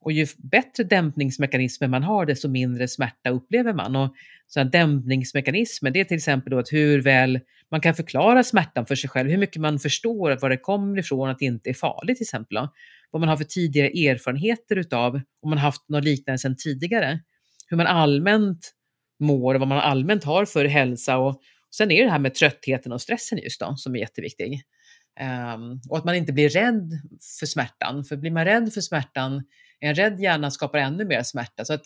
Och 0.00 0.12
ju 0.12 0.26
bättre 0.38 0.84
dämpningsmekanismer 0.84 1.88
man 1.88 2.02
har, 2.02 2.26
desto 2.26 2.48
mindre 2.48 2.88
smärta 2.88 3.30
upplever 3.30 3.72
man. 3.72 3.96
Och 3.96 4.14
sådana 4.46 4.70
dämpningsmekanismer, 4.70 5.90
det 5.90 6.00
är 6.00 6.04
till 6.04 6.16
exempel 6.16 6.50
då 6.50 6.58
att 6.58 6.72
hur 6.72 7.02
väl 7.02 7.40
man 7.70 7.80
kan 7.80 7.94
förklara 7.94 8.44
smärtan 8.44 8.86
för 8.86 8.94
sig 8.94 9.10
själv, 9.10 9.30
hur 9.30 9.38
mycket 9.38 9.62
man 9.62 9.78
förstår 9.78 10.38
var 10.40 10.50
det 10.50 10.56
kommer 10.56 10.98
ifrån, 10.98 11.28
att 11.28 11.38
det 11.38 11.44
inte 11.44 11.70
är 11.70 11.74
farligt 11.74 12.16
till 12.16 12.24
exempel. 12.24 12.54
Då. 12.54 12.68
Vad 13.10 13.20
man 13.20 13.28
har 13.28 13.36
för 13.36 13.44
tidigare 13.44 13.88
erfarenheter 13.88 14.76
utav, 14.76 15.20
om 15.42 15.50
man 15.50 15.58
haft 15.58 15.88
något 15.88 16.04
liknande 16.04 16.38
sedan 16.38 16.56
tidigare. 16.56 17.20
Hur 17.68 17.76
man 17.76 17.86
allmänt 17.86 18.72
mår, 19.20 19.54
och 19.54 19.60
vad 19.60 19.68
man 19.68 19.78
allmänt 19.78 20.24
har 20.24 20.44
för 20.44 20.64
hälsa 20.64 21.18
och 21.18 21.40
sen 21.76 21.90
är 21.90 21.96
det 21.96 22.04
det 22.04 22.10
här 22.10 22.18
med 22.18 22.34
tröttheten 22.34 22.92
och 22.92 23.02
stressen 23.02 23.38
just 23.38 23.60
då, 23.60 23.76
som 23.76 23.94
är 23.94 23.98
jätteviktig. 23.98 24.62
Um, 25.54 25.80
och 25.88 25.98
att 25.98 26.04
man 26.04 26.14
inte 26.14 26.32
blir 26.32 26.48
rädd 26.48 26.90
för 27.40 27.46
smärtan, 27.46 28.04
för 28.04 28.16
blir 28.16 28.30
man 28.30 28.44
rädd 28.44 28.72
för 28.72 28.80
smärtan 28.80 29.42
en 29.80 29.94
rädd 29.94 30.20
hjärna 30.20 30.50
skapar 30.50 30.78
ännu 30.78 31.04
mer 31.04 31.22
smärta. 31.22 31.64
Så 31.64 31.72
att 31.72 31.84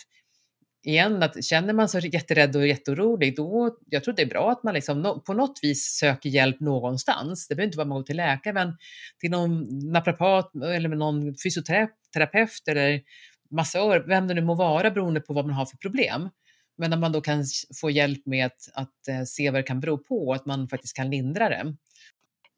igen, 0.84 1.22
att 1.22 1.44
känner 1.44 1.72
man 1.72 1.88
sig 1.88 2.14
jätterädd 2.14 2.56
och 2.56 2.66
jätteorolig, 2.66 3.36
då 3.36 3.76
jag 3.86 4.04
tror 4.04 4.14
det 4.14 4.22
är 4.22 4.26
bra 4.26 4.50
att 4.50 4.62
man 4.62 4.74
liksom 4.74 5.22
på 5.26 5.34
något 5.34 5.58
vis 5.62 5.96
söker 5.98 6.30
hjälp 6.30 6.60
någonstans. 6.60 7.48
Det 7.48 7.54
behöver 7.54 7.66
inte 7.66 7.78
vara 7.78 7.88
man 7.88 7.98
går 7.98 8.04
till 8.04 8.16
läkare, 8.16 8.54
men 8.54 8.76
till 9.20 9.30
någon 9.30 9.68
naprapat 9.92 10.54
eller 10.54 10.88
med 10.88 10.98
någon 10.98 11.34
fysioterapeut 11.44 12.68
eller 12.68 13.00
massör, 13.50 14.04
vem 14.08 14.28
det 14.28 14.34
nu 14.34 14.40
må 14.40 14.54
vara 14.54 14.90
beroende 14.90 15.20
på 15.20 15.32
vad 15.32 15.46
man 15.46 15.54
har 15.54 15.66
för 15.66 15.76
problem. 15.76 16.30
Men 16.76 16.90
när 16.90 16.96
man 16.96 17.12
då 17.12 17.20
kan 17.20 17.44
få 17.80 17.90
hjälp 17.90 18.26
med 18.26 18.46
att, 18.46 18.68
att 18.74 19.08
eh, 19.08 19.22
se 19.22 19.50
vad 19.50 19.58
det 19.58 19.62
kan 19.62 19.80
bero 19.80 19.98
på, 19.98 20.32
att 20.32 20.46
man 20.46 20.68
faktiskt 20.68 20.96
kan 20.96 21.10
lindra 21.10 21.48
det. 21.48 21.76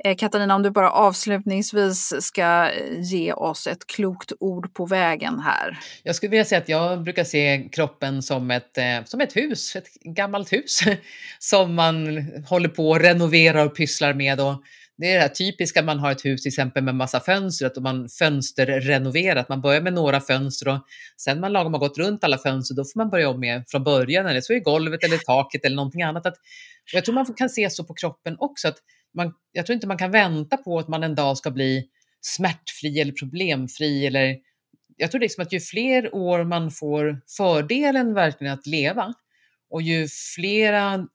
Eh, 0.05 0.17
Katarina, 0.17 0.55
om 0.55 0.63
du 0.63 0.71
bara 0.71 0.91
avslutningsvis 0.91 2.13
ska 2.21 2.71
ge 2.99 3.33
oss 3.33 3.67
ett 3.67 3.87
klokt 3.87 4.33
ord 4.41 4.75
på 4.75 4.87
vägen 4.87 5.41
här. 5.41 5.79
Jag 6.03 6.17
skulle 6.17 6.31
vilja 6.31 6.45
säga 6.45 6.59
att 6.59 6.69
jag 6.69 7.03
brukar 7.03 7.25
se 7.25 7.69
kroppen 7.73 8.23
som 8.23 8.51
ett, 8.51 8.79
eh, 8.79 9.05
som 9.05 9.21
ett 9.21 9.37
hus, 9.37 9.77
ett 9.77 9.95
gammalt 10.03 10.53
hus 10.53 10.81
som 11.39 11.75
man 11.75 12.19
håller 12.49 12.69
på 12.69 12.95
att 12.95 13.03
renovera 13.03 13.63
och 13.63 13.77
pysslar 13.77 14.15
med. 14.15 14.41
Och 14.41 14.63
det 14.99 15.07
är 15.11 15.15
det 15.15 15.21
här 15.21 15.29
typiska 15.29 15.83
man 15.83 15.99
har 15.99 16.13
ett 16.13 16.25
hus 16.25 16.43
till 16.43 16.49
exempel 16.49 16.85
med 16.85 16.95
massa 16.95 17.21
fönster, 17.21 17.67
att 17.67 17.77
man 17.77 18.09
fönsterrenoverar, 18.09 19.47
man 19.49 19.61
börjar 19.61 19.81
med 19.81 19.93
några 19.93 20.21
fönster 20.21 20.69
och 20.69 20.79
sen 21.17 21.41
man 21.41 21.53
lagom 21.53 21.73
har 21.73 21.81
gått 21.81 21.99
runt 21.99 22.25
alla 22.25 22.39
fönster, 22.39 22.75
då 22.75 22.85
får 22.85 23.01
man 23.01 23.11
börja 23.11 23.29
om 23.29 23.41
med 23.41 23.65
från 23.69 23.85
början, 23.85 24.27
eller 24.27 24.41
så 24.41 24.53
är 24.53 24.61
golvet 24.61 25.05
eller 25.05 25.19
taket 25.19 25.65
eller 25.65 25.77
någonting 25.77 26.03
annat. 26.03 26.27
Att, 26.27 26.37
jag 26.93 27.05
tror 27.05 27.15
man 27.15 27.35
kan 27.37 27.49
se 27.49 27.71
så 27.71 27.85
på 27.85 27.95
kroppen 27.95 28.37
också, 28.39 28.69
att 28.69 28.79
man, 29.15 29.35
jag 29.53 29.67
tror 29.67 29.75
inte 29.75 29.87
man 29.87 29.99
kan 29.99 30.11
vänta 30.11 30.57
på 30.57 30.79
att 30.79 30.89
man 30.89 31.03
en 31.03 31.15
dag 31.15 31.39
ska 31.39 31.51
bli 31.51 31.89
smärtfri 32.21 33.01
eller 33.01 33.13
problemfri. 33.13 34.07
Eller, 34.07 34.37
jag 34.97 35.11
tror 35.11 35.21
liksom 35.21 35.43
att 35.43 35.53
ju 35.53 35.61
fler 35.61 36.15
år 36.15 36.45
man 36.45 36.71
får 36.71 37.21
fördelen 37.37 38.15
verkligen 38.15 38.53
att 38.53 38.67
leva 38.67 39.15
och 39.71 39.83
ju 39.83 40.09
flera 40.35 41.07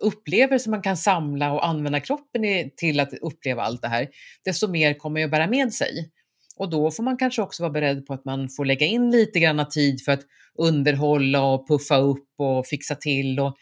upplevelser 0.00 0.70
man 0.70 0.82
kan 0.82 0.96
samla 0.96 1.52
och 1.52 1.66
använda 1.66 2.00
kroppen 2.00 2.42
till 2.76 3.00
att 3.00 3.12
uppleva 3.12 3.62
allt 3.62 3.82
det 3.82 3.88
här, 3.88 4.08
desto 4.44 4.68
mer 4.68 4.94
kommer 4.94 5.20
jag 5.20 5.30
bära 5.30 5.46
med 5.46 5.72
sig. 5.72 6.10
Och 6.56 6.70
då 6.70 6.90
får 6.90 7.02
man 7.02 7.16
kanske 7.16 7.42
också 7.42 7.62
vara 7.62 7.72
beredd 7.72 8.06
på 8.06 8.14
att 8.14 8.24
man 8.24 8.48
får 8.48 8.64
lägga 8.64 8.86
in 8.86 9.10
lite 9.10 9.40
grann 9.40 9.68
tid 9.68 10.04
för 10.04 10.12
att 10.12 10.22
underhålla 10.58 11.42
och 11.44 11.68
puffa 11.68 11.96
upp 11.96 12.28
och 12.38 12.66
fixa 12.66 12.94
till 12.94 13.40
och 13.40 13.56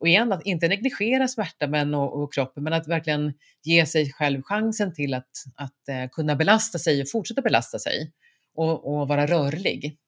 och 0.00 0.08
igen, 0.08 0.32
att 0.32 0.46
inte 0.46 0.68
negligera 0.68 1.28
smärta 1.28 1.66
men, 1.66 1.94
och, 1.94 2.22
och, 2.22 2.34
kroppen, 2.34 2.62
men 2.62 2.72
att 2.72 2.88
verkligen 2.88 3.32
ge 3.62 3.86
sig 3.86 4.12
själv 4.12 4.42
chansen 4.42 4.94
till 4.94 5.14
att, 5.14 5.30
att 5.54 5.88
eh, 5.88 6.08
kunna 6.12 6.36
belasta 6.36 6.78
sig 6.78 7.02
och 7.02 7.10
fortsätta 7.10 7.42
belasta 7.42 7.78
sig 7.78 8.12
och, 8.54 9.00
och 9.00 9.08
vara 9.08 9.26
rörlig. 9.26 9.98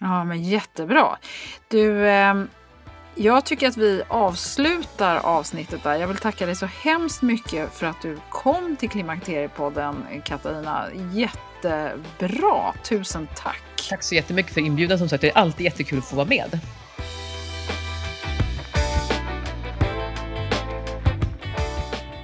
Ja, 0.00 0.24
men 0.24 0.42
jättebra. 0.42 1.18
Du, 1.68 2.08
eh, 2.08 2.34
jag 3.14 3.44
tycker 3.44 3.68
att 3.68 3.76
vi 3.76 4.02
avslutar 4.08 5.16
avsnittet 5.16 5.82
där. 5.82 5.96
Jag 5.96 6.08
vill 6.08 6.16
tacka 6.16 6.46
dig 6.46 6.56
så 6.56 6.66
hemskt 6.66 7.22
mycket 7.22 7.74
för 7.74 7.86
att 7.86 8.02
du 8.02 8.18
kom 8.28 8.76
till 8.76 8.90
Klimakteriepodden, 8.90 10.04
Katarina. 10.24 10.86
Jättebra. 11.12 12.74
Tusen 12.84 13.28
tack. 13.36 13.62
Tack 13.90 14.02
så 14.02 14.14
jättemycket 14.14 14.54
för 14.54 14.60
inbjudan. 14.60 14.98
Som 14.98 15.08
sagt, 15.08 15.20
det 15.20 15.30
är 15.30 15.38
alltid 15.38 15.64
jättekul 15.64 15.98
att 15.98 16.04
få 16.04 16.16
vara 16.16 16.26
med. 16.26 16.60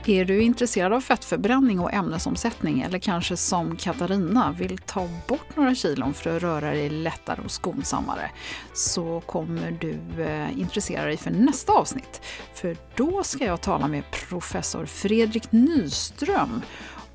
Är 0.08 0.24
du 0.24 0.42
intresserad 0.42 0.92
av 0.92 1.00
fettförbränning 1.00 1.80
och 1.80 1.92
ämnesomsättning 1.92 2.80
eller 2.80 2.98
kanske 2.98 3.36
som 3.36 3.76
Katarina 3.76 4.54
vill 4.58 4.78
ta 4.78 5.08
bort 5.28 5.56
några 5.56 5.74
kilon 5.74 6.14
för 6.14 6.36
att 6.36 6.42
röra 6.42 6.70
dig 6.70 6.90
lättare 6.90 7.40
och 7.44 7.50
skonsammare 7.50 8.30
så 8.74 9.20
kommer 9.20 9.70
du 9.70 10.22
eh, 10.22 10.60
intressera 10.60 11.04
dig 11.04 11.16
för 11.16 11.30
nästa 11.30 11.72
avsnitt. 11.72 12.22
För 12.54 12.76
då 12.94 13.22
ska 13.22 13.44
jag 13.44 13.60
tala 13.60 13.88
med 13.88 14.02
professor 14.10 14.86
Fredrik 14.86 15.52
Nyström 15.52 16.62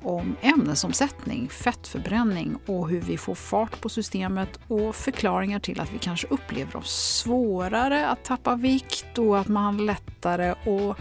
om 0.04 0.36
ämnesomsättning, 0.40 1.48
fettförbränning 1.48 2.56
och 2.66 2.88
hur 2.88 3.00
vi 3.00 3.16
får 3.16 3.34
fart 3.34 3.80
på 3.80 3.88
systemet 3.88 4.60
och 4.68 4.96
förklaringar 4.96 5.58
till 5.58 5.80
att 5.80 5.92
vi 5.92 5.98
kanske 5.98 6.26
upplever 6.26 6.76
oss 6.76 7.20
svårare 7.22 8.08
att 8.08 8.24
tappa 8.24 8.56
vikt 8.56 9.18
och 9.18 9.38
att 9.38 9.48
man 9.48 9.86
lättare 9.86 10.52
och 10.52 10.98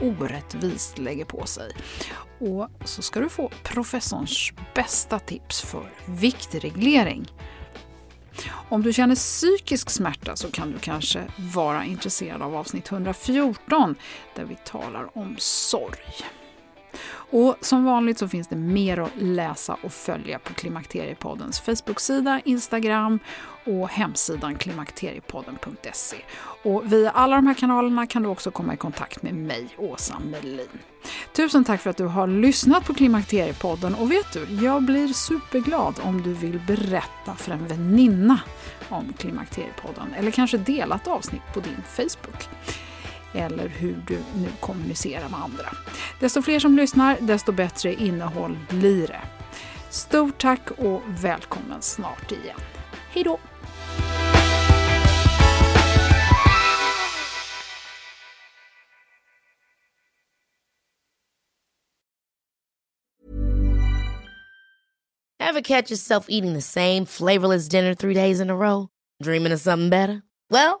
orättvist 0.00 0.98
lägger 0.98 1.24
på 1.24 1.46
sig. 1.46 1.72
Och 2.38 2.68
så 2.84 3.02
ska 3.02 3.20
du 3.20 3.28
få 3.28 3.50
professorns 3.62 4.52
bästa 4.74 5.18
tips 5.18 5.62
för 5.62 5.92
viktreglering. 6.06 7.32
Om 8.68 8.82
du 8.82 8.92
känner 8.92 9.14
psykisk 9.14 9.90
smärta 9.90 10.36
så 10.36 10.50
kan 10.50 10.70
du 10.72 10.78
kanske 10.78 11.24
vara 11.54 11.84
intresserad 11.84 12.42
av 12.42 12.56
avsnitt 12.56 12.92
114 12.92 13.94
där 14.34 14.44
vi 14.44 14.56
talar 14.64 15.18
om 15.18 15.36
sorg. 15.38 16.41
Och 17.30 17.56
som 17.60 17.84
vanligt 17.84 18.18
så 18.18 18.28
finns 18.28 18.48
det 18.48 18.56
mer 18.56 18.98
att 18.98 19.10
läsa 19.16 19.76
och 19.82 19.92
följa 19.92 20.38
på 20.38 20.54
Klimakteriepoddens 20.54 21.60
Facebook-sida, 21.60 22.40
Instagram 22.44 23.18
och 23.64 23.88
hemsidan 23.88 24.54
klimakteriepodden.se. 24.54 26.16
Och 26.62 26.92
via 26.92 27.10
alla 27.10 27.36
de 27.36 27.46
här 27.46 27.54
kanalerna 27.54 28.06
kan 28.06 28.22
du 28.22 28.28
också 28.28 28.50
komma 28.50 28.74
i 28.74 28.76
kontakt 28.76 29.22
med 29.22 29.34
mig, 29.34 29.68
Åsa 29.76 30.18
Melin. 30.18 30.68
Tusen 31.32 31.64
tack 31.64 31.80
för 31.80 31.90
att 31.90 31.96
du 31.96 32.06
har 32.06 32.26
lyssnat 32.26 32.84
på 32.84 32.94
Klimakteriepodden 32.94 33.94
och 33.94 34.10
vet 34.10 34.32
du, 34.32 34.64
jag 34.64 34.82
blir 34.82 35.08
superglad 35.08 35.94
om 36.02 36.22
du 36.22 36.34
vill 36.34 36.60
berätta 36.66 37.34
för 37.36 37.52
en 37.52 37.66
väninna 37.66 38.40
om 38.88 39.12
Klimakteriepodden 39.18 40.14
eller 40.16 40.30
kanske 40.30 40.58
dela 40.58 40.96
ett 40.96 41.08
avsnitt 41.08 41.42
på 41.54 41.60
din 41.60 41.82
Facebook 41.96 42.48
eller 43.34 43.68
hur 43.68 44.04
du 44.06 44.14
nu 44.14 44.48
kommunicerar 44.60 45.28
med 45.28 45.40
andra. 45.40 45.66
Desto 46.20 46.42
fler 46.42 46.58
som 46.58 46.76
lyssnar, 46.76 47.16
desto 47.20 47.52
bättre 47.52 47.94
innehåll 47.94 48.58
blir 48.70 49.06
det. 49.06 49.20
Stort 49.90 50.40
tack 50.40 50.70
och 50.70 51.02
välkommen 51.06 51.82
snart 51.82 52.32
igen. 52.32 52.60
Hej 53.10 53.24
då! 53.24 53.38
Ever 65.52 65.60
catch 65.60 65.90
yourself 65.90 66.26
eating 66.30 66.54
the 66.54 66.62
same 66.62 67.04
flavorless 67.04 67.68
dinner 67.68 67.94
three 67.94 68.14
days 68.14 68.40
in 68.40 68.48
a 68.48 68.56
row? 68.56 68.88
Dreaming 69.22 69.52
of 69.52 69.60
something 69.60 69.90
better? 69.90 70.22
Well, 70.48 70.80